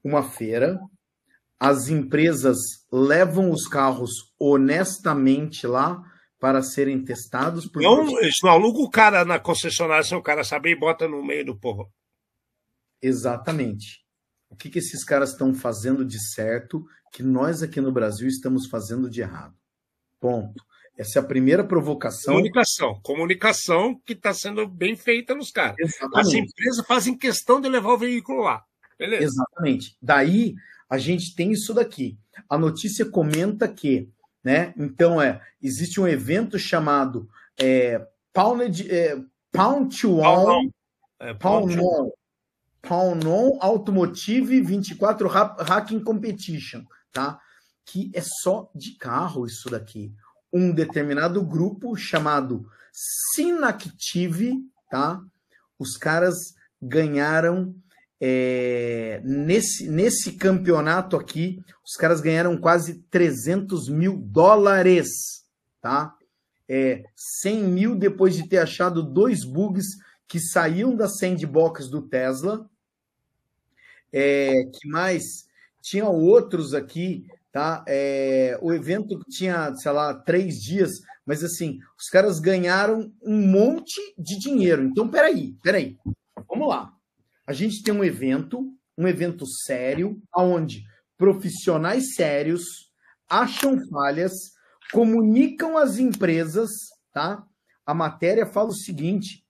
uma 0.04 0.24
feira, 0.24 0.78
as 1.64 1.88
empresas 1.88 2.60
levam 2.92 3.50
os 3.50 3.70
carros 3.70 4.34
honestamente 4.38 5.66
lá 5.66 6.04
para 6.38 6.62
serem 6.62 7.02
testados 7.02 7.66
por 7.66 7.82
Não, 7.82 8.20
eles 8.20 8.36
não 8.44 8.50
alugam 8.50 8.82
o 8.82 8.90
cara 8.90 9.24
na 9.24 9.40
concessionária 9.40 10.04
sem 10.04 10.18
o 10.18 10.22
cara 10.22 10.44
saber 10.44 10.72
e 10.72 10.76
bota 10.78 11.08
no 11.08 11.24
meio 11.24 11.46
do 11.46 11.58
povo. 11.58 11.90
Exatamente. 13.02 14.04
O 14.50 14.58
que, 14.58 14.70
que 14.70 14.80
esses 14.80 15.06
caras 15.06 15.32
estão 15.32 15.56
fazendo 15.56 16.04
de 16.04 16.20
certo 16.20 16.86
que 17.14 17.24
nós 17.24 17.64
aqui 17.64 17.80
no 17.80 17.94
Brasil 17.94 18.28
estamos 18.28 18.68
fazendo 18.68 19.10
de 19.10 19.22
errado? 19.22 19.56
Ponto. 20.20 20.62
Essa 20.98 21.20
é 21.20 21.22
a 21.22 21.26
primeira 21.26 21.64
provocação. 21.64 22.34
Comunicação. 22.34 23.00
Comunicação 23.02 24.02
que 24.06 24.12
está 24.12 24.34
sendo 24.34 24.68
bem 24.68 24.98
feita 24.98 25.34
nos 25.34 25.50
caras. 25.50 25.78
As 25.82 25.96
Exatamente. 25.96 26.40
empresas 26.40 26.86
fazem 26.86 27.18
questão 27.18 27.62
de 27.62 27.70
levar 27.70 27.94
o 27.94 27.98
veículo 27.98 28.42
lá. 28.42 28.62
Beleza? 29.00 29.24
Exatamente. 29.24 29.96
Daí 30.02 30.56
a 30.94 30.98
gente 31.00 31.36
tem 31.36 31.52
isso 31.52 31.74
daqui. 31.74 32.18
A 32.48 32.58
notícia 32.58 33.04
comenta 33.06 33.68
que, 33.68 34.10
né? 34.44 34.74
Então 34.78 35.20
é, 35.22 35.42
existe 35.62 36.00
um 36.00 36.08
evento 36.08 36.60
chamado 36.60 37.28
é, 37.60 38.06
Pound, 38.32 38.92
é, 38.92 39.18
Pound 39.52 40.00
to 40.00 40.18
Wall, 40.18 40.70
É, 41.20 41.34
Pound 41.34 41.76
pode- 41.76 41.80
On, 41.80 42.12
Pound 42.82 43.28
On 43.28 43.58
Automotive 43.62 44.62
24 44.62 45.28
Ra- 45.28 45.56
Hacking 45.60 46.04
Competition, 46.04 46.84
tá? 47.12 47.40
Que 47.86 48.12
é 48.14 48.22
só 48.22 48.70
de 48.76 48.92
carro 48.98 49.46
isso 49.48 49.70
daqui. 49.70 50.14
Um 50.52 50.72
determinado 50.72 51.44
grupo 51.44 51.96
chamado 51.96 52.70
Synactive, 52.94 54.64
tá? 54.92 55.22
Os 55.80 55.98
caras 55.98 56.54
ganharam 56.82 57.74
é, 58.26 59.20
nesse, 59.22 59.90
nesse 59.90 60.32
campeonato 60.32 61.18
aqui, 61.18 61.62
os 61.86 61.98
caras 61.98 62.22
ganharam 62.22 62.58
quase 62.58 63.04
300 63.12 63.90
mil 63.90 64.16
dólares, 64.16 65.10
tá? 65.82 66.16
É, 66.66 67.04
100 67.42 67.64
mil 67.66 67.96
depois 67.98 68.34
de 68.34 68.48
ter 68.48 68.60
achado 68.60 69.04
dois 69.04 69.44
bugs 69.44 69.88
que 70.26 70.40
saíam 70.40 70.96
da 70.96 71.10
sandbox 71.10 71.90
do 71.90 72.02
Tesla. 72.02 72.66
É, 74.10 74.54
que 74.72 74.88
mais? 74.88 75.46
Tinha 75.82 76.08
outros 76.08 76.74
aqui, 76.74 77.28
tá? 77.52 77.84
É, 77.86 78.58
o 78.62 78.72
evento 78.72 79.20
tinha, 79.30 79.76
sei 79.76 79.92
lá, 79.92 80.14
três 80.14 80.62
dias, 80.62 80.92
mas 81.26 81.44
assim, 81.44 81.78
os 82.00 82.08
caras 82.08 82.40
ganharam 82.40 83.12
um 83.22 83.46
monte 83.46 84.00
de 84.18 84.40
dinheiro. 84.40 84.82
Então, 84.82 85.10
peraí, 85.10 85.58
peraí. 85.62 85.98
Vamos 86.48 86.70
lá. 86.70 86.94
A 87.46 87.54
gente 87.54 87.84
tem 87.84 87.94
um 87.94 88.04
evento, 88.04 88.74
um 88.98 89.08
evento 89.08 89.46
sério, 89.46 90.22
onde 90.36 90.84
profissionais 91.18 92.16
sérios 92.16 92.92
acham 93.30 93.78
falhas, 93.90 94.34
comunicam 94.92 95.78
às 95.78 95.98
empresas, 95.98 96.70
tá? 97.12 97.44
A 97.86 97.94
matéria 97.94 98.46
fala 98.46 98.70
o 98.70 98.76
seguinte: 98.76 99.46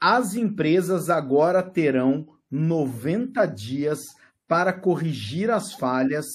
as 0.00 0.34
empresas 0.34 1.10
agora 1.10 1.62
terão 1.62 2.26
90 2.50 3.44
dias 3.46 4.00
para 4.46 4.72
corrigir 4.72 5.50
as 5.50 5.72
falhas 5.74 6.26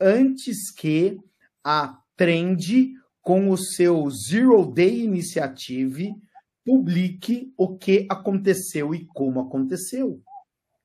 antes 0.00 0.72
que 0.72 1.18
a 1.62 1.98
Trend, 2.16 2.94
com 3.20 3.50
o 3.50 3.56
seu 3.56 4.08
Zero 4.10 4.66
Day 4.66 5.02
Initiative, 5.02 6.12
publique 6.64 7.52
o 7.56 7.76
que 7.76 8.06
aconteceu 8.10 8.94
e 8.94 9.06
como 9.06 9.40
aconteceu. 9.40 10.22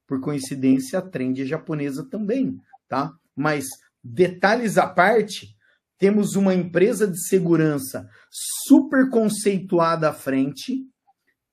Por 0.07 0.21
coincidência, 0.21 0.99
a 0.99 1.01
Trend 1.01 1.41
é 1.41 1.45
japonesa 1.45 2.03
também, 2.03 2.57
tá? 2.87 3.13
Mas 3.35 3.65
detalhes 4.03 4.77
à 4.77 4.87
parte, 4.87 5.55
temos 5.97 6.35
uma 6.35 6.53
empresa 6.53 7.07
de 7.07 7.19
segurança 7.27 8.07
super 8.31 9.09
conceituada 9.09 10.09
à 10.09 10.13
frente, 10.13 10.85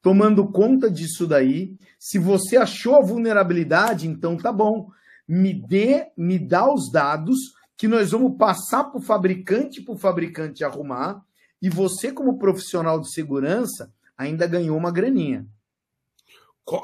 tomando 0.03 0.51
conta 0.51 0.91
disso 0.91 1.27
daí. 1.27 1.77
Se 1.99 2.19
você 2.19 2.57
achou 2.57 2.97
a 2.97 3.03
vulnerabilidade, 3.03 4.07
então 4.07 4.37
tá 4.37 4.53
bom. 4.53 4.89
Me 5.27 5.55
dê, 5.55 6.09
me 6.17 6.39
dá 6.39 6.71
os 6.71 6.91
dados 6.93 7.39
que 7.77 7.89
nós 7.89 8.11
vamos 8.13 8.37
passar 8.37 8.85
para 8.85 8.99
o 8.99 9.03
fabricante, 9.03 9.83
para 9.83 9.95
o 9.95 9.99
fabricante 9.99 10.63
arrumar, 10.63 11.23
e 11.61 11.69
você, 11.69 12.13
como 12.13 12.39
profissional 12.39 13.01
de 13.01 13.11
segurança, 13.11 13.93
ainda 14.17 14.47
ganhou 14.47 14.77
uma 14.77 14.91
graninha. 14.91 15.47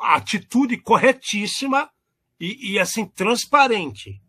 Atitude 0.03 0.77
corretíssima 0.79 1.91
e, 2.39 2.73
e, 2.73 2.79
assim, 2.79 3.07
transparente. 3.07 4.23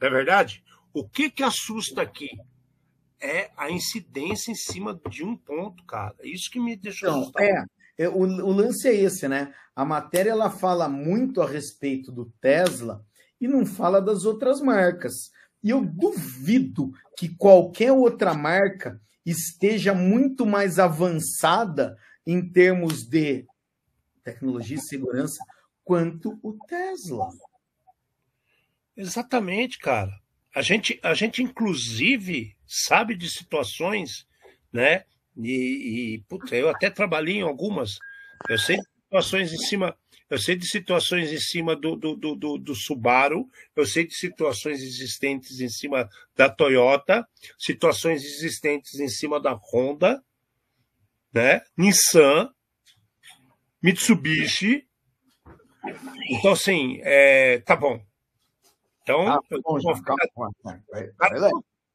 Não 0.00 0.08
é 0.08 0.10
verdade? 0.10 0.64
O 0.92 1.08
que 1.08 1.30
que 1.30 1.42
assusta 1.42 2.02
aqui? 2.02 2.30
É 3.20 3.50
a 3.56 3.70
incidência 3.70 4.50
em 4.50 4.54
cima 4.54 5.00
de 5.08 5.24
um 5.24 5.36
ponto, 5.36 5.84
cara. 5.84 6.14
Isso 6.22 6.50
que 6.50 6.60
me 6.60 6.76
deixou 6.76 7.08
Então, 7.08 7.32
é, 7.38 7.64
é, 7.98 8.08
o, 8.08 8.20
o 8.20 8.52
lance 8.52 8.88
é 8.88 8.94
esse, 8.94 9.28
né? 9.28 9.54
A 9.74 9.84
matéria 9.84 10.30
ela 10.30 10.50
fala 10.50 10.88
muito 10.88 11.40
a 11.40 11.48
respeito 11.48 12.12
do 12.12 12.26
Tesla 12.40 13.04
e 13.40 13.48
não 13.48 13.64
fala 13.64 14.00
das 14.00 14.24
outras 14.24 14.60
marcas. 14.60 15.30
E 15.62 15.70
eu 15.70 15.84
duvido 15.84 16.92
que 17.16 17.28
qualquer 17.28 17.92
outra 17.92 18.34
marca 18.34 19.00
esteja 19.24 19.94
muito 19.94 20.44
mais 20.44 20.78
avançada 20.78 21.96
em 22.26 22.46
termos 22.46 23.06
de 23.06 23.46
tecnologia 24.22 24.76
e 24.76 24.80
segurança 24.80 25.44
quanto 25.84 26.38
o 26.42 26.56
Tesla. 26.66 27.28
Exatamente, 28.96 29.78
cara. 29.78 30.12
A 30.54 30.62
gente, 30.62 30.98
a 31.02 31.14
gente 31.14 31.42
inclusive, 31.42 32.56
sabe 32.66 33.14
de 33.14 33.28
situações, 33.28 34.26
né? 34.72 35.04
E, 35.36 36.22
e 36.22 36.24
eu 36.52 36.68
até 36.68 36.88
trabalhei 36.88 37.36
em 37.38 37.42
algumas. 37.42 37.98
Eu 38.48 38.58
sei 38.58 38.76
de 38.76 38.84
situações 39.02 39.52
em 39.52 39.58
cima, 39.58 39.98
eu 40.30 40.38
sei 40.38 40.56
de 40.56 40.66
situações 40.66 41.32
em 41.32 41.40
cima 41.40 41.74
do, 41.74 41.96
do, 41.96 42.14
do, 42.14 42.34
do, 42.36 42.58
do 42.58 42.74
Subaru, 42.74 43.48
eu 43.74 43.84
sei 43.84 44.06
de 44.06 44.14
situações 44.14 44.80
existentes 44.80 45.60
em 45.60 45.68
cima 45.68 46.08
da 46.36 46.48
Toyota, 46.48 47.26
situações 47.58 48.24
existentes 48.24 49.00
em 49.00 49.08
cima 49.08 49.40
da 49.40 49.54
Honda, 49.54 50.22
né? 51.34 51.62
Nissan, 51.76 52.50
Mitsubishi. 53.82 54.88
Então, 56.30 56.52
assim, 56.52 57.00
é, 57.02 57.58
tá 57.60 57.76
bom. 57.76 58.00
Então, 59.02 59.40
eu 59.50 59.60
bom, 59.60 59.78
vou 59.80 59.96
ficar 59.96 60.14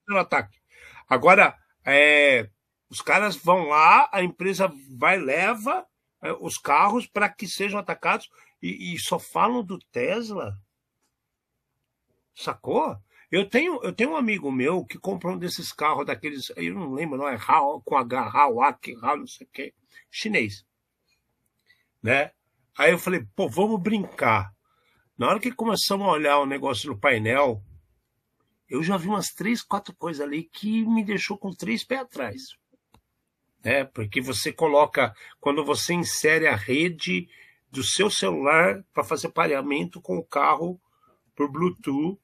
no 0.08 0.18
ataque. 0.18 0.60
Agora, 1.08 1.58
é, 1.84 2.48
os 2.90 3.02
caras 3.02 3.36
vão 3.36 3.68
lá, 3.68 4.08
a 4.12 4.22
empresa 4.22 4.72
vai 4.96 5.18
leva 5.18 5.88
é, 6.22 6.32
os 6.34 6.58
carros 6.58 7.08
para 7.08 7.30
que 7.30 7.48
sejam 7.48 7.80
atacados 7.80 8.30
e, 8.62 8.94
e 8.94 9.00
só 9.00 9.18
falam 9.18 9.64
do 9.64 9.80
Tesla. 9.92 10.56
Sacou? 12.36 12.96
Eu 13.32 13.48
tenho, 13.48 13.80
eu 13.84 13.94
tenho 13.94 14.12
um 14.12 14.16
amigo 14.16 14.52
meu 14.52 14.84
que 14.84 14.98
comprou 14.98 15.36
um 15.36 15.38
desses 15.38 15.72
carros 15.72 16.06
daqueles, 16.06 16.52
eu 16.56 16.74
não 16.74 16.92
lembro, 16.94 17.18
não 17.18 17.28
é 17.28 17.38
Hao, 17.38 17.80
com 17.82 17.96
H, 17.96 18.22
Hawak, 18.22 18.96
Hao, 19.02 19.18
não 19.18 19.28
sei 19.28 19.46
o 19.46 19.50
que, 19.52 19.74
chinês. 20.10 20.66
Né? 22.02 22.32
Aí 22.76 22.92
eu 22.92 22.98
falei, 22.98 23.24
pô, 23.36 23.48
vamos 23.48 23.80
brincar. 23.80 24.52
Na 25.16 25.28
hora 25.28 25.40
que 25.40 25.52
começamos 25.52 26.08
a 26.08 26.12
olhar 26.12 26.40
o 26.40 26.46
negócio 26.46 26.90
no 26.90 26.98
painel, 26.98 27.62
eu 28.68 28.82
já 28.82 28.98
vi 28.98 29.08
umas 29.08 29.28
três, 29.28 29.62
quatro 29.62 29.94
coisas 29.96 30.26
ali 30.26 30.44
que 30.44 30.84
me 30.86 31.04
deixou 31.04 31.38
com 31.38 31.52
três 31.52 31.84
pés 31.84 32.02
atrás. 32.02 32.42
Né? 33.64 33.84
Porque 33.84 34.22
você 34.22 34.52
coloca, 34.52 35.14
quando 35.40 35.64
você 35.64 35.94
insere 35.94 36.48
a 36.48 36.56
rede 36.56 37.28
do 37.70 37.84
seu 37.84 38.10
celular 38.10 38.84
para 38.92 39.04
fazer 39.04 39.30
pareamento 39.30 40.02
com 40.02 40.18
o 40.18 40.26
carro 40.26 40.82
por 41.36 41.52
Bluetooth 41.52 42.20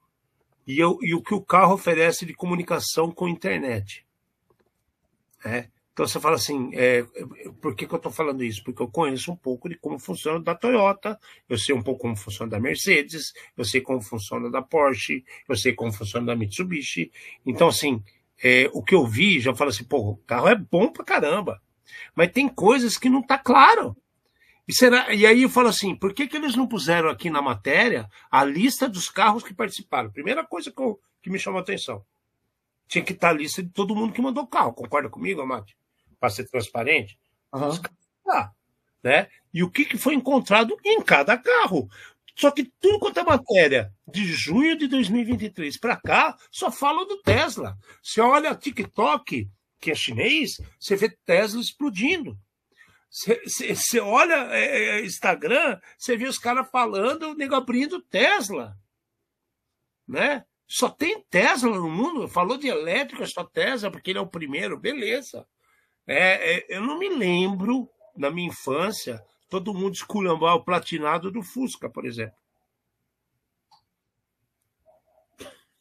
e, 0.66 0.80
eu, 0.80 0.98
e 1.02 1.14
o 1.14 1.22
que 1.22 1.34
o 1.34 1.42
carro 1.42 1.74
oferece 1.74 2.26
de 2.26 2.34
comunicação 2.34 3.12
com 3.12 3.28
internet. 3.28 4.06
né? 5.44 5.70
Então 5.96 6.06
você 6.06 6.20
fala 6.20 6.36
assim, 6.36 6.72
é, 6.74 7.06
por 7.62 7.74
que, 7.74 7.88
que 7.88 7.94
eu 7.94 7.98
estou 7.98 8.12
falando 8.12 8.44
isso? 8.44 8.62
Porque 8.66 8.82
eu 8.82 8.88
conheço 8.90 9.32
um 9.32 9.36
pouco 9.36 9.70
de 9.70 9.78
como 9.78 9.98
funciona 9.98 10.42
da 10.42 10.54
Toyota, 10.54 11.18
eu 11.48 11.58
sei 11.58 11.74
um 11.74 11.82
pouco 11.82 12.02
como 12.02 12.18
funciona 12.18 12.52
da 12.52 12.60
Mercedes, 12.60 13.32
eu 13.56 13.64
sei 13.64 13.80
como 13.80 14.02
funciona 14.02 14.52
da 14.52 14.62
Porsche, 14.62 15.24
eu 15.48 15.56
sei 15.56 15.72
como 15.72 15.94
funciona 15.94 16.26
da 16.26 16.36
Mitsubishi. 16.36 17.10
Então, 17.46 17.70
assim, 17.70 18.04
é, 18.44 18.70
o 18.74 18.84
que 18.84 18.94
eu 18.94 19.08
vi, 19.08 19.40
já 19.40 19.56
falo 19.56 19.70
assim, 19.70 19.86
pô, 19.86 20.00
o 20.00 20.18
carro 20.18 20.50
é 20.50 20.56
bom 20.56 20.92
pra 20.92 21.06
caramba. 21.06 21.62
Mas 22.14 22.32
tem 22.32 22.50
coisas 22.50 22.98
que 22.98 23.08
não 23.08 23.22
tá 23.22 23.38
claro. 23.38 23.96
E, 24.68 24.74
será, 24.74 25.14
e 25.14 25.26
aí 25.26 25.44
eu 25.44 25.50
falo 25.50 25.68
assim, 25.68 25.96
por 25.96 26.14
que, 26.14 26.28
que 26.28 26.36
eles 26.36 26.56
não 26.56 26.68
puseram 26.68 27.10
aqui 27.10 27.30
na 27.30 27.42
matéria 27.42 28.10
a 28.32 28.44
lista 28.44 28.90
dos 28.90 29.10
carros 29.10 29.44
que 29.44 29.54
participaram? 29.54 30.12
Primeira 30.12 30.44
coisa 30.44 30.72
que, 30.72 30.82
eu- 30.82 31.00
que 31.22 31.30
me 31.30 31.38
chamou 31.38 31.60
a 31.60 31.62
atenção. 31.62 32.04
Tinha 32.88 33.04
que 33.04 33.14
estar 33.14 33.30
a 33.30 33.34
lista 33.34 33.62
de 33.62 33.70
todo 33.70 33.96
mundo 33.96 34.14
que 34.14 34.22
mandou 34.22 34.46
carro. 34.48 34.74
Concorda 34.74 35.10
comigo, 35.10 35.42
Amate? 35.42 35.76
Para 36.20 36.30
ser 36.30 36.50
transparente. 36.50 37.18
Ah, 38.28 38.52
né? 39.04 39.28
E 39.54 39.64
o 39.64 39.70
que, 39.70 39.86
que 39.86 39.98
foi 39.98 40.16
encontrado 40.16 40.76
em 40.84 41.02
cada 41.02 41.38
carro. 41.38 41.88
Só 42.36 42.52
que 42.52 42.66
tudo 42.82 43.00
quanto 43.00 43.20
é 43.20 43.24
matéria 43.24 43.94
de 44.08 44.26
junho 44.26 44.78
de 44.78 44.88
2023 44.88 45.78
para 45.78 45.96
cá, 45.96 46.36
só 46.52 46.72
fala 46.72 47.06
do 47.06 47.22
Tesla. 47.22 47.78
Você 48.04 48.20
olha 48.20 48.54
TikTok, 48.56 49.48
que 49.80 49.92
é 49.92 49.96
chinês, 49.96 50.60
você 50.80 50.96
vê 50.96 51.10
Tesla 51.24 51.62
explodindo. 51.62 52.38
Você, 53.16 54.02
olha 54.02 54.54
é, 54.54 55.00
é, 55.00 55.06
Instagram, 55.06 55.80
você 55.98 56.18
vê 56.18 56.28
os 56.28 56.38
caras 56.38 56.70
falando, 56.70 57.30
o 57.30 57.34
nego 57.34 57.56
abrindo 57.56 58.02
Tesla. 58.02 58.78
Né? 60.06 60.46
Só 60.68 60.90
tem 60.90 61.24
Tesla 61.30 61.78
no 61.78 61.90
mundo. 61.90 62.28
Falou 62.28 62.58
de 62.58 62.68
elétrica, 62.68 63.26
só 63.26 63.46
Tesla, 63.46 63.90
porque 63.90 64.12
ele 64.12 64.20
é 64.20 64.22
o 64.22 64.28
primeiro, 64.28 64.78
beleza. 64.78 65.48
É, 66.06 66.58
é, 66.58 66.66
eu 66.68 66.82
não 66.82 67.00
me 67.00 67.08
lembro, 67.08 67.90
na 68.18 68.30
minha 68.30 68.50
infância, 68.50 69.24
todo 69.50 69.74
mundo 69.74 69.94
esculhambar 69.94 70.56
o 70.56 70.66
platinado 70.66 71.32
do 71.32 71.42
Fusca, 71.42 71.90
por 71.90 72.06
exemplo. 72.06 72.36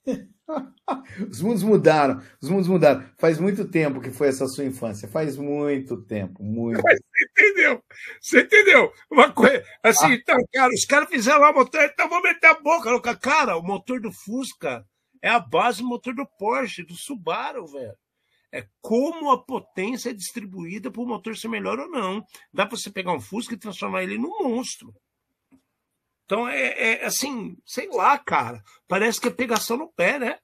Os 1.31 1.41
mundos 1.41 1.63
mudaram, 1.63 2.21
os 2.41 2.51
mundos 2.51 2.69
mudaram. 2.69 3.03
Faz 3.19 3.39
muito 3.41 3.67
tempo 3.67 4.01
que 4.01 4.11
foi 4.11 4.29
essa 4.29 4.47
sua 4.47 4.65
infância. 4.65 5.09
Faz 5.09 5.37
muito 5.39 6.03
tempo, 6.03 6.43
muito. 6.43 6.83
Mas 6.85 6.99
você 7.01 7.25
entendeu? 7.31 7.83
Você 8.21 8.41
entendeu? 8.43 8.93
Uma 9.11 9.33
coisa, 9.33 9.65
assim, 9.83 10.13
então, 10.13 10.37
cara, 10.53 10.71
os 10.73 10.85
caras 10.85 11.09
fizeram 11.09 11.41
lá 11.41 11.51
o 11.51 11.55
motor, 11.55 11.81
então 11.83 12.09
vou 12.09 12.21
meter 12.23 12.49
a 12.49 12.61
boca. 12.61 12.91
no 12.91 13.01
ca- 13.01 13.17
Cara, 13.17 13.57
o 13.57 13.63
motor 13.63 13.99
do 14.01 14.13
Fusca 14.13 14.85
é 15.23 15.31
a 15.31 15.41
base 15.41 15.79
do 15.83 15.89
motor 15.89 16.15
do 16.15 16.27
Porsche, 16.39 16.83
do 16.85 16.95
Subaru, 16.95 17.67
velho. 17.67 17.95
É 18.53 18.67
como 18.83 19.31
a 19.33 19.43
potência 19.43 20.11
é 20.11 20.13
distribuída 20.13 20.91
para 20.91 21.01
o 21.03 21.07
motor 21.07 21.37
ser 21.37 21.49
melhor 21.49 21.79
ou 21.81 21.89
não. 21.89 22.23
Dá 22.53 22.67
para 22.67 22.77
você 22.77 22.91
pegar 22.91 23.13
um 23.13 23.21
Fusca 23.21 23.55
e 23.55 23.59
transformar 23.59 24.03
ele 24.03 24.19
num 24.19 24.43
monstro. 24.43 24.95
Então 26.25 26.49
é, 26.49 27.03
é 27.03 27.05
assim, 27.07 27.57
sei 27.67 27.89
lá, 27.89 28.19
cara. 28.19 28.63
Parece 28.89 29.21
que 29.21 29.29
é 29.29 29.31
pegação 29.31 29.77
no 29.77 29.89
pé, 29.89 30.19
né? 30.19 30.39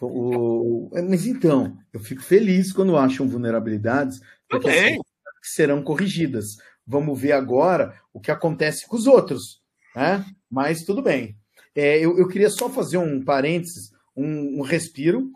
O- 0.00 0.90
Mas 1.08 1.26
então, 1.26 1.78
eu 1.92 2.00
fico 2.00 2.22
feliz 2.22 2.72
quando 2.72 2.96
acham 2.96 3.28
vulnerabilidades, 3.28 4.20
porque 4.48 4.68
assim, 4.88 5.00
serão 5.42 5.82
corrigidas. 5.82 6.56
Vamos 6.86 7.18
ver 7.18 7.32
agora 7.32 7.98
o 8.12 8.20
que 8.20 8.30
acontece 8.30 8.86
com 8.86 8.96
os 8.96 9.06
outros, 9.06 9.62
né? 9.94 10.24
Mas 10.50 10.84
tudo 10.84 11.02
bem. 11.02 11.36
É, 11.74 11.98
eu, 11.98 12.18
eu 12.18 12.28
queria 12.28 12.50
só 12.50 12.68
fazer 12.68 12.98
um 12.98 13.24
parênteses, 13.24 13.92
um, 14.16 14.58
um 14.60 14.62
respiro, 14.62 15.30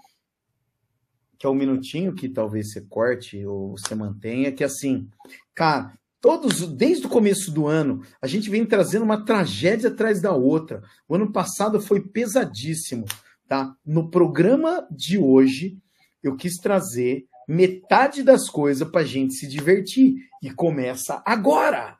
que 1.39 1.47
é 1.47 1.49
um 1.51 1.55
minutinho 1.55 2.15
que 2.15 2.29
talvez 2.29 2.73
você 2.73 2.81
corte 2.83 3.45
ou 3.47 3.77
você 3.77 3.95
mantenha, 3.95 4.53
que 4.53 4.63
é 4.63 4.67
assim, 4.67 5.09
cara, 5.55 5.97
todos, 6.21 6.67
desde 6.69 7.07
o 7.07 7.11
começo 7.11 7.51
do 7.51 7.67
ano, 7.67 8.03
a 8.21 8.27
gente 8.27 8.51
vem 8.51 8.65
trazendo 8.65 9.05
uma 9.05 9.25
tragédia 9.25 9.91
atrás 9.91 10.21
da 10.21 10.33
outra. 10.33 10.83
O 11.09 11.15
ano 11.15 11.33
passado 11.33 11.81
foi 11.81 12.01
pesadíssimo, 12.01 13.05
tá? 13.47 13.75
No 13.85 14.11
programa 14.11 14.87
de 14.91 15.19
hoje, 15.19 15.79
eu 16.23 16.37
quis 16.37 16.57
trazer 16.57 17.27
metade 17.49 18.23
das 18.23 18.51
coisas 18.51 18.89
pra 18.89 19.05
gente 19.05 19.35
se 19.35 19.47
divertir. 19.49 20.15
E 20.43 20.51
começa 20.51 21.23
agora! 21.27 21.99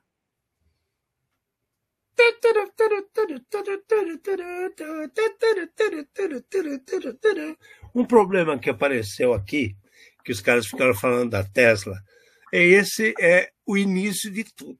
Um 7.95 8.05
problema 8.05 8.59
que 8.59 8.69
apareceu 8.69 9.33
aqui, 9.33 9.77
que 10.25 10.33
os 10.33 10.41
caras 10.41 10.67
ficaram 10.67 10.95
falando 10.95 11.31
da 11.31 11.45
Tesla, 11.45 11.97
esse 12.53 13.15
é 13.21 13.51
o 13.67 13.77
início 13.77 14.31
de 14.31 14.45
tudo. 14.45 14.79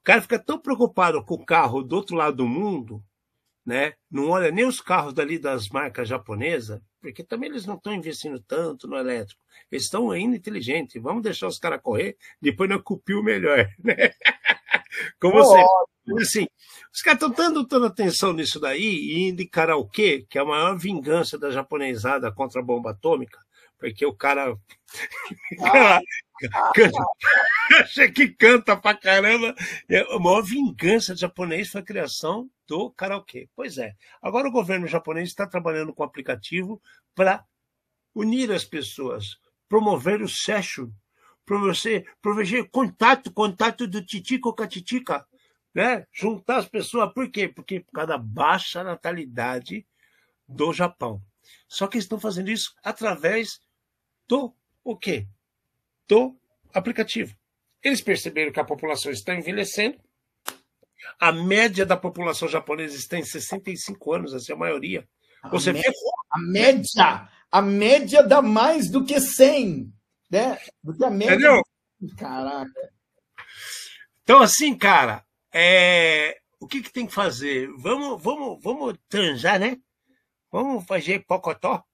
O 0.00 0.02
cara 0.02 0.22
fica 0.22 0.38
tão 0.38 0.58
preocupado 0.58 1.22
com 1.24 1.34
o 1.34 1.44
carro 1.44 1.82
do 1.82 1.96
outro 1.96 2.16
lado 2.16 2.38
do 2.38 2.48
mundo, 2.48 3.02
né? 3.64 3.94
Não 4.10 4.30
olha 4.30 4.50
nem 4.50 4.64
os 4.64 4.80
carros 4.80 5.12
dali 5.12 5.38
das 5.38 5.68
marcas 5.68 6.08
japonesas, 6.08 6.80
porque 7.00 7.22
também 7.22 7.50
eles 7.50 7.66
não 7.66 7.74
estão 7.74 7.94
investindo 7.94 8.40
tanto 8.40 8.88
no 8.88 8.96
elétrico. 8.96 9.40
Eles 9.70 9.84
estão 9.84 10.10
ainda 10.10 10.36
inteligentes. 10.36 11.00
Vamos 11.00 11.22
deixar 11.22 11.46
os 11.46 11.58
caras 11.58 11.80
correr, 11.82 12.16
depois 12.40 12.68
nós 12.68 12.82
cupir 12.82 13.16
o 13.16 13.22
melhor, 13.22 13.68
né? 13.84 14.12
Como 15.20 15.34
você 15.34 15.62
assim, 16.18 16.46
os 16.92 17.02
caras 17.02 17.22
estão 17.22 17.30
dando 17.30 17.66
toda 17.66 17.86
atenção 17.86 18.32
nisso 18.32 18.58
daí 18.58 18.82
e 18.82 19.28
indo 19.28 19.42
em 19.42 19.48
karaokê, 19.48 20.26
que 20.28 20.38
é 20.38 20.40
a 20.40 20.44
maior 20.44 20.76
vingança 20.76 21.38
da 21.38 21.50
japonesada 21.50 22.32
contra 22.32 22.60
a 22.60 22.64
bomba 22.64 22.90
atômica, 22.90 23.38
porque 23.78 24.04
o 24.04 24.14
cara, 24.14 24.56
cara 25.62 26.00
canta, 26.74 27.04
acha 27.80 28.10
que 28.10 28.28
canta 28.28 28.76
pra 28.76 28.94
caramba. 28.94 29.54
E 29.88 29.96
A 29.96 30.18
maior 30.18 30.42
vingança 30.42 31.14
do 31.14 31.20
japonês 31.20 31.70
foi 31.70 31.80
a 31.80 31.84
criação 31.84 32.50
do 32.66 32.90
karaokê. 32.90 33.48
Pois 33.54 33.78
é. 33.78 33.94
Agora 34.22 34.48
o 34.48 34.52
governo 34.52 34.86
japonês 34.86 35.28
está 35.28 35.46
trabalhando 35.46 35.92
com 35.92 36.02
um 36.02 36.06
aplicativo 36.06 36.80
para 37.14 37.44
unir 38.14 38.50
as 38.50 38.64
pessoas, 38.64 39.38
promover 39.68 40.22
o 40.22 40.28
session, 40.28 40.88
promover, 41.44 42.06
promover 42.20 42.68
contato, 42.70 43.32
contato 43.32 43.86
do 43.86 44.04
titico 44.04 44.54
com 44.54 44.62
a 44.62 44.66
titica 44.66 45.26
né? 45.74 46.06
Juntar 46.12 46.58
as 46.58 46.68
pessoas, 46.68 47.12
por 47.12 47.30
quê? 47.30 47.48
Porque 47.48 47.80
por 47.80 47.92
causa 47.92 48.08
da 48.08 48.18
baixa 48.18 48.82
natalidade 48.82 49.86
do 50.48 50.72
Japão. 50.72 51.22
Só 51.68 51.86
que 51.86 51.96
eles 51.96 52.04
estão 52.04 52.20
fazendo 52.20 52.50
isso 52.50 52.74
através 52.82 53.60
do 54.28 54.54
o 54.82 54.96
quê? 54.96 55.26
Do 56.10 56.36
aplicativo. 56.74 57.36
Eles 57.80 58.00
perceberam 58.00 58.50
que 58.50 58.58
a 58.58 58.64
população 58.64 59.12
está 59.12 59.32
envelhecendo. 59.32 59.96
A 61.20 61.30
média 61.30 61.86
da 61.86 61.96
população 61.96 62.48
japonesa 62.48 62.96
está 62.96 63.16
em 63.16 63.24
65 63.24 64.12
anos, 64.12 64.34
essa 64.34 64.52
é 64.52 64.54
a 64.54 64.58
maioria. 64.58 65.08
Você 65.52 65.70
a, 65.70 65.72
vê 65.72 65.78
média, 65.78 65.94
a 66.30 66.38
média, 66.40 67.28
a 67.52 67.62
média 67.62 68.22
dá 68.24 68.42
mais 68.42 68.90
do 68.90 69.04
que 69.04 69.20
100, 69.20 69.92
né? 70.28 70.58
Do 70.82 70.96
que 70.96 71.04
a 71.04 71.10
média. 71.10 71.34
Entendeu? 71.34 71.62
Caraca. 72.18 72.92
Então, 74.24 74.42
assim, 74.42 74.76
cara, 74.76 75.24
é, 75.52 76.40
o 76.58 76.66
que, 76.66 76.82
que 76.82 76.92
tem 76.92 77.06
que 77.06 77.14
fazer? 77.14 77.70
Vamos, 77.78 78.20
vamos, 78.20 78.60
vamos 78.62 78.98
transar, 79.08 79.60
né? 79.60 79.78
Vamos 80.50 80.84
fazer 80.86 81.24
pocotó? 81.24 81.84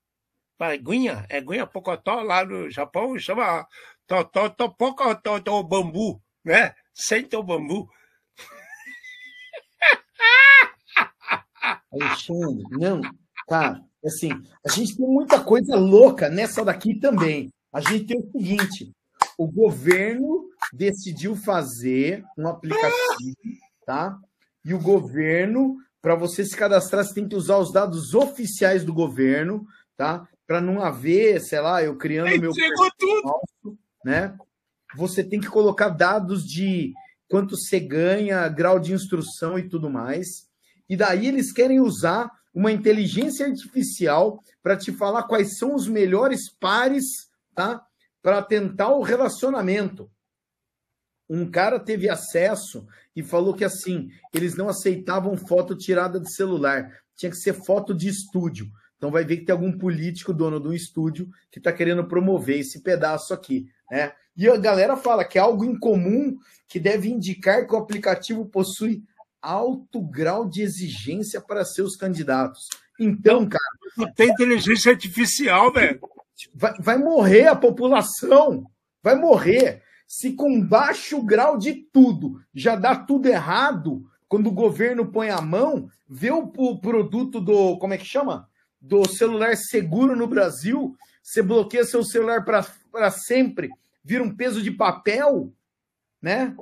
Aguinha, 0.58 1.26
é 1.28 1.36
aguinha 1.36 1.66
pocotó 1.66 2.22
lá 2.22 2.44
no 2.44 2.70
Japão, 2.70 3.18
chama 3.18 3.66
tô, 4.06 4.24
tô, 4.24 4.50
tô 4.50 4.70
pouco, 4.70 5.14
tô, 5.16 5.40
tô 5.40 5.62
bambu, 5.62 6.20
né? 6.44 6.74
Senta 6.94 7.38
o 7.38 7.42
bambu. 7.42 7.88
Alexandre, 11.92 12.64
não, 12.70 13.00
cara, 13.48 13.80
assim, 14.04 14.30
a 14.64 14.70
gente 14.70 14.96
tem 14.96 15.06
muita 15.06 15.42
coisa 15.42 15.76
louca 15.76 16.28
nessa 16.28 16.64
daqui 16.64 16.98
também. 16.98 17.50
A 17.72 17.80
gente 17.80 18.06
tem 18.06 18.18
o 18.18 18.30
seguinte: 18.30 18.92
o 19.36 19.46
governo 19.46 20.48
decidiu 20.72 21.36
fazer 21.36 22.24
um 22.38 22.48
aplicativo, 22.48 23.36
tá? 23.84 24.18
E 24.64 24.74
o 24.74 24.80
governo, 24.80 25.76
para 26.00 26.14
você 26.14 26.44
se 26.44 26.56
cadastrar, 26.56 27.04
você 27.04 27.14
tem 27.14 27.28
que 27.28 27.36
usar 27.36 27.58
os 27.58 27.72
dados 27.72 28.14
oficiais 28.14 28.84
do 28.84 28.92
governo, 28.92 29.66
tá? 29.96 30.28
Para 30.46 30.60
não 30.60 30.80
haver, 30.80 31.40
sei 31.40 31.60
lá, 31.60 31.82
eu 31.82 31.96
criando 31.96 32.28
Aí 32.28 32.38
meu 32.38 32.54
chegou 32.54 32.88
tudo. 32.98 33.22
falso, 33.22 33.78
né? 34.06 34.38
Você 34.94 35.24
tem 35.24 35.40
que 35.40 35.48
colocar 35.48 35.88
dados 35.88 36.44
de 36.44 36.94
quanto 37.28 37.56
você 37.56 37.80
ganha, 37.80 38.46
grau 38.46 38.78
de 38.78 38.92
instrução 38.92 39.58
e 39.58 39.68
tudo 39.68 39.90
mais. 39.90 40.48
E 40.88 40.96
daí 40.96 41.26
eles 41.26 41.50
querem 41.50 41.80
usar 41.80 42.30
uma 42.54 42.70
inteligência 42.70 43.46
artificial 43.46 44.40
para 44.62 44.76
te 44.76 44.92
falar 44.92 45.24
quais 45.24 45.58
são 45.58 45.74
os 45.74 45.88
melhores 45.88 46.48
pares, 46.48 47.04
tá? 47.52 47.84
Para 48.22 48.40
tentar 48.42 48.90
o 48.90 49.02
relacionamento. 49.02 50.08
Um 51.28 51.50
cara 51.50 51.80
teve 51.80 52.08
acesso 52.08 52.86
e 53.14 53.24
falou 53.24 53.54
que 53.54 53.64
assim, 53.64 54.08
eles 54.32 54.54
não 54.54 54.68
aceitavam 54.68 55.36
foto 55.36 55.74
tirada 55.74 56.20
de 56.20 56.32
celular, 56.32 56.96
tinha 57.16 57.30
que 57.30 57.38
ser 57.38 57.54
foto 57.54 57.92
de 57.92 58.08
estúdio. 58.08 58.70
Então 59.06 59.12
vai 59.12 59.24
ver 59.24 59.36
que 59.36 59.44
tem 59.44 59.52
algum 59.52 59.70
político 59.70 60.34
dono 60.34 60.58
de 60.58 60.66
um 60.66 60.72
estúdio 60.72 61.30
que 61.48 61.58
está 61.60 61.72
querendo 61.72 62.02
promover 62.08 62.58
esse 62.58 62.80
pedaço 62.80 63.32
aqui, 63.32 63.70
né? 63.88 64.12
E 64.36 64.48
a 64.48 64.56
galera 64.56 64.96
fala 64.96 65.24
que 65.24 65.38
é 65.38 65.40
algo 65.40 65.64
incomum 65.64 66.36
que 66.66 66.80
deve 66.80 67.08
indicar 67.08 67.68
que 67.68 67.72
o 67.72 67.78
aplicativo 67.78 68.44
possui 68.46 69.04
alto 69.40 70.02
grau 70.02 70.44
de 70.48 70.60
exigência 70.60 71.40
para 71.40 71.64
seus 71.64 71.94
candidatos. 71.94 72.68
Então, 72.98 73.48
cara, 73.48 73.62
Não 73.96 74.12
tem 74.12 74.28
inteligência 74.28 74.90
artificial, 74.90 75.72
velho. 75.72 76.00
vai, 76.52 76.74
vai 76.80 76.98
morrer 76.98 77.46
a 77.46 77.54
população. 77.54 78.64
Vai 79.00 79.14
morrer. 79.14 79.84
Se 80.04 80.32
com 80.32 80.60
baixo 80.60 81.22
grau 81.22 81.56
de 81.56 81.74
tudo 81.92 82.40
já 82.52 82.74
dá 82.74 82.96
tudo 82.96 83.28
errado, 83.28 84.04
quando 84.28 84.48
o 84.48 84.52
governo 84.52 85.06
põe 85.06 85.30
a 85.30 85.40
mão, 85.40 85.88
vê 86.08 86.32
o, 86.32 86.52
o 86.56 86.80
produto 86.80 87.40
do. 87.40 87.78
Como 87.78 87.94
é 87.94 87.98
que 87.98 88.04
chama? 88.04 88.48
Do 88.80 89.08
celular 89.08 89.56
seguro 89.56 90.14
no 90.14 90.26
Brasil, 90.26 90.96
você 91.22 91.42
bloqueia 91.42 91.84
seu 91.84 92.04
celular 92.04 92.44
para 92.44 93.10
sempre, 93.10 93.70
vira 94.04 94.22
um 94.22 94.34
peso 94.34 94.62
de 94.62 94.70
papel, 94.70 95.52
né? 96.22 96.56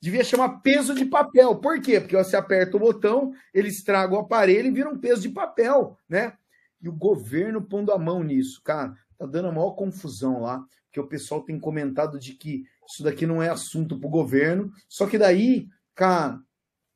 Devia 0.00 0.22
chamar 0.22 0.60
peso 0.60 0.94
de 0.94 1.04
papel. 1.04 1.56
Por 1.56 1.80
quê? 1.80 1.98
Porque 1.98 2.16
você 2.16 2.36
aperta 2.36 2.76
o 2.76 2.80
botão, 2.80 3.32
ele 3.52 3.68
estraga 3.68 4.14
o 4.14 4.18
aparelho 4.18 4.68
e 4.68 4.70
vira 4.70 4.88
um 4.88 4.98
peso 4.98 5.22
de 5.22 5.30
papel, 5.30 5.98
né? 6.08 6.34
E 6.80 6.88
o 6.88 6.92
governo 6.92 7.62
pondo 7.62 7.90
a 7.90 7.98
mão 7.98 8.22
nisso, 8.22 8.60
cara, 8.62 8.94
tá 9.16 9.26
dando 9.26 9.48
a 9.48 9.52
maior 9.52 9.72
confusão 9.72 10.42
lá, 10.42 10.62
porque 10.84 11.00
o 11.00 11.06
pessoal 11.06 11.42
tem 11.42 11.58
comentado 11.58 12.18
de 12.18 12.34
que 12.34 12.64
isso 12.88 13.02
daqui 13.02 13.26
não 13.26 13.42
é 13.42 13.48
assunto 13.48 13.98
pro 13.98 14.08
governo. 14.08 14.70
Só 14.88 15.06
que 15.06 15.16
daí, 15.18 15.68
cara, 15.94 16.38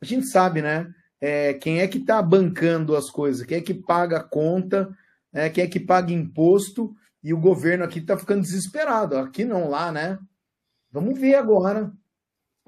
a 0.00 0.04
gente 0.04 0.26
sabe, 0.26 0.60
né? 0.62 0.92
É, 1.20 1.54
quem 1.54 1.80
é 1.80 1.88
que 1.88 2.00
tá 2.00 2.22
bancando 2.22 2.96
as 2.96 3.10
coisas? 3.10 3.46
Quem 3.46 3.58
é 3.58 3.60
que 3.60 3.74
paga 3.74 4.18
a 4.18 4.24
conta? 4.24 4.96
É, 5.32 5.48
quem 5.50 5.64
é 5.64 5.66
que 5.66 5.80
paga 5.80 6.12
imposto? 6.12 6.94
E 7.22 7.34
o 7.34 7.40
governo 7.40 7.84
aqui 7.84 8.00
tá 8.00 8.16
ficando 8.16 8.42
desesperado. 8.42 9.16
Aqui 9.16 9.44
não, 9.44 9.68
lá, 9.68 9.90
né? 9.90 10.18
Vamos 10.90 11.18
ver 11.18 11.34
agora. 11.34 11.92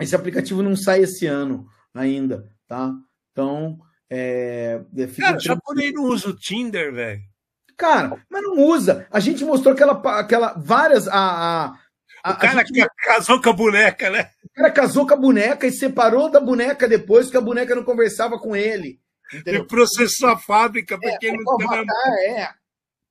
Esse 0.01 0.17
aplicativo 0.17 0.63
não 0.63 0.77
sai 0.77 1.03
esse 1.03 1.27
ano 1.27 1.69
ainda, 1.95 2.51
tá? 2.67 2.95
Então, 3.33 3.79
é, 4.09 4.83
Cara, 5.19 5.39
japonês 5.39 5.93
não 5.93 6.05
usa 6.05 6.31
o 6.31 6.37
Tinder, 6.37 6.93
velho. 6.93 7.23
Cara, 7.77 8.23
mas 8.29 8.43
não 8.43 8.59
usa. 8.59 9.07
A 9.11 9.21
gente 9.21 9.45
mostrou 9.45 9.73
aquela, 9.73 9.93
aquela 10.19 10.53
várias. 10.55 11.09
A, 11.09 11.15
a, 11.15 11.79
a, 12.23 12.33
O 12.33 12.37
cara 12.37 12.61
a 12.61 12.65
gente, 12.65 12.73
que 12.73 12.83
casou 13.05 13.41
com 13.41 13.51
a 13.51 13.53
boneca, 13.53 14.11
né? 14.11 14.31
o 14.45 14.51
cara 14.55 14.71
casou 14.73 15.07
com 15.07 15.15
a 15.15 15.17
boneca 15.17 15.67
e 15.67 15.73
separou 15.73 16.31
da 16.31 16.41
boneca 16.41 16.89
depois 16.89 17.27
porque 17.27 17.39
a 17.39 17.41
boneca 17.41 17.75
não 17.75 17.85
conversava 17.85 18.39
com 18.39 18.55
ele. 18.57 19.01
Ele 19.47 19.63
Entendeu? 19.63 19.67
processou 19.67 20.29
a 20.29 20.39
fábrica 20.39 20.99
porque 21.01 21.29
É, 21.29 21.33
não 21.33 21.47
o 21.47 21.57
tem 21.57 21.67
Avatar, 21.67 22.13
é. 22.27 22.55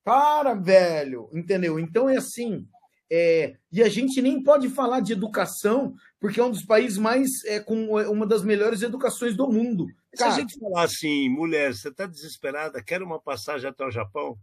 Para, 0.04 0.54
velho. 0.54 1.28
Entendeu? 1.32 1.78
Então 1.78 2.08
é 2.08 2.16
assim. 2.16 2.66
é, 3.10 3.56
e 3.72 3.82
a 3.82 3.88
gente 3.88 4.20
nem 4.22 4.42
pode 4.42 4.68
falar 4.68 5.00
de 5.00 5.12
educação, 5.12 5.94
porque 6.20 6.38
é 6.40 6.44
um 6.44 6.50
dos 6.50 6.64
países 6.64 6.98
mais 6.98 7.44
é, 7.44 7.60
com 7.60 7.86
uma 8.10 8.26
das 8.26 8.42
melhores 8.42 8.82
educações 8.82 9.36
do 9.36 9.48
mundo. 9.50 9.86
Se 10.14 10.26
a 10.26 10.30
Cara, 10.30 10.40
gente 10.40 10.58
falar 10.58 10.84
assim, 10.84 11.28
mulher, 11.28 11.74
você 11.74 11.88
está 11.88 12.06
desesperada, 12.06 12.82
quer 12.82 13.02
uma 13.02 13.20
passagem 13.20 13.68
até 13.70 13.84
o 13.84 13.90
Japão? 13.90 14.36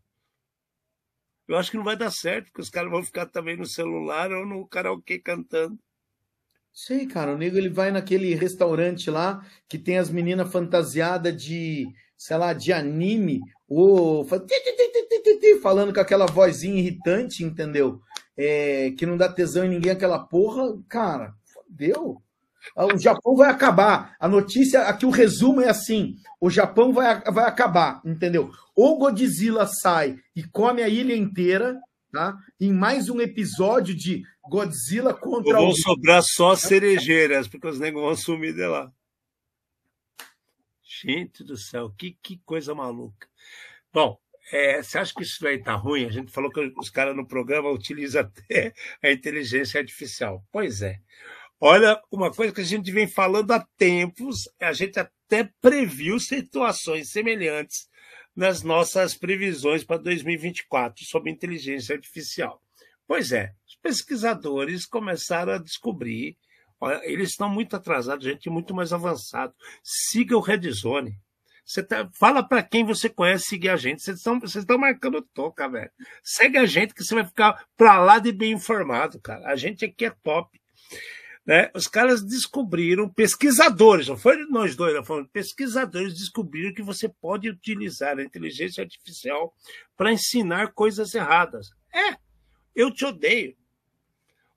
Eu 1.47 1.57
acho 1.57 1.71
que 1.71 1.77
não 1.77 1.83
vai 1.83 1.95
dar 1.95 2.11
certo, 2.11 2.47
porque 2.47 2.61
os 2.61 2.69
caras 2.69 2.91
vão 2.91 3.03
ficar 3.03 3.25
também 3.25 3.55
no 3.55 3.65
celular 3.65 4.31
ou 4.31 4.45
no 4.45 4.67
karaokê 4.67 5.17
cantando. 5.17 5.79
Sei, 6.73 7.07
cara, 7.07 7.33
o 7.33 7.37
nego 7.37 7.57
ele 7.57 7.69
vai 7.69 7.89
naquele 7.89 8.35
restaurante 8.35 9.09
lá 9.09 9.43
que 9.67 9.79
tem 9.79 9.97
as 9.97 10.09
meninas 10.09 10.51
fantasiadas 10.51 11.41
de, 11.41 11.87
sei 12.15 12.37
lá, 12.37 12.53
de 12.53 12.71
anime, 12.71 13.41
ou 13.67 14.27
falando 15.61 15.93
com 15.93 15.99
aquela 15.99 16.27
vozinha 16.27 16.77
irritante, 16.79 17.43
entendeu? 17.43 17.99
É, 18.35 18.91
que 18.91 19.05
não 19.05 19.17
dá 19.17 19.31
tesão 19.31 19.65
em 19.65 19.69
ninguém 19.69 19.91
aquela 19.91 20.19
porra, 20.19 20.77
cara, 20.87 21.33
fodeu. 21.45 22.21
Ah, 22.75 22.85
O 22.85 22.97
Japão 22.97 23.35
vai 23.35 23.49
acabar. 23.49 24.15
A 24.19 24.27
notícia, 24.27 24.81
aqui 24.83 25.05
o 25.05 25.09
resumo 25.09 25.61
é 25.61 25.69
assim: 25.69 26.15
o 26.39 26.49
Japão 26.49 26.93
vai, 26.93 27.21
vai 27.21 27.45
acabar, 27.45 28.01
entendeu? 28.05 28.51
Ou 28.75 28.97
Godzilla 28.97 29.65
sai 29.65 30.17
e 30.35 30.43
come 30.43 30.81
a 30.81 30.89
ilha 30.89 31.15
inteira, 31.15 31.79
tá? 32.11 32.37
Em 32.59 32.71
mais 32.71 33.09
um 33.09 33.19
episódio 33.21 33.95
de 33.95 34.23
Godzilla 34.49 35.11
Ou 35.11 35.19
contra 35.19 35.59
vão 35.59 35.73
sobrar 35.73 36.23
só 36.23 36.55
cerejeiras, 36.55 37.47
porque 37.47 37.67
os 37.67 37.79
negros 37.79 38.03
vão 38.03 38.15
sumir 38.15 38.53
de 38.53 38.65
lá. 38.65 38.91
Gente 40.83 41.43
do 41.43 41.57
céu, 41.57 41.93
que, 41.97 42.17
que 42.23 42.37
coisa 42.45 42.73
maluca. 42.73 43.27
Bom, 43.93 44.17
é, 44.51 44.81
você 44.81 44.97
acha 44.97 45.13
que 45.13 45.23
isso 45.23 45.41
daí 45.41 45.61
tá 45.61 45.73
ruim? 45.75 46.05
A 46.05 46.11
gente 46.11 46.31
falou 46.31 46.51
que 46.51 46.59
os 46.77 46.89
caras 46.89 47.15
no 47.15 47.27
programa 47.27 47.69
utilizam 47.69 48.21
até 48.21 48.73
a 49.03 49.11
inteligência 49.11 49.79
artificial. 49.79 50.43
Pois 50.51 50.81
é. 50.81 50.99
Olha, 51.59 51.99
uma 52.11 52.31
coisa 52.31 52.53
que 52.53 52.61
a 52.61 52.63
gente 52.63 52.91
vem 52.91 53.07
falando 53.07 53.51
há 53.51 53.65
tempos, 53.77 54.47
a 54.61 54.71
gente 54.73 54.99
até 54.99 55.49
previu 55.59 56.19
situações 56.19 57.09
semelhantes 57.09 57.89
nas 58.35 58.61
nossas 58.61 59.15
previsões 59.15 59.83
para 59.83 59.97
2024 59.97 61.03
sobre 61.05 61.31
inteligência 61.31 61.95
artificial. 61.95 62.61
Pois 63.07 63.31
é, 63.31 63.53
os 63.65 63.75
pesquisadores 63.81 64.85
começaram 64.85 65.53
a 65.53 65.57
descobrir, 65.57 66.37
olha, 66.79 67.01
eles 67.03 67.29
estão 67.29 67.49
muito 67.49 67.75
atrasados, 67.75 68.23
gente 68.23 68.51
muito 68.51 68.75
mais 68.75 68.93
avançado. 68.93 69.55
Siga 69.81 70.37
o 70.37 70.41
Red 70.41 70.69
Zone. 70.69 71.17
Você 71.65 71.81
tá, 71.81 72.07
fala 72.13 72.47
para 72.47 72.61
quem 72.61 72.85
você 72.85 73.09
conhece 73.09 73.45
seguir 73.45 73.69
a 73.69 73.75
gente. 73.75 74.03
Vocês 74.03 74.17
estão, 74.17 74.39
vocês 74.39 74.63
estão 74.63 74.77
marcando 74.77 75.21
toca, 75.33 75.67
velho. 75.67 75.91
Segue 76.21 76.57
a 76.59 76.65
gente 76.67 76.93
que 76.93 77.03
você 77.03 77.15
vai 77.15 77.25
ficar 77.25 77.65
para 77.75 77.99
lá 77.99 78.19
de 78.19 78.31
bem 78.31 78.53
informado, 78.53 79.19
cara. 79.19 79.47
A 79.47 79.55
gente 79.55 79.83
aqui 79.83 80.05
é 80.05 80.11
top. 80.23 80.61
Né? 81.47 81.71
Os 81.73 81.87
caras 81.87 82.21
descobriram, 82.21 83.07
pesquisadores, 83.07 84.09
não 84.09 84.17
foi 84.17 84.35
nós 84.49 84.75
dois, 84.75 84.93
não 84.93 85.03
foram 85.05 85.25
pesquisadores 85.25 86.13
descobriram 86.13 86.73
que 86.73 86.81
você 86.81 87.07
pode 87.07 87.49
utilizar 87.49 88.19
a 88.19 88.23
inteligência 88.23 88.83
artificial 88.83 89.55
para 89.95 90.11
ensinar 90.11 90.73
coisas 90.73 91.15
erradas. 91.15 91.69
É, 91.93 92.17
eu 92.75 92.93
te 92.93 93.05
odeio. 93.05 93.55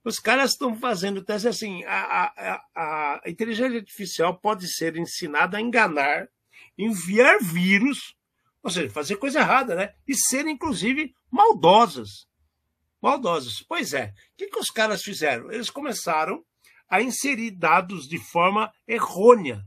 Os 0.04 0.18
caras 0.18 0.50
estão 0.50 0.74
fazendo 0.74 1.22
teste 1.24 1.46
assim: 1.46 1.84
a, 1.84 2.24
a, 2.24 2.64
a, 2.74 3.22
inteligência 3.30 3.78
artificial 3.78 4.36
pode 4.40 4.66
ser 4.66 4.96
ensinada 4.96 5.58
a 5.58 5.60
enganar, 5.60 6.28
enviar 6.76 7.38
vírus, 7.40 8.16
ou 8.64 8.70
seja, 8.70 8.90
fazer 8.90 9.14
coisa 9.14 9.38
errada, 9.38 9.76
né? 9.76 9.94
E 10.08 10.14
ser, 10.16 10.44
inclusive, 10.48 11.14
maldosas. 11.30 12.26
Maldosas. 13.00 13.62
Pois 13.68 13.94
é. 13.94 14.06
O 14.06 14.36
que, 14.36 14.48
que 14.48 14.58
os 14.58 14.70
caras 14.70 15.02
fizeram? 15.02 15.52
Eles 15.52 15.70
começaram 15.70 16.44
a 16.90 17.00
inserir 17.00 17.52
dados 17.52 18.08
de 18.08 18.18
forma 18.18 18.72
errônea 18.86 19.64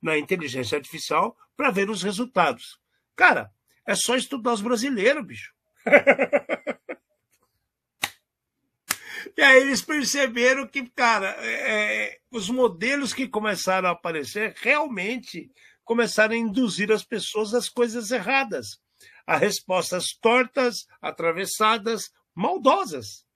na 0.00 0.18
inteligência 0.18 0.76
artificial 0.76 1.36
para 1.56 1.70
ver 1.70 1.88
os 1.88 2.02
resultados. 2.02 2.78
Cara, 3.16 3.50
é 3.86 3.94
só 3.94 4.14
estudar 4.14 4.52
os 4.52 4.60
brasileiros, 4.60 5.26
bicho. 5.26 5.54
e 9.36 9.42
aí 9.42 9.60
eles 9.60 9.82
perceberam 9.82 10.66
que, 10.66 10.86
cara, 10.90 11.34
é, 11.40 12.20
os 12.30 12.50
modelos 12.50 13.14
que 13.14 13.26
começaram 13.26 13.88
a 13.88 13.92
aparecer 13.92 14.54
realmente 14.58 15.50
começaram 15.84 16.34
a 16.34 16.38
induzir 16.38 16.92
as 16.92 17.02
pessoas 17.02 17.52
às 17.52 17.68
coisas 17.68 18.10
erradas, 18.10 18.80
a 19.26 19.36
respostas 19.36 20.14
tortas, 20.14 20.86
atravessadas, 21.00 22.12
maldosas, 22.34 23.26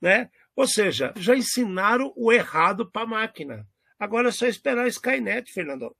né? 0.00 0.30
Ou 0.56 0.66
seja, 0.66 1.12
já 1.16 1.36
ensinaram 1.36 2.12
o 2.16 2.32
errado 2.32 2.90
para 2.90 3.02
a 3.02 3.06
máquina. 3.06 3.68
Agora 3.98 4.30
é 4.30 4.32
só 4.32 4.46
esperar 4.46 4.86
a 4.86 4.88
Skynet, 4.88 5.52
Fernando. 5.52 5.94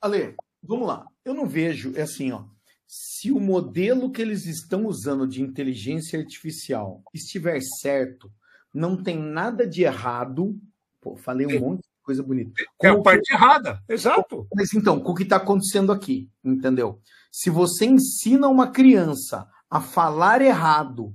Ale, 0.00 0.36
vamos 0.62 0.86
lá. 0.86 1.06
Eu 1.24 1.32
não 1.32 1.46
vejo, 1.46 1.92
é 1.96 2.02
assim, 2.02 2.30
ó. 2.30 2.44
Se 2.86 3.32
o 3.32 3.40
modelo 3.40 4.10
que 4.10 4.22
eles 4.22 4.46
estão 4.46 4.86
usando 4.86 5.26
de 5.26 5.42
inteligência 5.42 6.18
artificial 6.18 7.02
estiver 7.12 7.60
certo, 7.60 8.30
não 8.72 9.02
tem 9.02 9.18
nada 9.18 9.66
de 9.66 9.82
errado. 9.82 10.58
Pô, 11.00 11.16
falei 11.16 11.46
um 11.46 11.60
monte 11.60 11.82
de 11.82 11.88
coisa 12.02 12.22
bonita. 12.22 12.52
é 12.82 12.88
a 12.88 13.00
parte 13.00 13.28
que... 13.28 13.34
errada, 13.34 13.82
exato. 13.88 14.46
Mas 14.54 14.72
então, 14.72 15.00
com 15.00 15.12
o 15.12 15.14
que 15.14 15.22
está 15.22 15.36
acontecendo 15.36 15.92
aqui, 15.92 16.30
entendeu? 16.44 17.00
Se 17.30 17.50
você 17.50 17.84
ensina 17.84 18.48
uma 18.48 18.70
criança 18.70 19.46
a 19.68 19.80
falar 19.80 20.40
errado, 20.40 21.14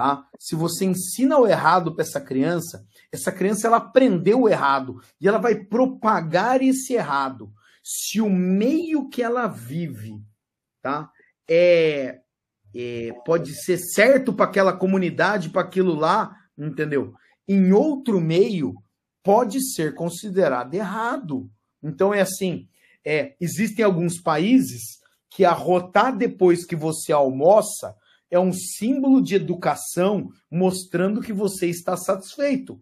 tá? 0.00 0.26
Se 0.38 0.56
você 0.56 0.86
ensina 0.86 1.38
o 1.38 1.46
errado 1.46 1.94
para 1.94 2.02
essa 2.02 2.22
criança, 2.22 2.86
essa 3.12 3.30
criança 3.30 3.66
ela 3.66 3.76
aprendeu 3.76 4.40
o 4.40 4.48
errado 4.48 4.98
e 5.20 5.28
ela 5.28 5.36
vai 5.36 5.54
propagar 5.54 6.62
esse 6.62 6.94
errado. 6.94 7.52
Se 7.84 8.18
o 8.18 8.30
meio 8.30 9.10
que 9.10 9.22
ela 9.22 9.46
vive, 9.46 10.18
tá? 10.80 11.10
É, 11.46 12.18
é 12.74 13.12
pode 13.26 13.54
ser 13.54 13.76
certo 13.76 14.32
para 14.32 14.46
aquela 14.46 14.72
comunidade, 14.72 15.50
para 15.50 15.60
aquilo 15.60 15.94
lá, 15.94 16.34
entendeu? 16.56 17.12
Em 17.46 17.70
outro 17.70 18.22
meio 18.22 18.72
pode 19.22 19.60
ser 19.60 19.94
considerado 19.94 20.72
errado. 20.72 21.50
Então 21.82 22.14
é 22.14 22.22
assim, 22.22 22.70
é, 23.04 23.36
existem 23.38 23.84
alguns 23.84 24.18
países 24.18 24.98
que 25.28 25.44
arrotar 25.44 26.16
depois 26.16 26.64
que 26.64 26.74
você 26.74 27.12
almoça 27.12 27.94
é 28.30 28.38
um 28.38 28.52
símbolo 28.52 29.22
de 29.22 29.34
educação 29.34 30.30
mostrando 30.50 31.20
que 31.20 31.32
você 31.32 31.66
está 31.66 31.96
satisfeito. 31.96 32.80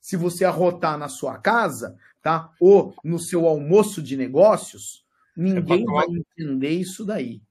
Se 0.00 0.16
você 0.16 0.44
arrotar 0.44 0.98
na 0.98 1.08
sua 1.08 1.38
casa, 1.38 1.96
tá? 2.22 2.50
Ou 2.60 2.94
no 3.02 3.18
seu 3.18 3.46
almoço 3.46 4.02
de 4.02 4.16
negócios, 4.16 5.04
ninguém 5.36 5.82
é 5.82 5.86
vai 5.86 6.06
entender 6.06 6.70
isso 6.70 7.04
daí. 7.04 7.42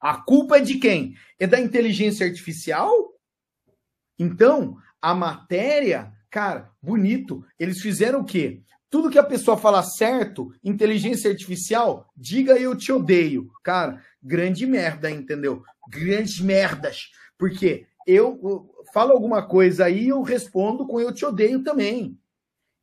A 0.00 0.16
culpa 0.16 0.58
é 0.58 0.60
de 0.60 0.78
quem? 0.78 1.14
É 1.38 1.46
da 1.46 1.60
inteligência 1.60 2.26
artificial? 2.26 2.90
Então, 4.18 4.76
a 5.00 5.14
matéria, 5.14 6.12
cara, 6.30 6.70
bonito. 6.82 7.44
Eles 7.58 7.80
fizeram 7.80 8.20
o 8.20 8.24
quê? 8.24 8.62
Tudo 8.88 9.10
que 9.10 9.18
a 9.18 9.24
pessoa 9.24 9.56
fala 9.56 9.82
certo, 9.82 10.52
inteligência 10.64 11.30
artificial, 11.30 12.10
diga 12.16 12.58
eu 12.58 12.76
te 12.76 12.90
odeio. 12.90 13.50
Cara, 13.62 14.02
grande 14.22 14.66
merda, 14.66 15.10
entendeu? 15.10 15.62
Grandes 15.90 16.40
merdas. 16.40 17.10
Porque 17.36 17.86
eu, 18.06 18.70
falo 18.92 19.12
alguma 19.12 19.42
coisa 19.42 19.84
aí, 19.84 20.08
eu 20.08 20.22
respondo 20.22 20.86
com 20.86 21.00
eu 21.00 21.12
te 21.12 21.24
odeio 21.24 21.62
também. 21.62 22.18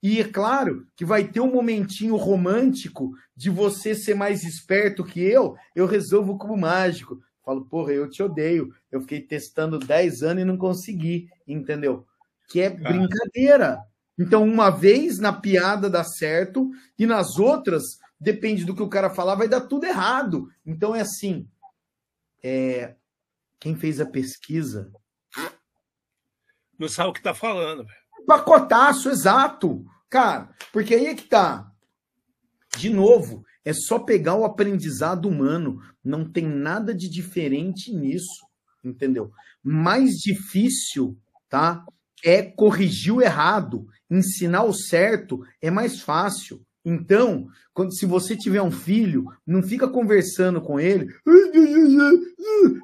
E 0.01 0.19
é 0.19 0.23
claro 0.23 0.85
que 0.95 1.03
vai 1.03 1.27
ter 1.27 1.39
um 1.39 1.51
momentinho 1.51 2.15
romântico 2.15 3.11
de 3.35 3.49
você 3.49 3.95
ser 3.95 4.15
mais 4.15 4.43
esperto 4.43 5.03
que 5.03 5.19
eu, 5.19 5.55
eu 5.75 5.87
resolvo 5.87 6.37
como 6.37 6.55
mágico. 6.55 7.19
Falo, 7.43 7.65
porra, 7.65 7.93
eu 7.93 8.09
te 8.09 8.21
odeio. 8.21 8.73
Eu 8.91 9.01
fiquei 9.01 9.21
testando 9.21 9.79
10 9.79 10.21
anos 10.21 10.43
e 10.43 10.45
não 10.45 10.57
consegui, 10.57 11.29
entendeu? 11.47 12.05
Que 12.49 12.61
é 12.61 12.69
brincadeira. 12.69 13.79
Então, 14.19 14.43
uma 14.43 14.69
vez 14.69 15.19
na 15.19 15.31
piada 15.31 15.89
dá 15.89 16.03
certo, 16.03 16.69
e 16.97 17.05
nas 17.05 17.37
outras, 17.37 17.83
depende 18.19 18.65
do 18.65 18.75
que 18.75 18.81
o 18.81 18.89
cara 18.89 19.09
falar, 19.09 19.35
vai 19.35 19.47
dar 19.47 19.61
tudo 19.61 19.85
errado. 19.85 20.49
Então 20.65 20.95
é 20.95 21.01
assim. 21.01 21.47
É... 22.43 22.95
Quem 23.59 23.75
fez 23.75 23.99
a 23.99 24.05
pesquisa. 24.05 24.91
Não 26.77 26.87
sabe 26.87 27.09
o 27.09 27.13
que 27.13 27.21
tá 27.21 27.33
falando, 27.33 27.85
velho. 27.85 27.97
Pacotaço, 28.27 29.09
exato. 29.09 29.83
Cara, 30.09 30.53
porque 30.71 30.93
aí 30.93 31.07
é 31.07 31.15
que 31.15 31.23
tá. 31.23 31.71
De 32.77 32.89
novo, 32.89 33.43
é 33.65 33.73
só 33.73 33.97
pegar 33.97 34.35
o 34.35 34.45
aprendizado 34.45 35.27
humano. 35.27 35.81
Não 36.03 36.29
tem 36.29 36.45
nada 36.45 36.93
de 36.93 37.09
diferente 37.09 37.93
nisso. 37.93 38.45
Entendeu? 38.83 39.31
Mais 39.63 40.11
difícil, 40.15 41.17
tá? 41.49 41.83
É 42.23 42.43
corrigir 42.43 43.13
o 43.13 43.21
errado 43.21 43.87
ensinar 44.09 44.63
o 44.63 44.73
certo 44.73 45.43
é 45.61 45.69
mais 45.69 46.01
fácil. 46.01 46.65
Então, 46.89 47.49
quando, 47.73 47.93
se 47.93 48.05
você 48.05 48.33
tiver 48.33 48.61
um 48.61 48.71
filho, 48.71 49.25
não 49.45 49.61
fica 49.61 49.89
conversando 49.89 50.61
com 50.61 50.79
ele 50.79 51.13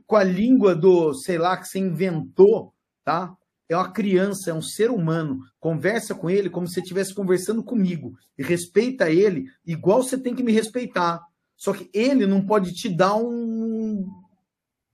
com 0.06 0.18
a 0.18 0.24
língua 0.26 0.76
do, 0.76 1.14
sei 1.14 1.38
lá, 1.38 1.56
que 1.56 1.66
você 1.66 1.80
inventou, 1.80 2.74
tá? 3.02 3.34
É 3.70 3.78
uma 3.78 3.90
criança, 3.90 4.52
é 4.52 4.54
um 4.54 4.62
ser 4.62 4.92
humano. 4.92 5.40
Conversa 5.58 6.14
com 6.14 6.30
ele 6.30 6.50
como 6.50 6.68
se 6.68 6.82
estivesse 6.82 7.14
conversando 7.14 7.64
comigo. 7.64 8.18
E 8.38 8.44
respeita 8.44 9.10
ele 9.10 9.46
igual 9.66 10.04
você 10.04 10.18
tem 10.18 10.36
que 10.36 10.44
me 10.44 10.52
respeitar. 10.52 11.22
Só 11.56 11.72
que 11.72 11.90
ele 11.94 12.26
não 12.26 12.46
pode 12.46 12.74
te 12.74 12.90
dar 12.90 13.16
um, 13.16 14.06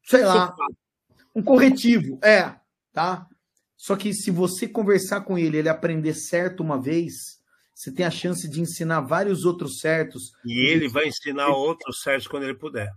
sei 0.03 0.23
lá, 0.23 0.55
um 1.35 1.41
corretivo. 1.41 2.19
É, 2.23 2.53
tá? 2.93 3.25
Só 3.75 3.95
que 3.95 4.13
se 4.13 4.29
você 4.29 4.67
conversar 4.67 5.21
com 5.21 5.35
ele, 5.35 5.57
ele 5.57 5.69
aprender 5.69 6.13
certo 6.13 6.61
uma 6.61 6.79
vez, 6.79 7.38
você 7.79 7.93
tem 7.93 8.05
a 8.05 8.11
chance 8.11 8.45
de 8.45 8.59
ensinar 8.59 8.99
vários 8.99 9.45
outros 9.45 9.79
certos. 9.79 10.33
E 10.45 10.67
ele 10.67 10.89
vai 10.89 11.07
ensinar 11.07 11.47
outros 11.47 12.01
certos 12.01 12.27
quando 12.27 12.43
ele 12.43 12.53
puder. 12.53 12.91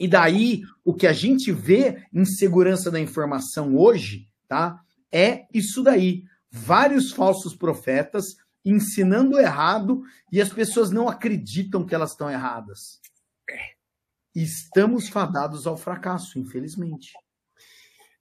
E 0.00 0.08
daí, 0.08 0.62
o 0.84 0.92
que 0.92 1.06
a 1.06 1.12
gente 1.12 1.52
vê 1.52 2.04
em 2.12 2.24
segurança 2.24 2.90
da 2.90 2.98
informação 2.98 3.76
hoje, 3.76 4.28
tá? 4.48 4.82
É 5.12 5.46
isso 5.54 5.80
daí. 5.80 6.24
Vários 6.50 7.12
falsos 7.12 7.54
profetas 7.54 8.34
ensinando 8.64 9.38
errado 9.38 10.02
e 10.32 10.40
as 10.40 10.48
pessoas 10.48 10.90
não 10.90 11.08
acreditam 11.08 11.86
que 11.86 11.94
elas 11.94 12.10
estão 12.10 12.28
erradas. 12.28 13.00
É. 13.48 13.74
Estamos 14.34 15.08
fadados 15.08 15.68
ao 15.68 15.76
fracasso, 15.76 16.36
infelizmente 16.36 17.12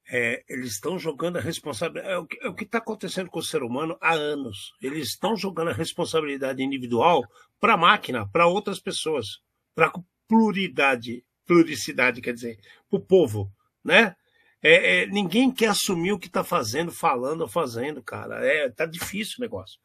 é, 0.10 0.44
eles 0.50 0.74
estão 0.74 1.00
jogando 1.00 1.38
a 1.38 1.42
responsabilidade. 1.42 2.14
É 2.14 2.18
o 2.18 2.26
que 2.54 2.64
é 2.64 2.66
está 2.66 2.78
acontecendo 2.78 3.30
com 3.30 3.40
o 3.40 3.44
ser 3.44 3.64
humano 3.64 3.98
há 4.02 4.14
anos. 4.14 4.74
Eles 4.82 5.10
estão 5.10 5.36
jogando 5.36 5.70
a 5.70 5.74
responsabilidade 5.74 6.62
individual 6.62 7.24
para 7.60 7.74
a 7.74 7.78
máquina, 7.78 8.28
para 8.28 8.48
outras 8.48 8.80
pessoas, 8.80 9.40
para 9.74 9.88
a 9.88 9.94
pluralidade, 10.28 11.24
pluricidade, 11.46 12.22
quer 12.22 12.34
dizer, 12.34 12.60
para 12.90 12.98
o 12.98 13.06
povo, 13.06 13.52
né? 13.84 14.16
É, 14.62 15.02
é, 15.02 15.08
ninguém 15.08 15.52
quer 15.52 15.68
assumir 15.68 16.14
o 16.14 16.20
que 16.20 16.28
está 16.28 16.44
fazendo, 16.44 16.92
falando 16.92 17.42
ou 17.42 17.50
fazendo, 17.50 18.02
cara. 18.02 18.46
É, 18.46 18.70
tá 18.70 18.86
difícil 18.86 19.36
o 19.40 19.42
negócio. 19.42 19.78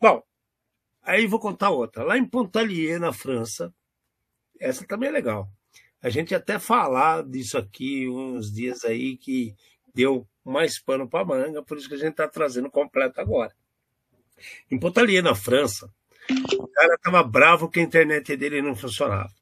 Bom, 0.00 0.22
aí 1.02 1.26
vou 1.26 1.38
contar 1.38 1.70
outra. 1.70 2.02
Lá 2.02 2.18
em 2.18 2.24
Pontalier, 2.24 2.98
na 2.98 3.12
França, 3.12 3.72
essa 4.58 4.84
também 4.86 5.08
é 5.08 5.12
legal. 5.12 5.48
A 6.04 6.10
gente 6.10 6.34
até 6.34 6.58
falar 6.58 7.24
disso 7.24 7.56
aqui 7.56 8.06
uns 8.06 8.52
dias 8.52 8.84
aí 8.84 9.16
que 9.16 9.56
deu 9.94 10.28
mais 10.44 10.78
pano 10.78 11.08
para 11.08 11.24
manga, 11.24 11.62
por 11.62 11.78
isso 11.78 11.88
que 11.88 11.94
a 11.94 11.98
gente 11.98 12.10
está 12.10 12.28
trazendo 12.28 12.70
completo 12.70 13.22
agora. 13.22 13.54
Em 14.70 14.78
Pontalier, 14.78 15.22
na 15.22 15.34
França, 15.34 15.90
o 16.58 16.68
cara 16.68 16.98
tava 17.02 17.22
bravo 17.22 17.70
que 17.70 17.80
a 17.80 17.82
internet 17.82 18.36
dele 18.36 18.60
não 18.60 18.76
funcionava. 18.76 19.32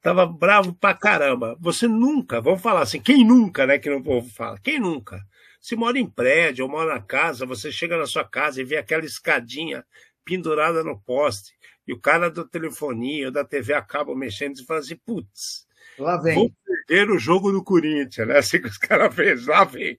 Tava 0.00 0.24
bravo 0.24 0.72
pra 0.72 0.94
caramba. 0.94 1.54
Você 1.60 1.86
nunca, 1.86 2.40
vamos 2.40 2.62
falar 2.62 2.80
assim, 2.80 2.98
quem 2.98 3.22
nunca, 3.22 3.66
né, 3.66 3.78
que 3.78 3.90
o 3.90 4.02
povo 4.02 4.26
fala, 4.30 4.58
quem 4.60 4.80
nunca? 4.80 5.22
Se 5.60 5.76
mora 5.76 5.98
em 5.98 6.08
prédio 6.08 6.64
ou 6.64 6.70
mora 6.70 6.94
na 6.94 7.02
casa, 7.02 7.44
você 7.44 7.70
chega 7.70 7.98
na 7.98 8.06
sua 8.06 8.24
casa 8.24 8.62
e 8.62 8.64
vê 8.64 8.78
aquela 8.78 9.04
escadinha 9.04 9.84
pendurada 10.24 10.82
no 10.82 10.98
poste, 10.98 11.52
e 11.88 11.92
o 11.94 11.98
cara 11.98 12.30
do 12.30 12.46
telefonia, 12.46 13.30
da 13.30 13.42
TV 13.42 13.72
acaba 13.72 14.14
mexendo 14.14 14.58
e 14.58 14.64
fala 14.66 14.80
assim, 14.80 14.96
putz, 14.96 15.66
lá 15.98 16.18
vem. 16.18 16.34
vou 16.34 16.52
perder 16.62 17.10
o 17.10 17.18
jogo 17.18 17.50
do 17.50 17.64
Corinthians, 17.64 18.28
né? 18.28 18.36
Assim 18.38 18.60
que 18.60 18.68
os 18.68 18.76
caras 18.76 19.14
fez, 19.14 19.46
lá 19.46 19.64
vem. 19.64 19.98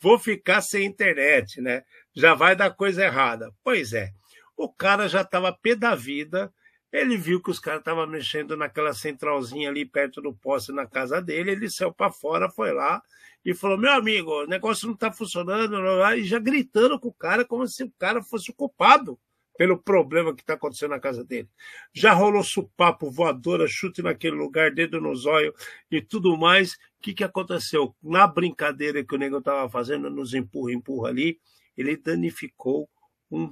Vou 0.00 0.18
ficar 0.18 0.60
sem 0.60 0.84
internet, 0.84 1.60
né? 1.60 1.84
Já 2.12 2.34
vai 2.34 2.56
dar 2.56 2.74
coisa 2.74 3.04
errada. 3.04 3.54
Pois 3.62 3.92
é, 3.92 4.10
o 4.56 4.68
cara 4.68 5.08
já 5.08 5.20
estava 5.20 5.56
pé 5.56 5.76
da 5.76 5.94
vida, 5.94 6.52
ele 6.92 7.16
viu 7.16 7.40
que 7.40 7.52
os 7.52 7.60
caras 7.60 7.82
estavam 7.82 8.08
mexendo 8.08 8.56
naquela 8.56 8.92
centralzinha 8.92 9.68
ali 9.68 9.86
perto 9.86 10.20
do 10.20 10.34
poste 10.34 10.72
na 10.72 10.88
casa 10.88 11.22
dele, 11.22 11.52
ele 11.52 11.70
saiu 11.70 11.92
para 11.92 12.10
fora, 12.10 12.50
foi 12.50 12.72
lá 12.72 13.00
e 13.44 13.54
falou: 13.54 13.78
Meu 13.78 13.92
amigo, 13.92 14.42
o 14.42 14.46
negócio 14.48 14.88
não 14.88 14.94
está 14.94 15.12
funcionando, 15.12 15.76
e 16.16 16.24
já 16.24 16.40
gritando 16.40 16.98
com 16.98 17.08
o 17.08 17.14
cara 17.14 17.44
como 17.44 17.64
se 17.68 17.84
o 17.84 17.92
cara 17.96 18.20
fosse 18.24 18.50
o 18.50 18.54
culpado 18.54 19.16
pelo 19.58 19.76
problema 19.76 20.32
que 20.32 20.40
está 20.40 20.54
acontecendo 20.54 20.90
na 20.90 21.00
casa 21.00 21.24
dele. 21.24 21.50
Já 21.92 22.12
rolou 22.12 22.44
supapo, 22.44 23.10
voadora, 23.10 23.66
chute 23.66 24.00
naquele 24.00 24.36
lugar, 24.36 24.70
dedo 24.70 25.00
no 25.00 25.12
zóio 25.16 25.52
e 25.90 26.00
tudo 26.00 26.38
mais. 26.38 26.74
O 26.74 26.78
que, 27.02 27.12
que 27.12 27.24
aconteceu? 27.24 27.92
Na 28.00 28.24
brincadeira 28.28 29.04
que 29.04 29.16
o 29.16 29.18
nego 29.18 29.38
estava 29.38 29.68
fazendo, 29.68 30.08
nos 30.08 30.32
empurra, 30.32 30.72
empurra 30.72 31.08
ali, 31.08 31.40
ele 31.76 31.96
danificou 31.96 32.88
um 33.28 33.50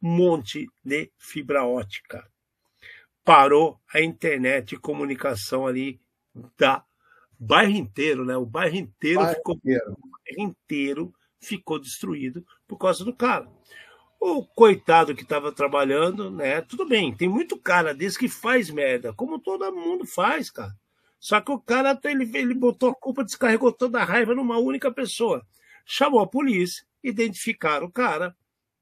monte 0.00 0.66
de 0.82 1.12
fibra 1.18 1.66
ótica. 1.66 2.26
Parou 3.22 3.78
a 3.92 4.00
internet 4.00 4.74
e 4.74 4.78
comunicação 4.78 5.66
ali 5.66 6.00
da 6.56 6.82
bairro 7.38 7.72
inteiro, 7.72 8.24
né? 8.24 8.34
O 8.34 8.46
bairro 8.46 8.76
inteiro 8.76 9.20
bairro 9.20 9.34
ficou 9.34 9.56
inteiro. 9.56 9.92
o 9.92 10.08
bairro 10.08 10.50
inteiro 10.50 11.14
ficou 11.38 11.78
destruído 11.78 12.46
por 12.66 12.78
causa 12.78 13.04
do 13.04 13.14
cara. 13.14 13.46
O 14.26 14.42
coitado 14.42 15.14
que 15.14 15.22
estava 15.22 15.52
trabalhando, 15.52 16.30
né? 16.30 16.62
Tudo 16.62 16.86
bem, 16.86 17.14
tem 17.14 17.28
muito 17.28 17.58
cara 17.58 17.92
desse 17.92 18.18
que 18.18 18.26
faz 18.26 18.70
merda, 18.70 19.12
como 19.12 19.38
todo 19.38 19.70
mundo 19.70 20.06
faz, 20.06 20.50
cara. 20.50 20.74
Só 21.20 21.42
que 21.42 21.52
o 21.52 21.60
cara, 21.60 22.00
ele, 22.04 22.30
ele 22.32 22.54
botou 22.54 22.88
a 22.88 22.94
culpa, 22.94 23.22
descarregou 23.22 23.70
toda 23.70 24.00
a 24.00 24.04
raiva 24.04 24.34
numa 24.34 24.56
única 24.56 24.90
pessoa. 24.90 25.46
Chamou 25.84 26.20
a 26.20 26.26
polícia, 26.26 26.86
identificaram 27.02 27.86
o 27.86 27.92
cara, 27.92 28.34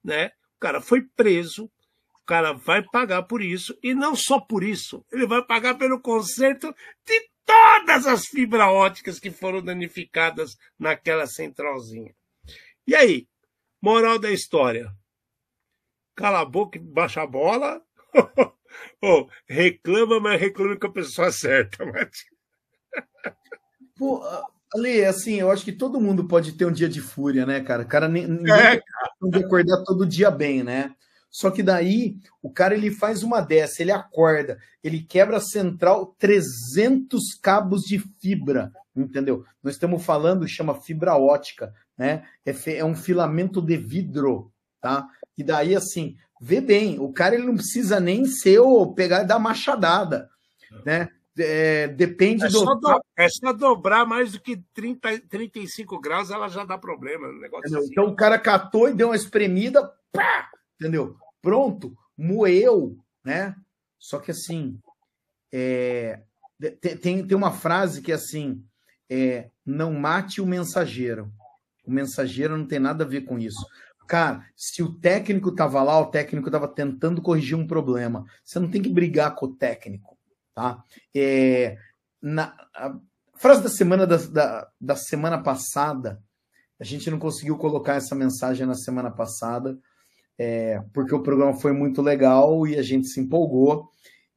né? 0.04 0.28
O 0.58 0.60
cara 0.60 0.80
foi 0.80 1.02
preso, 1.02 1.64
o 1.64 2.24
cara 2.24 2.52
vai 2.52 2.80
pagar 2.80 3.24
por 3.24 3.42
isso, 3.42 3.76
e 3.82 3.94
não 3.94 4.14
só 4.14 4.38
por 4.38 4.62
isso, 4.62 5.04
ele 5.10 5.26
vai 5.26 5.44
pagar 5.44 5.74
pelo 5.74 6.00
conserto 6.00 6.72
de 7.04 7.28
todas 7.44 8.06
as 8.06 8.26
fibras 8.26 8.68
óticas 8.68 9.18
que 9.18 9.32
foram 9.32 9.60
danificadas 9.60 10.56
naquela 10.78 11.26
centralzinha. 11.26 12.14
E 12.86 12.94
aí, 12.94 13.26
moral 13.82 14.20
da 14.20 14.30
história? 14.30 15.01
Cala 16.14 16.40
a 16.40 16.44
boca 16.44 16.78
e 16.78 16.80
baixa 16.80 17.22
a 17.22 17.26
bola? 17.26 17.82
oh, 19.02 19.26
reclama, 19.46 20.20
mas 20.20 20.40
reclama 20.40 20.76
com 20.76 20.86
a 20.86 20.92
pessoa 20.92 21.32
certa, 21.32 21.84
Mati. 21.86 22.26
Pô, 23.96 24.22
Ale, 24.74 25.04
assim, 25.04 25.34
eu 25.34 25.50
acho 25.50 25.64
que 25.64 25.72
todo 25.72 26.00
mundo 26.00 26.26
pode 26.26 26.52
ter 26.52 26.64
um 26.64 26.72
dia 26.72 26.88
de 26.88 27.00
fúria, 27.00 27.44
né, 27.44 27.60
cara? 27.60 27.82
O 27.82 27.88
cara 27.88 28.08
nem, 28.08 28.24
é. 28.24 28.80
pode 29.20 29.44
acordar 29.44 29.82
todo 29.84 30.06
dia 30.06 30.30
bem, 30.30 30.62
né? 30.62 30.94
Só 31.30 31.50
que 31.50 31.62
daí 31.62 32.16
o 32.42 32.50
cara 32.50 32.74
ele 32.74 32.90
faz 32.90 33.22
uma 33.22 33.40
dessa, 33.40 33.80
ele 33.80 33.90
acorda, 33.90 34.58
ele 34.84 35.02
quebra 35.02 35.38
a 35.38 35.40
central 35.40 36.14
300 36.18 37.34
cabos 37.40 37.82
de 37.82 37.98
fibra, 38.20 38.70
entendeu? 38.94 39.42
Nós 39.62 39.74
estamos 39.74 40.04
falando, 40.04 40.46
chama 40.46 40.74
fibra 40.74 41.16
ótica, 41.16 41.72
né? 41.96 42.24
É, 42.44 42.54
é 42.76 42.84
um 42.84 42.94
filamento 42.94 43.62
de 43.62 43.78
vidro, 43.78 44.51
tá? 44.82 45.08
E 45.38 45.42
daí 45.42 45.74
assim, 45.74 46.16
vê 46.40 46.60
bem, 46.60 46.98
o 46.98 47.12
cara 47.12 47.34
ele 47.34 47.46
não 47.46 47.54
precisa 47.54 47.98
nem 47.98 48.26
ser 48.26 48.58
o 48.58 48.92
pegar 48.92 49.22
da 49.22 49.38
machadada, 49.38 50.28
né? 50.84 51.08
É, 51.38 51.88
depende 51.88 52.44
é 52.44 52.48
do. 52.48 52.62
Do... 52.62 53.00
É 53.16 53.26
só 53.28 53.54
dobrar 53.54 54.04
mais 54.04 54.32
do 54.32 54.40
que 54.40 54.62
30, 54.74 55.20
35 55.30 55.98
graus, 55.98 56.30
ela 56.30 56.48
já 56.48 56.64
dá 56.64 56.76
problema. 56.76 57.28
Um 57.28 57.40
negócio 57.40 57.78
assim. 57.78 57.88
Então 57.90 58.04
o 58.04 58.16
cara 58.16 58.38
catou 58.38 58.88
e 58.88 58.92
deu 58.92 59.08
uma 59.08 59.16
espremida, 59.16 59.90
pá, 60.12 60.50
entendeu? 60.78 61.16
Pronto, 61.40 61.96
moeu, 62.18 62.98
né? 63.24 63.56
Só 63.98 64.18
que 64.18 64.32
assim, 64.32 64.78
é, 65.50 66.20
tem, 67.00 67.26
tem 67.26 67.36
uma 67.36 67.52
frase 67.52 68.02
que 68.02 68.12
é 68.12 68.16
assim: 68.16 68.62
é, 69.08 69.48
não 69.64 69.92
mate 69.94 70.40
o 70.40 70.46
mensageiro. 70.46 71.32
O 71.84 71.90
mensageiro 71.90 72.56
não 72.56 72.66
tem 72.66 72.78
nada 72.78 73.04
a 73.04 73.08
ver 73.08 73.22
com 73.22 73.38
isso. 73.38 73.66
Cara, 74.06 74.44
se 74.56 74.82
o 74.82 74.92
técnico 74.92 75.50
estava 75.50 75.82
lá, 75.82 75.98
o 76.00 76.06
técnico 76.06 76.48
estava 76.48 76.68
tentando 76.68 77.22
corrigir 77.22 77.56
um 77.56 77.66
problema. 77.66 78.24
Você 78.44 78.58
não 78.58 78.70
tem 78.70 78.82
que 78.82 78.90
brigar 78.90 79.34
com 79.34 79.46
o 79.46 79.54
técnico, 79.54 80.16
tá? 80.54 80.82
É, 81.14 81.76
na, 82.20 82.54
a 82.74 82.98
frase 83.36 83.62
da 83.62 83.68
semana 83.68 84.06
da, 84.06 84.16
da, 84.16 84.68
da 84.80 84.96
semana 84.96 85.42
passada, 85.42 86.22
a 86.78 86.84
gente 86.84 87.10
não 87.10 87.18
conseguiu 87.18 87.56
colocar 87.56 87.94
essa 87.94 88.14
mensagem 88.14 88.66
na 88.66 88.74
semana 88.74 89.10
passada, 89.10 89.78
é, 90.38 90.82
porque 90.92 91.14
o 91.14 91.22
programa 91.22 91.54
foi 91.54 91.72
muito 91.72 92.02
legal 92.02 92.66
e 92.66 92.76
a 92.76 92.82
gente 92.82 93.08
se 93.08 93.20
empolgou. 93.20 93.90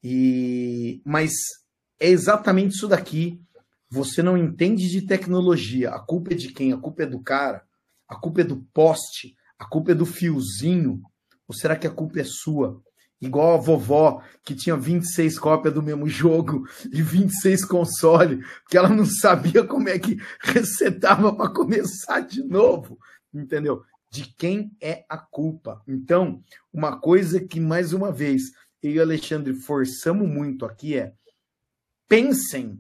E 0.03 1.01
mas 1.03 1.31
é 1.99 2.09
exatamente 2.09 2.75
isso 2.75 2.87
daqui. 2.87 3.41
Você 3.89 4.21
não 4.21 4.37
entende 4.37 4.89
de 4.89 5.01
tecnologia. 5.01 5.89
A 5.91 5.99
culpa 5.99 6.33
é 6.33 6.35
de 6.35 6.51
quem? 6.51 6.73
A 6.73 6.77
culpa 6.77 7.03
é 7.03 7.05
do 7.05 7.19
cara. 7.19 7.63
A 8.07 8.15
culpa 8.15 8.41
é 8.41 8.43
do 8.43 8.57
poste. 8.73 9.35
A 9.59 9.65
culpa 9.65 9.91
é 9.91 9.95
do 9.95 10.05
fiozinho. 10.05 11.01
Ou 11.47 11.55
será 11.55 11.75
que 11.75 11.87
a 11.87 11.91
culpa 11.91 12.19
é 12.19 12.23
sua? 12.23 12.81
Igual 13.21 13.55
a 13.55 13.61
vovó, 13.61 14.21
que 14.43 14.53
tinha 14.53 14.75
26 14.75 15.39
cópias 15.39 15.73
do 15.73 15.81
mesmo 15.81 16.07
jogo 16.07 16.67
e 16.91 17.01
26 17.01 17.63
console, 17.65 18.43
porque 18.63 18.77
ela 18.77 18.89
não 18.89 19.05
sabia 19.05 19.63
como 19.63 19.89
é 19.89 19.97
que 19.97 20.17
resetava 20.41 21.33
para 21.33 21.49
começar 21.49 22.21
de 22.21 22.43
novo. 22.43 22.97
Entendeu? 23.33 23.83
de 24.15 24.33
quem 24.37 24.71
é 24.79 25.05
a 25.09 25.17
culpa. 25.17 25.81
Então, 25.85 26.41
uma 26.71 26.97
coisa 26.97 27.37
que, 27.37 27.59
mais 27.59 27.91
uma 27.91 28.13
vez, 28.13 28.43
eu 28.81 28.91
e 28.91 28.99
o 28.99 29.01
Alexandre 29.01 29.53
forçamos 29.53 30.25
muito 30.25 30.65
aqui 30.65 30.97
é 30.97 31.13
pensem 32.07 32.79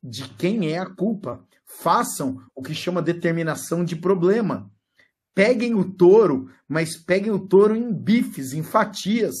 de 0.00 0.28
quem 0.28 0.72
é 0.72 0.78
a 0.78 0.86
culpa. 0.86 1.44
Façam 1.64 2.40
o 2.54 2.62
que 2.62 2.72
chama 2.72 3.02
determinação 3.02 3.84
de 3.84 3.96
problema. 3.96 4.70
Peguem 5.36 5.74
o 5.74 5.84
touro, 5.84 6.50
mas 6.66 6.96
peguem 6.96 7.30
o 7.30 7.46
touro 7.46 7.76
em 7.76 7.92
bifes, 7.92 8.52
em 8.52 8.64
fatias, 8.64 9.36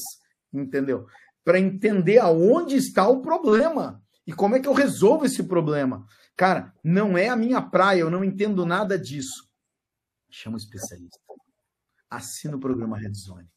entendeu? 0.52 1.08
Para 1.42 1.58
entender 1.58 2.18
aonde 2.18 2.76
está 2.76 3.08
o 3.08 3.20
problema 3.20 4.00
e 4.24 4.32
como 4.32 4.54
é 4.54 4.60
que 4.60 4.68
eu 4.68 4.72
resolvo 4.72 5.24
esse 5.24 5.42
problema. 5.42 6.06
Cara, 6.36 6.72
não 6.84 7.18
é 7.18 7.28
a 7.28 7.36
minha 7.36 7.60
praia, 7.62 8.00
eu 8.00 8.10
não 8.10 8.22
entendo 8.22 8.64
nada 8.64 8.96
disso. 8.96 9.48
Chama 10.30 10.54
um 10.54 10.58
especialista 10.58 11.18
assina 12.10 12.56
o 12.56 12.60
programa 12.60 12.98
Red 12.98 13.14
Zone. 13.14 13.48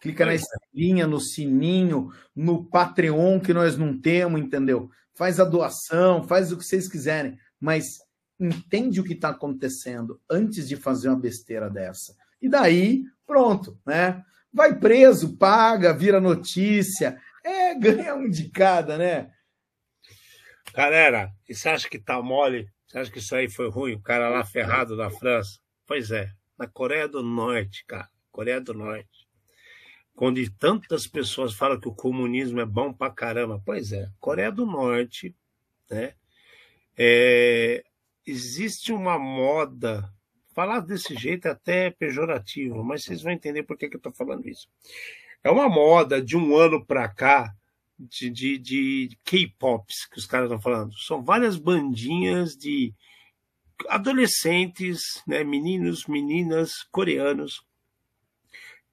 Clica 0.00 0.24
na 0.24 0.34
estrelinha, 0.34 1.06
no 1.06 1.20
sininho, 1.20 2.10
no 2.34 2.64
Patreon 2.64 3.38
que 3.38 3.52
nós 3.52 3.76
não 3.76 3.98
temos, 3.98 4.40
entendeu? 4.40 4.90
Faz 5.14 5.38
a 5.38 5.44
doação, 5.44 6.26
faz 6.26 6.50
o 6.50 6.56
que 6.56 6.64
vocês 6.64 6.88
quiserem, 6.88 7.38
mas 7.60 7.98
entende 8.40 9.00
o 9.00 9.04
que 9.04 9.12
está 9.12 9.30
acontecendo 9.30 10.20
antes 10.28 10.68
de 10.68 10.76
fazer 10.76 11.08
uma 11.08 11.18
besteira 11.18 11.68
dessa. 11.68 12.16
E 12.40 12.48
daí, 12.48 13.04
pronto, 13.26 13.78
né? 13.86 14.24
Vai 14.52 14.78
preso, 14.78 15.36
paga, 15.36 15.92
vira 15.92 16.20
notícia, 16.20 17.20
é, 17.44 17.74
ganha 17.74 18.14
um 18.14 18.28
de 18.28 18.48
cada, 18.48 18.98
né? 18.98 19.30
Galera, 20.74 21.32
e 21.48 21.54
você 21.54 21.68
acha 21.68 21.88
que 21.88 21.98
tá 21.98 22.20
mole? 22.20 22.68
Você 22.86 22.98
acha 22.98 23.10
que 23.10 23.18
isso 23.18 23.34
aí 23.34 23.48
foi 23.48 23.68
ruim? 23.70 23.94
O 23.94 24.00
cara 24.00 24.28
lá 24.28 24.44
ferrado 24.44 24.96
da 24.96 25.10
França? 25.10 25.60
Pois 25.86 26.10
é, 26.10 26.32
na 26.58 26.66
Coreia 26.66 27.08
do 27.08 27.22
Norte, 27.22 27.84
cara. 27.86 28.08
Coreia 28.30 28.60
do 28.60 28.74
Norte. 28.74 29.28
Quando 30.14 30.38
tantas 30.58 31.06
pessoas 31.06 31.54
falam 31.54 31.80
que 31.80 31.88
o 31.88 31.94
comunismo 31.94 32.60
é 32.60 32.66
bom 32.66 32.92
pra 32.92 33.10
caramba. 33.10 33.62
Pois 33.64 33.92
é, 33.92 34.08
Coreia 34.18 34.52
do 34.52 34.66
Norte, 34.66 35.34
né? 35.90 36.14
É, 36.96 37.82
existe 38.26 38.92
uma 38.92 39.18
moda. 39.18 40.12
Falar 40.54 40.80
desse 40.80 41.14
jeito 41.14 41.48
é 41.48 41.52
até 41.52 41.90
pejorativo, 41.90 42.82
mas 42.82 43.04
vocês 43.04 43.22
vão 43.22 43.32
entender 43.32 43.62
por 43.62 43.76
que, 43.76 43.88
que 43.88 43.96
eu 43.96 43.98
estou 43.98 44.12
falando 44.12 44.48
isso. 44.48 44.68
É 45.42 45.50
uma 45.50 45.68
moda 45.68 46.20
de 46.20 46.36
um 46.36 46.56
ano 46.56 46.84
para 46.84 47.08
cá 47.08 47.54
de, 47.98 48.30
de, 48.30 48.58
de 48.58 49.18
K-pops 49.24 50.06
que 50.06 50.18
os 50.18 50.26
caras 50.26 50.46
estão 50.46 50.60
falando. 50.60 50.96
São 50.98 51.22
várias 51.22 51.56
bandinhas 51.56 52.56
de 52.56 52.94
adolescentes, 53.88 55.22
né, 55.26 55.42
meninos, 55.44 56.06
meninas 56.06 56.82
coreanos 56.90 57.64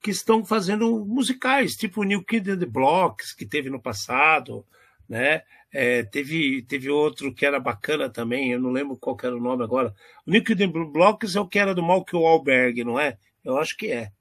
que 0.01 0.11
estão 0.11 0.45
fazendo 0.45 1.05
musicais, 1.05 1.75
tipo 1.75 2.03
New 2.03 2.23
Kid 2.23 2.51
and 2.51 2.59
the 2.59 2.65
Blocks, 2.65 3.33
que 3.33 3.45
teve 3.45 3.69
no 3.69 3.81
passado, 3.81 4.65
né? 5.09 5.41
É, 5.73 6.03
teve, 6.03 6.61
teve 6.63 6.89
outro 6.89 7.33
que 7.33 7.45
era 7.45 7.59
bacana 7.59 8.09
também, 8.09 8.51
eu 8.51 8.59
não 8.59 8.71
lembro 8.71 8.97
qual 8.97 9.17
era 9.21 9.35
o 9.35 9.41
nome 9.41 9.63
agora. 9.63 9.93
O 10.25 10.33
and 10.33 10.43
the 10.43 10.67
Blocks 10.67 11.35
é 11.35 11.39
o 11.39 11.47
que 11.47 11.59
era 11.59 11.75
do 11.75 11.83
Malcolm 11.83 12.25
Wahlberg, 12.25 12.83
não 12.83 12.99
é? 12.99 13.17
Eu 13.43 13.57
acho 13.57 13.75
que 13.75 13.91
é. 13.91 14.11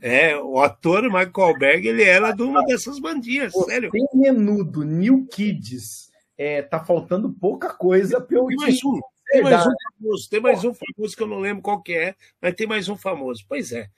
É, 0.00 0.36
o 0.36 0.60
ator 0.60 1.04
Michael 1.04 1.32
Wahlberg, 1.36 1.88
ele 1.88 2.02
era 2.02 2.32
de 2.32 2.42
uma 2.42 2.64
dessas 2.64 2.98
bandinhas, 2.98 3.52
Pô, 3.52 3.64
sério. 3.64 3.90
Tem 3.90 4.06
menudo, 4.14 4.84
New 4.84 5.26
Kids, 5.26 6.10
é, 6.36 6.62
tá 6.62 6.84
faltando 6.84 7.32
pouca 7.32 7.72
coisa 7.72 8.20
para 8.20 8.36
eu... 8.36 8.46
Tem 8.46 8.56
mais 8.56 8.84
um, 8.84 9.00
tem 9.30 9.42
mais 9.42 9.66
um 9.66 9.72
famoso, 9.98 10.30
tem 10.30 10.40
mais 10.40 10.64
um 10.64 10.74
famoso 10.74 11.16
que 11.16 11.22
eu 11.22 11.26
não 11.26 11.40
lembro 11.40 11.62
qual 11.62 11.82
que 11.82 11.92
é, 11.92 12.14
mas 12.40 12.54
tem 12.54 12.66
mais 12.66 12.88
um 12.88 12.96
famoso. 12.96 13.44
Pois 13.48 13.72
é. 13.72 13.88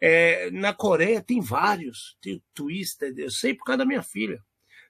é 0.00 0.50
na 0.50 0.72
Coreia 0.72 1.20
tem 1.20 1.40
vários. 1.40 2.16
Tem 2.20 2.34
o 2.36 2.42
Twister, 2.54 3.12
eu 3.16 3.30
sei 3.30 3.54
por 3.54 3.64
causa 3.64 3.78
da 3.78 3.86
minha 3.86 4.02
filha. 4.02 4.42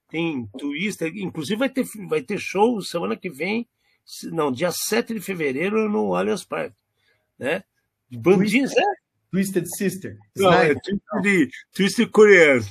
Tem 0.09 0.47
Twister, 0.59 1.13
inclusive 1.17 1.59
vai 1.59 1.69
ter, 1.69 1.85
vai 2.09 2.23
ter 2.23 2.39
show 2.39 2.81
semana 2.81 3.15
que 3.17 3.29
vem, 3.29 3.69
não, 4.25 4.51
dia 4.51 4.71
7 4.73 5.15
de 5.15 5.21
fevereiro 5.21 5.89
no 5.89 6.15
Allianz 6.15 6.45
Parque. 6.45 6.75
Né? 7.39 7.63
Bandinhos, 8.11 8.75
é? 8.77 8.83
Twisted 9.31 9.67
Sister. 9.67 10.19
Não, 10.35 10.53
é 10.53 10.75
Twisted, 10.75 11.51
Twisted 11.75 12.11
coreano. 12.11 12.65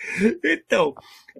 então, 0.44 0.94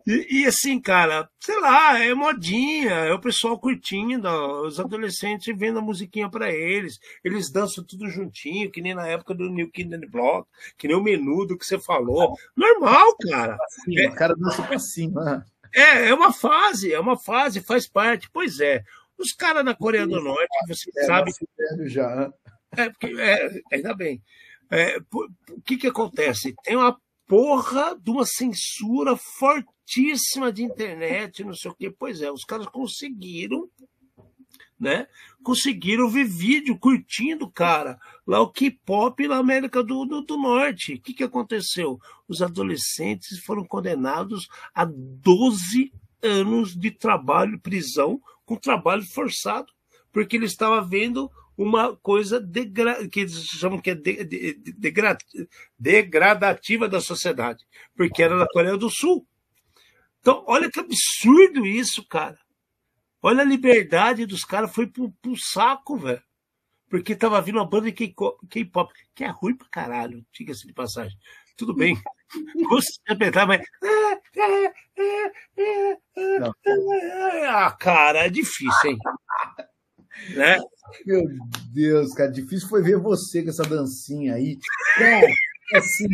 e, 0.06 0.42
e, 0.42 0.46
assim, 0.46 0.80
cara, 0.80 1.28
sei 1.38 1.58
lá, 1.60 1.98
é 1.98 2.14
modinha, 2.14 2.90
é 2.90 3.12
o 3.12 3.20
pessoal 3.20 3.58
curtindo, 3.58 4.28
os 4.66 4.78
adolescentes 4.80 5.54
vendo 5.56 5.78
a 5.78 5.82
musiquinha 5.82 6.28
para 6.30 6.50
eles, 6.52 6.98
eles 7.24 7.50
dançam 7.50 7.84
tudo 7.84 8.08
juntinho, 8.08 8.70
que 8.70 8.80
nem 8.80 8.94
na 8.94 9.06
época 9.06 9.34
do 9.34 9.48
New 9.50 9.70
Kid 9.70 9.94
and 9.94 10.08
Block, 10.10 10.48
que 10.78 10.88
nem 10.88 10.96
o 10.96 11.02
menudo 11.02 11.56
que 11.56 11.64
você 11.66 11.78
falou. 11.78 12.34
Normal, 12.56 13.16
cara. 13.28 13.56
Cima, 13.84 14.00
é, 14.00 14.08
o 14.08 14.14
cara 14.14 14.34
dança 14.36 14.62
pra 14.62 14.78
cima. 14.78 15.46
É, 15.74 16.08
é 16.08 16.14
uma 16.14 16.32
fase, 16.32 16.92
é 16.92 16.98
uma 16.98 17.16
fase, 17.18 17.60
faz 17.60 17.88
parte. 17.88 18.28
Pois 18.32 18.58
é, 18.60 18.82
Os 19.16 19.32
caras 19.32 19.64
na 19.64 19.74
Coreia 19.74 20.06
do 20.06 20.20
Norte, 20.20 20.48
você 20.66 20.90
É, 20.96 21.04
sabe. 21.04 21.30
já. 21.86 22.32
É, 22.76 22.88
porque, 22.88 23.06
é, 23.20 23.60
ainda 23.72 23.94
bem. 23.94 24.22
É, 24.70 24.96
o 25.12 25.60
que, 25.64 25.76
que 25.76 25.86
acontece? 25.88 26.54
Tem 26.64 26.76
uma 26.76 26.96
porra 27.26 27.96
de 28.02 28.10
uma 28.10 28.24
censura 28.24 29.16
fortíssima 29.16 29.70
de 30.52 30.62
internet, 30.62 31.42
não 31.44 31.54
sei 31.54 31.70
o 31.70 31.74
quê. 31.74 31.90
Pois 31.90 32.22
é, 32.22 32.30
os 32.30 32.44
caras 32.44 32.66
conseguiram, 32.66 33.68
né? 34.78 35.06
Conseguiram 35.42 36.08
ver 36.08 36.24
vídeo 36.24 36.78
curtindo, 36.78 37.50
cara, 37.50 37.98
lá 38.26 38.40
o 38.40 38.50
K-pop 38.50 39.26
na 39.26 39.36
América 39.36 39.82
do, 39.82 40.04
do, 40.04 40.20
do 40.22 40.36
Norte. 40.36 40.94
O 40.94 41.00
que, 41.00 41.14
que 41.14 41.24
aconteceu? 41.24 41.98
Os 42.28 42.40
adolescentes 42.40 43.38
foram 43.40 43.64
condenados 43.64 44.48
a 44.74 44.84
12 44.84 45.92
anos 46.22 46.76
de 46.76 46.90
trabalho, 46.90 47.60
prisão, 47.60 48.20
com 48.44 48.56
trabalho 48.56 49.02
forçado, 49.02 49.72
porque 50.12 50.36
ele 50.36 50.46
estava 50.46 50.80
vendo 50.82 51.30
uma 51.56 51.94
coisa 51.96 52.40
degra 52.40 53.06
que 53.08 53.20
eles 53.20 53.34
chamam 53.44 53.78
que 53.78 53.90
é 53.90 53.94
de, 53.94 54.24
de, 54.24 54.54
de, 54.54 54.72
degra 54.72 55.16
degradativa 55.78 56.88
da 56.88 57.00
sociedade, 57.00 57.64
porque 57.94 58.22
era 58.22 58.38
da 58.38 58.46
Coreia 58.46 58.76
do 58.78 58.88
Sul. 58.88 59.26
Então, 60.20 60.44
olha 60.46 60.70
que 60.70 60.80
absurdo 60.80 61.66
isso, 61.66 62.06
cara. 62.06 62.38
Olha 63.22 63.42
a 63.42 63.44
liberdade 63.44 64.26
dos 64.26 64.44
caras, 64.44 64.72
foi 64.74 64.86
pro, 64.86 65.10
pro 65.22 65.36
saco, 65.36 65.96
velho. 65.96 66.22
Porque 66.88 67.14
tava 67.14 67.40
vindo 67.40 67.56
uma 67.56 67.68
banda 67.68 67.90
de 67.90 67.92
K-pop, 67.92 68.92
que 69.14 69.24
é 69.24 69.28
ruim 69.28 69.56
pra 69.56 69.68
caralho, 69.70 70.24
diga-se 70.32 70.66
de 70.66 70.72
passagem. 70.72 71.16
Tudo 71.56 71.74
bem. 71.74 71.96
Você 72.70 72.98
apertar, 73.08 73.46
mas. 73.46 73.62
Ah, 77.48 77.70
cara, 77.78 78.26
é 78.26 78.30
difícil, 78.30 78.90
hein? 78.90 78.98
né? 80.34 80.58
Meu 81.06 81.22
Deus, 81.72 82.12
cara, 82.14 82.30
difícil 82.30 82.68
foi 82.68 82.82
ver 82.82 82.98
você 82.98 83.42
com 83.42 83.50
essa 83.50 83.62
dancinha 83.62 84.34
aí. 84.34 84.58
Cara, 84.96 85.26
assim, 85.74 86.06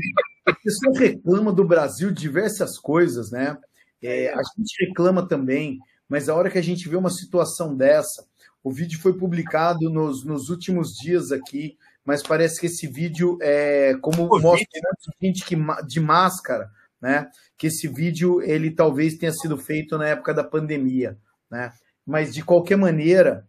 a 0.44 0.52
pessoa 0.52 0.98
reclama 0.98 1.52
do 1.52 1.64
Brasil 1.64 2.10
de 2.10 2.20
diversas 2.20 2.78
coisas, 2.78 3.30
né? 3.30 3.56
É, 4.02 4.32
a 4.32 4.42
gente 4.56 4.86
reclama 4.86 5.26
também, 5.26 5.78
mas 6.08 6.28
a 6.28 6.34
hora 6.34 6.50
que 6.50 6.58
a 6.58 6.62
gente 6.62 6.88
vê 6.88 6.96
uma 6.96 7.10
situação 7.10 7.76
dessa, 7.76 8.26
o 8.62 8.70
vídeo 8.70 8.98
foi 9.00 9.16
publicado 9.16 9.88
nos, 9.90 10.24
nos 10.24 10.50
últimos 10.50 10.94
dias 10.94 11.32
aqui, 11.32 11.76
mas 12.04 12.22
parece 12.22 12.60
que 12.60 12.66
esse 12.66 12.86
vídeo 12.86 13.38
é 13.40 13.96
como 14.00 14.24
O 14.24 14.40
mostra 14.40 14.50
muito 14.50 15.12
gente 15.20 15.44
que, 15.44 15.56
de 15.86 16.00
máscara, 16.00 16.70
né? 17.00 17.28
Que 17.58 17.66
esse 17.66 17.88
vídeo 17.88 18.40
ele 18.42 18.70
talvez 18.70 19.16
tenha 19.16 19.32
sido 19.32 19.56
feito 19.56 19.98
na 19.98 20.08
época 20.08 20.32
da 20.32 20.44
pandemia, 20.44 21.18
né? 21.50 21.72
Mas 22.04 22.32
de 22.32 22.44
qualquer 22.44 22.76
maneira, 22.76 23.46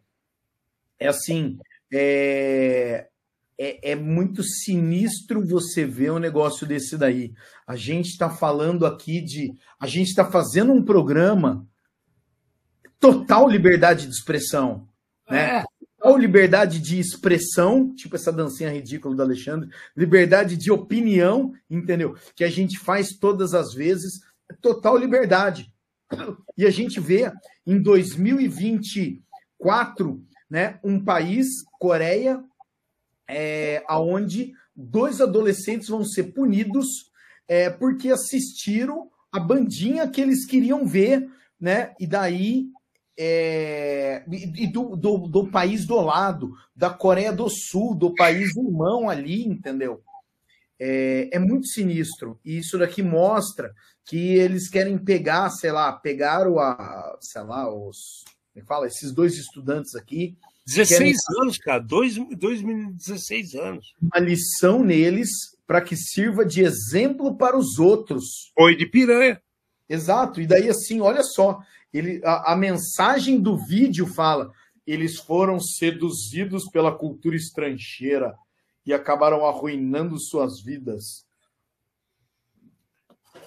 é 1.00 1.08
assim, 1.08 1.60
é, 1.94 3.08
é, 3.60 3.92
é 3.92 3.96
muito 3.96 4.44
sinistro 4.44 5.46
você 5.46 5.86
ver 5.86 6.12
um 6.12 6.20
negócio 6.20 6.68
desse 6.68 6.98
daí. 6.98 7.34
A 7.66 7.76
gente 7.76 8.10
está 8.10 8.30
falando 8.30 8.86
aqui 8.86 9.22
de. 9.22 9.54
A 9.80 9.88
gente 9.88 10.08
está 10.08 10.30
fazendo 10.30 10.72
um 10.72 10.84
programa 10.84 11.66
total 13.00 13.48
liberdade 13.48 14.06
de 14.06 14.14
expressão, 14.14 14.88
né? 15.30 15.60
É, 15.60 15.64
Total 15.98 16.18
liberdade 16.18 16.80
de 16.80 17.00
expressão, 17.00 17.94
tipo 17.96 18.16
essa 18.16 18.32
dancinha 18.32 18.70
ridícula 18.70 19.16
do 19.16 19.22
Alexandre, 19.22 19.70
liberdade 19.96 20.56
de 20.56 20.72
opinião, 20.72 21.54
entendeu? 21.70 22.16
Que 22.36 22.44
a 22.44 22.50
gente 22.50 22.78
faz 22.78 23.18
todas 23.18 23.56
as 23.56 23.74
vezes, 23.74 24.20
total 24.62 24.96
liberdade. 24.96 25.74
E 26.56 26.66
a 26.66 26.70
gente 26.70 27.00
vê 27.00 27.32
em 27.66 27.82
2024, 27.82 30.24
né, 30.50 30.80
um 30.84 31.04
país, 31.04 31.48
Coreia, 31.80 32.44
é, 33.28 33.84
aonde 33.88 34.54
dois 34.76 35.20
adolescentes 35.22 35.90
vão 35.90 36.06
ser 36.06 36.34
punidos 36.34 37.12
é, 37.48 37.70
porque 37.70 38.10
assistiram 38.10 39.10
a 39.32 39.40
bandinha 39.40 40.08
que 40.08 40.22
eles 40.22 40.46
queriam 40.46 40.86
ver, 40.86 41.28
né? 41.60 41.94
E 42.00 42.06
daí 42.06 42.68
é, 43.18 44.24
e 44.30 44.68
do, 44.68 44.96
do, 44.96 45.18
do 45.28 45.50
país 45.50 45.86
do 45.86 46.00
lado, 46.00 46.54
da 46.76 46.90
Coreia 46.90 47.34
do 47.34 47.50
Sul, 47.50 47.96
do 47.96 48.14
país 48.14 48.56
irmão 48.56 49.10
ali, 49.10 49.44
entendeu? 49.44 50.04
É, 50.80 51.30
é 51.34 51.40
muito 51.40 51.66
sinistro. 51.68 52.40
E 52.46 52.60
isso 52.60 52.78
daqui 52.78 53.02
mostra 53.02 53.74
que 54.06 54.36
eles 54.36 54.70
querem 54.70 54.98
pegar, 54.98 55.50
sei 55.50 55.72
lá, 55.72 55.92
pegaram 55.92 56.60
a, 56.60 57.18
sei 57.20 57.42
lá, 57.42 57.68
os. 57.74 58.24
Como 58.54 58.64
é 58.64 58.68
fala? 58.68 58.88
Esses 58.88 59.12
dois 59.12 59.36
estudantes 59.36 59.96
aqui, 59.96 60.38
16 60.68 61.18
anos, 61.40 61.58
cara. 61.58 61.82
Dois, 61.82 62.16
2016 62.16 63.56
anos. 63.56 63.94
uma 64.02 64.20
lição 64.20 64.84
neles 64.84 65.30
para 65.66 65.82
que 65.82 65.96
sirva 65.96 66.46
de 66.46 66.62
exemplo 66.62 67.38
para 67.38 67.58
os 67.58 67.80
outros. 67.80 68.52
Foi 68.54 68.76
de 68.76 68.86
piranha. 68.86 69.42
Exato. 69.88 70.42
E 70.42 70.46
daí, 70.46 70.70
assim, 70.70 71.00
olha 71.00 71.24
só, 71.24 71.60
ele, 71.94 72.22
a, 72.24 72.52
a 72.54 72.56
mensagem 72.56 73.40
do 73.40 73.58
vídeo 73.58 74.06
fala: 74.06 74.52
eles 74.86 75.18
foram 75.18 75.58
seduzidos 75.58 76.66
pela 76.66 76.94
cultura 76.94 77.38
estrangeira 77.38 78.36
e 78.86 78.94
acabaram 78.94 79.46
arruinando 79.46 80.20
suas 80.20 80.62
vidas. 80.62 81.26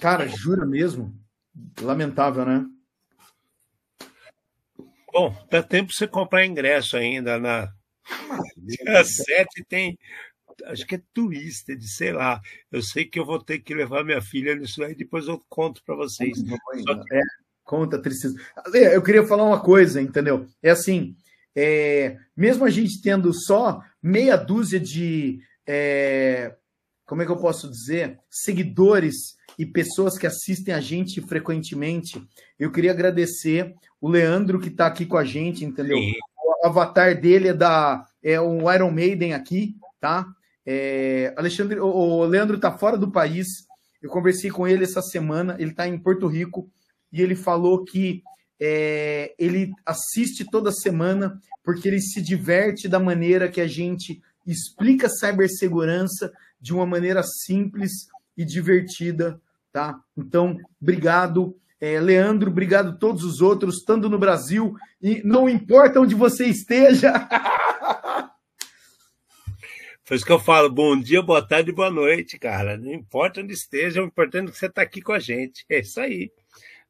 Cara, 0.01 0.27
jura 0.27 0.65
mesmo? 0.65 1.15
Lamentável, 1.83 2.47
né? 2.47 2.67
Bom, 5.13 5.35
dá 5.51 5.63
tempo 5.63 5.93
você 5.93 6.07
comprar 6.07 6.47
ingresso 6.47 6.97
ainda 6.97 7.39
na. 7.39 7.73
Dia 8.57 9.05
7 9.05 9.65
tem. 9.69 9.99
Acho 10.67 10.87
que 10.87 10.97
é 10.97 11.03
Twisted, 11.15 11.83
sei 11.83 12.13
lá. 12.13 12.41
Eu 12.71 12.83
sei 12.83 13.05
que 13.05 13.19
eu 13.19 13.25
vou 13.25 13.43
ter 13.43 13.61
que 13.61 13.75
levar 13.75 14.05
minha 14.05 14.21
filha 14.21 14.55
nisso 14.55 14.83
aí, 14.85 14.95
depois 14.95 15.27
eu 15.27 15.43
conto 15.49 15.83
para 15.85 15.95
vocês. 15.97 16.39
Só 16.39 16.93
É, 17.13 17.21
conta 17.65 18.01
tristeza. 18.01 18.35
Eu 18.75 19.03
queria 19.03 19.27
falar 19.27 19.45
uma 19.45 19.61
coisa, 19.61 20.03
entendeu? 20.03 20.47
É 20.63 20.71
assim, 20.71 21.17
é, 21.57 22.17
mesmo 22.37 22.65
a 22.65 22.71
gente 22.71 23.01
tendo 23.01 23.33
só 23.33 23.81
meia 24.03 24.37
dúzia 24.37 24.79
de, 24.79 25.41
é, 25.67 26.55
como 27.11 27.23
é 27.23 27.27
que 27.27 27.33
eu 27.33 27.39
posso 27.39 27.69
dizer, 27.69 28.21
seguidores 28.31 29.35
e 29.59 29.67
pessoas 29.67 30.17
que 30.17 30.29
assistem 30.29 30.73
a 30.73 30.81
gente 30.81 31.21
frequentemente, 31.21 32.23
eu 32.57 32.71
queria 32.71 32.93
agradecer 32.93 33.75
o 34.01 34.09
Leandro 34.09 34.61
que 34.61 34.69
está 34.69 34.87
aqui 34.87 35.05
com 35.05 35.17
a 35.17 35.25
gente, 35.25 35.65
entendeu? 35.65 35.99
Sim. 35.99 36.13
O 36.63 36.69
avatar 36.69 37.21
dele 37.21 37.49
é 37.49 37.53
da 37.53 38.07
é 38.23 38.41
o 38.41 38.73
Iron 38.73 38.93
Maiden 38.93 39.35
aqui, 39.35 39.75
tá? 40.01 40.25
É, 40.65 41.35
Alexandre, 41.37 41.81
o, 41.81 41.89
o 41.89 42.25
Leandro 42.27 42.61
tá 42.61 42.71
fora 42.79 42.97
do 42.97 43.11
país. 43.11 43.49
Eu 44.01 44.09
conversei 44.09 44.49
com 44.49 44.69
ele 44.69 44.85
essa 44.85 45.03
semana. 45.03 45.57
Ele 45.59 45.75
tá 45.75 45.89
em 45.89 45.99
Porto 45.99 46.29
Rico 46.29 46.71
e 47.13 47.21
ele 47.21 47.35
falou 47.35 47.85
que 47.85 48.23
é, 48.61 49.35
ele 49.37 49.73
assiste 49.85 50.45
toda 50.49 50.71
semana 50.71 51.41
porque 51.65 51.89
ele 51.89 52.01
se 52.01 52.23
diverte 52.23 52.87
da 52.87 53.01
maneira 53.01 53.49
que 53.49 53.61
a 53.61 53.67
gente 53.67 54.23
explica 54.47 55.09
cibersegurança 55.09 56.33
de 56.61 56.75
uma 56.75 56.87
maneira 56.87 57.23
simples 57.23 58.09
e 58.37 58.45
divertida, 58.45 59.41
tá? 59.73 59.99
Então, 60.17 60.59
obrigado. 60.81 61.57
É, 61.81 61.99
Leandro, 61.99 62.51
obrigado 62.51 62.91
a 62.91 62.97
todos 62.97 63.25
os 63.25 63.41
outros, 63.41 63.79
estando 63.79 64.11
no 64.11 64.19
Brasil, 64.19 64.75
e 65.01 65.23
não 65.25 65.49
importa 65.49 66.01
onde 66.01 66.15
você 66.15 66.47
esteja. 66.47 67.13
Foi 70.05 70.17
isso 70.17 70.27
que 70.27 70.33
eu 70.33 70.41
falo. 70.41 70.69
Bom 70.69 70.99
dia, 70.99 71.23
boa 71.23 71.41
tarde, 71.41 71.71
boa 71.71 71.91
noite, 71.91 72.39
cara. 72.39 72.77
Não 72.77 72.93
importa 72.93 73.41
onde 73.41 73.55
esteja, 73.55 74.03
o 74.03 74.07
importante 74.07 74.49
é 74.49 74.51
que 74.51 74.59
você 74.59 74.67
está 74.67 74.83
aqui 74.83 75.01
com 75.01 75.13
a 75.13 75.21
gente. 75.21 75.65
É 75.71 75.79
isso 75.79 76.01
aí. 76.01 76.31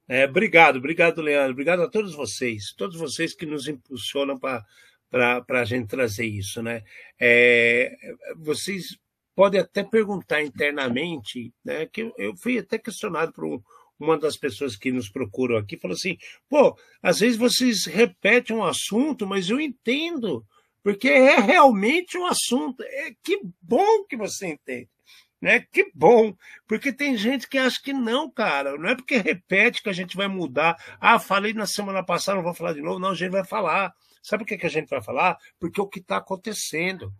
É, 0.08 0.24
obrigado, 0.24 0.76
obrigado, 0.76 1.20
Leandro. 1.20 1.52
Obrigado 1.52 1.82
a 1.82 1.88
todos 1.88 2.14
vocês, 2.14 2.72
todos 2.76 2.96
vocês 2.96 3.34
que 3.34 3.46
nos 3.46 3.68
impulsionam 3.68 4.38
para 4.38 4.64
a 5.12 5.64
gente 5.64 5.88
trazer 5.88 6.26
isso, 6.26 6.62
né? 6.62 6.82
É, 7.18 7.96
vocês 8.36 8.96
podem 9.34 9.60
até 9.60 9.82
perguntar 9.82 10.42
internamente, 10.42 11.52
né? 11.64 11.86
Que 11.86 12.12
eu, 12.16 12.36
fui 12.36 12.58
até 12.58 12.78
questionado 12.78 13.32
por 13.32 13.44
um, 13.44 13.60
uma 13.98 14.18
das 14.18 14.36
pessoas 14.36 14.76
que 14.76 14.92
nos 14.92 15.08
procuram 15.08 15.56
aqui, 15.56 15.76
falou 15.76 15.94
assim: 15.94 16.16
pô, 16.48 16.76
às 17.02 17.20
vezes 17.20 17.36
vocês 17.36 17.86
repetem 17.86 18.56
um 18.56 18.64
assunto, 18.64 19.26
mas 19.26 19.50
eu 19.50 19.60
entendo, 19.60 20.44
porque 20.82 21.08
é 21.08 21.38
realmente 21.40 22.16
um 22.16 22.26
assunto. 22.26 22.82
É, 22.82 23.12
que 23.22 23.40
bom 23.60 24.04
que 24.04 24.16
você 24.16 24.48
entende. 24.48 24.88
Né? 25.40 25.60
Que 25.60 25.90
bom, 25.94 26.36
porque 26.68 26.92
tem 26.92 27.16
gente 27.16 27.48
que 27.48 27.56
acha 27.56 27.80
que 27.82 27.92
não, 27.92 28.30
cara. 28.30 28.76
Não 28.76 28.90
é 28.90 28.94
porque 28.94 29.16
repete 29.16 29.82
que 29.82 29.88
a 29.88 29.92
gente 29.92 30.16
vai 30.16 30.28
mudar. 30.28 30.76
Ah, 31.00 31.18
falei 31.18 31.54
na 31.54 31.66
semana 31.66 32.04
passada, 32.04 32.36
não 32.36 32.44
vou 32.44 32.54
falar 32.54 32.74
de 32.74 32.82
novo. 32.82 32.98
Não, 32.98 33.10
a 33.10 33.14
gente 33.14 33.30
vai 33.30 33.44
falar. 33.44 33.94
Sabe 34.22 34.44
por 34.44 34.48
que, 34.48 34.58
que 34.58 34.66
a 34.66 34.70
gente 34.70 34.90
vai 34.90 35.02
falar? 35.02 35.38
Porque 35.58 35.80
é 35.80 35.82
o 35.82 35.88
que 35.88 36.00
está 36.00 36.18
acontecendo, 36.18 37.12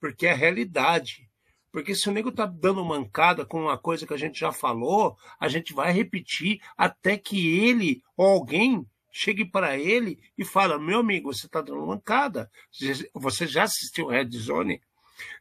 porque 0.00 0.26
é 0.26 0.32
a 0.32 0.36
realidade. 0.36 1.28
Porque 1.70 1.94
se 1.94 2.08
o 2.08 2.12
nego 2.12 2.32
tá 2.32 2.46
dando 2.46 2.84
mancada 2.84 3.44
com 3.44 3.62
uma 3.62 3.78
coisa 3.78 4.06
que 4.06 4.14
a 4.14 4.16
gente 4.16 4.40
já 4.40 4.50
falou, 4.50 5.16
a 5.38 5.48
gente 5.48 5.72
vai 5.72 5.92
repetir 5.92 6.60
até 6.76 7.16
que 7.16 7.60
ele 7.60 8.02
ou 8.16 8.26
alguém 8.26 8.84
chegue 9.12 9.44
para 9.44 9.78
ele 9.78 10.18
e 10.36 10.44
fala: 10.44 10.78
meu 10.78 11.00
amigo, 11.00 11.32
você 11.32 11.46
está 11.46 11.60
dando 11.60 11.86
mancada. 11.86 12.50
Você 13.14 13.46
já 13.46 13.64
assistiu 13.64 14.08
Red 14.08 14.30
Zone? 14.30 14.80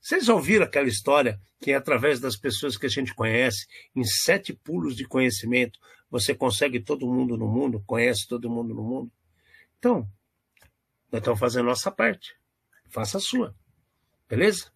Vocês 0.01 0.29
ouviram 0.29 0.65
aquela 0.65 0.87
história 0.87 1.39
que, 1.61 1.73
através 1.73 2.19
das 2.19 2.35
pessoas 2.35 2.77
que 2.77 2.85
a 2.85 2.89
gente 2.89 3.13
conhece, 3.13 3.65
em 3.95 4.03
sete 4.03 4.53
pulos 4.53 4.95
de 4.95 5.05
conhecimento, 5.05 5.79
você 6.09 6.33
consegue 6.33 6.79
todo 6.79 7.07
mundo 7.07 7.37
no 7.37 7.47
mundo, 7.47 7.83
conhece 7.85 8.27
todo 8.27 8.49
mundo 8.49 8.73
no 8.73 8.83
mundo? 8.83 9.11
Então, 9.77 10.07
nós 11.11 11.19
estamos 11.19 11.39
fazendo 11.39 11.65
a 11.65 11.69
nossa 11.69 11.91
parte. 11.91 12.35
Faça 12.89 13.17
a 13.17 13.21
sua. 13.21 13.55
Beleza? 14.27 14.71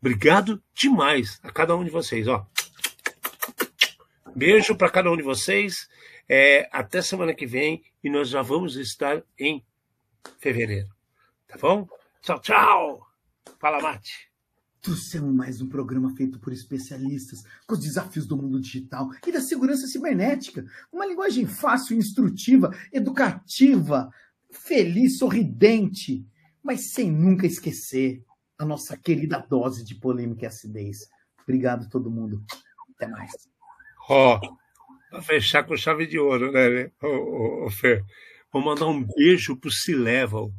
Obrigado 0.00 0.62
demais 0.74 1.38
a 1.42 1.50
cada 1.50 1.76
um 1.76 1.84
de 1.84 1.90
vocês. 1.90 2.26
Ó. 2.26 2.46
Beijo 4.34 4.76
para 4.76 4.90
cada 4.90 5.10
um 5.10 5.16
de 5.16 5.22
vocês. 5.22 5.88
É, 6.28 6.68
até 6.72 7.02
semana 7.02 7.34
que 7.34 7.46
vem 7.46 7.84
e 8.02 8.08
nós 8.08 8.28
já 8.28 8.40
vamos 8.40 8.76
estar 8.76 9.22
em 9.38 9.64
fevereiro. 10.38 10.88
Tá 11.46 11.58
bom? 11.58 11.88
Tchau, 12.22 12.40
tchau. 12.40 13.06
Fala, 13.58 13.80
Mate. 13.80 14.29
Trouxemos 14.80 15.34
mais 15.34 15.60
um 15.60 15.68
programa 15.68 16.14
feito 16.16 16.38
por 16.38 16.52
especialistas 16.52 17.44
com 17.66 17.74
os 17.74 17.80
desafios 17.80 18.26
do 18.26 18.36
mundo 18.36 18.58
digital 18.58 19.10
e 19.26 19.30
da 19.30 19.40
segurança 19.40 19.86
cibernética. 19.86 20.64
Uma 20.90 21.04
linguagem 21.04 21.46
fácil, 21.46 21.96
instrutiva, 21.96 22.74
educativa, 22.90 24.10
feliz, 24.50 25.18
sorridente, 25.18 26.26
mas 26.62 26.92
sem 26.92 27.10
nunca 27.10 27.46
esquecer 27.46 28.24
a 28.58 28.64
nossa 28.64 28.96
querida 28.96 29.44
dose 29.48 29.84
de 29.84 29.94
polêmica 29.94 30.44
e 30.44 30.46
acidez. 30.46 31.08
Obrigado 31.42 31.90
todo 31.90 32.10
mundo. 32.10 32.42
Até 32.94 33.06
mais. 33.06 33.32
Ó, 34.08 34.36
oh, 34.36 34.56
pra 35.10 35.22
fechar 35.22 35.64
com 35.64 35.76
chave 35.76 36.06
de 36.06 36.18
ouro, 36.18 36.52
né, 36.52 36.90
ô, 37.02 37.66
ô 37.66 37.70
Fer? 37.70 38.02
Vou 38.52 38.62
mandar 38.62 38.86
um 38.86 39.04
beijo 39.04 39.56
pro 39.56 39.70
C-Level. 39.70 40.52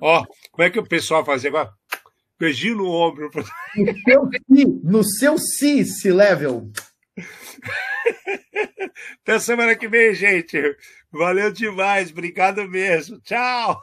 Ó, 0.00 0.24
como 0.50 0.66
é 0.66 0.70
que 0.70 0.78
o 0.78 0.86
pessoal 0.86 1.24
fazia 1.24 1.50
agora? 1.50 1.70
Beijinho 2.38 2.76
no 2.76 2.90
ombro. 2.90 3.30
No 3.76 3.94
seu 4.02 4.30
si, 4.32 4.66
no 4.82 5.04
seu 5.04 5.38
si, 5.38 5.84
C-Level. 5.84 6.70
Até 9.22 9.38
semana 9.38 9.76
que 9.76 9.86
vem, 9.88 10.14
gente. 10.14 10.58
Valeu 11.12 11.52
demais. 11.52 12.10
Obrigado 12.10 12.66
mesmo. 12.68 13.20
Tchau. 13.20 13.80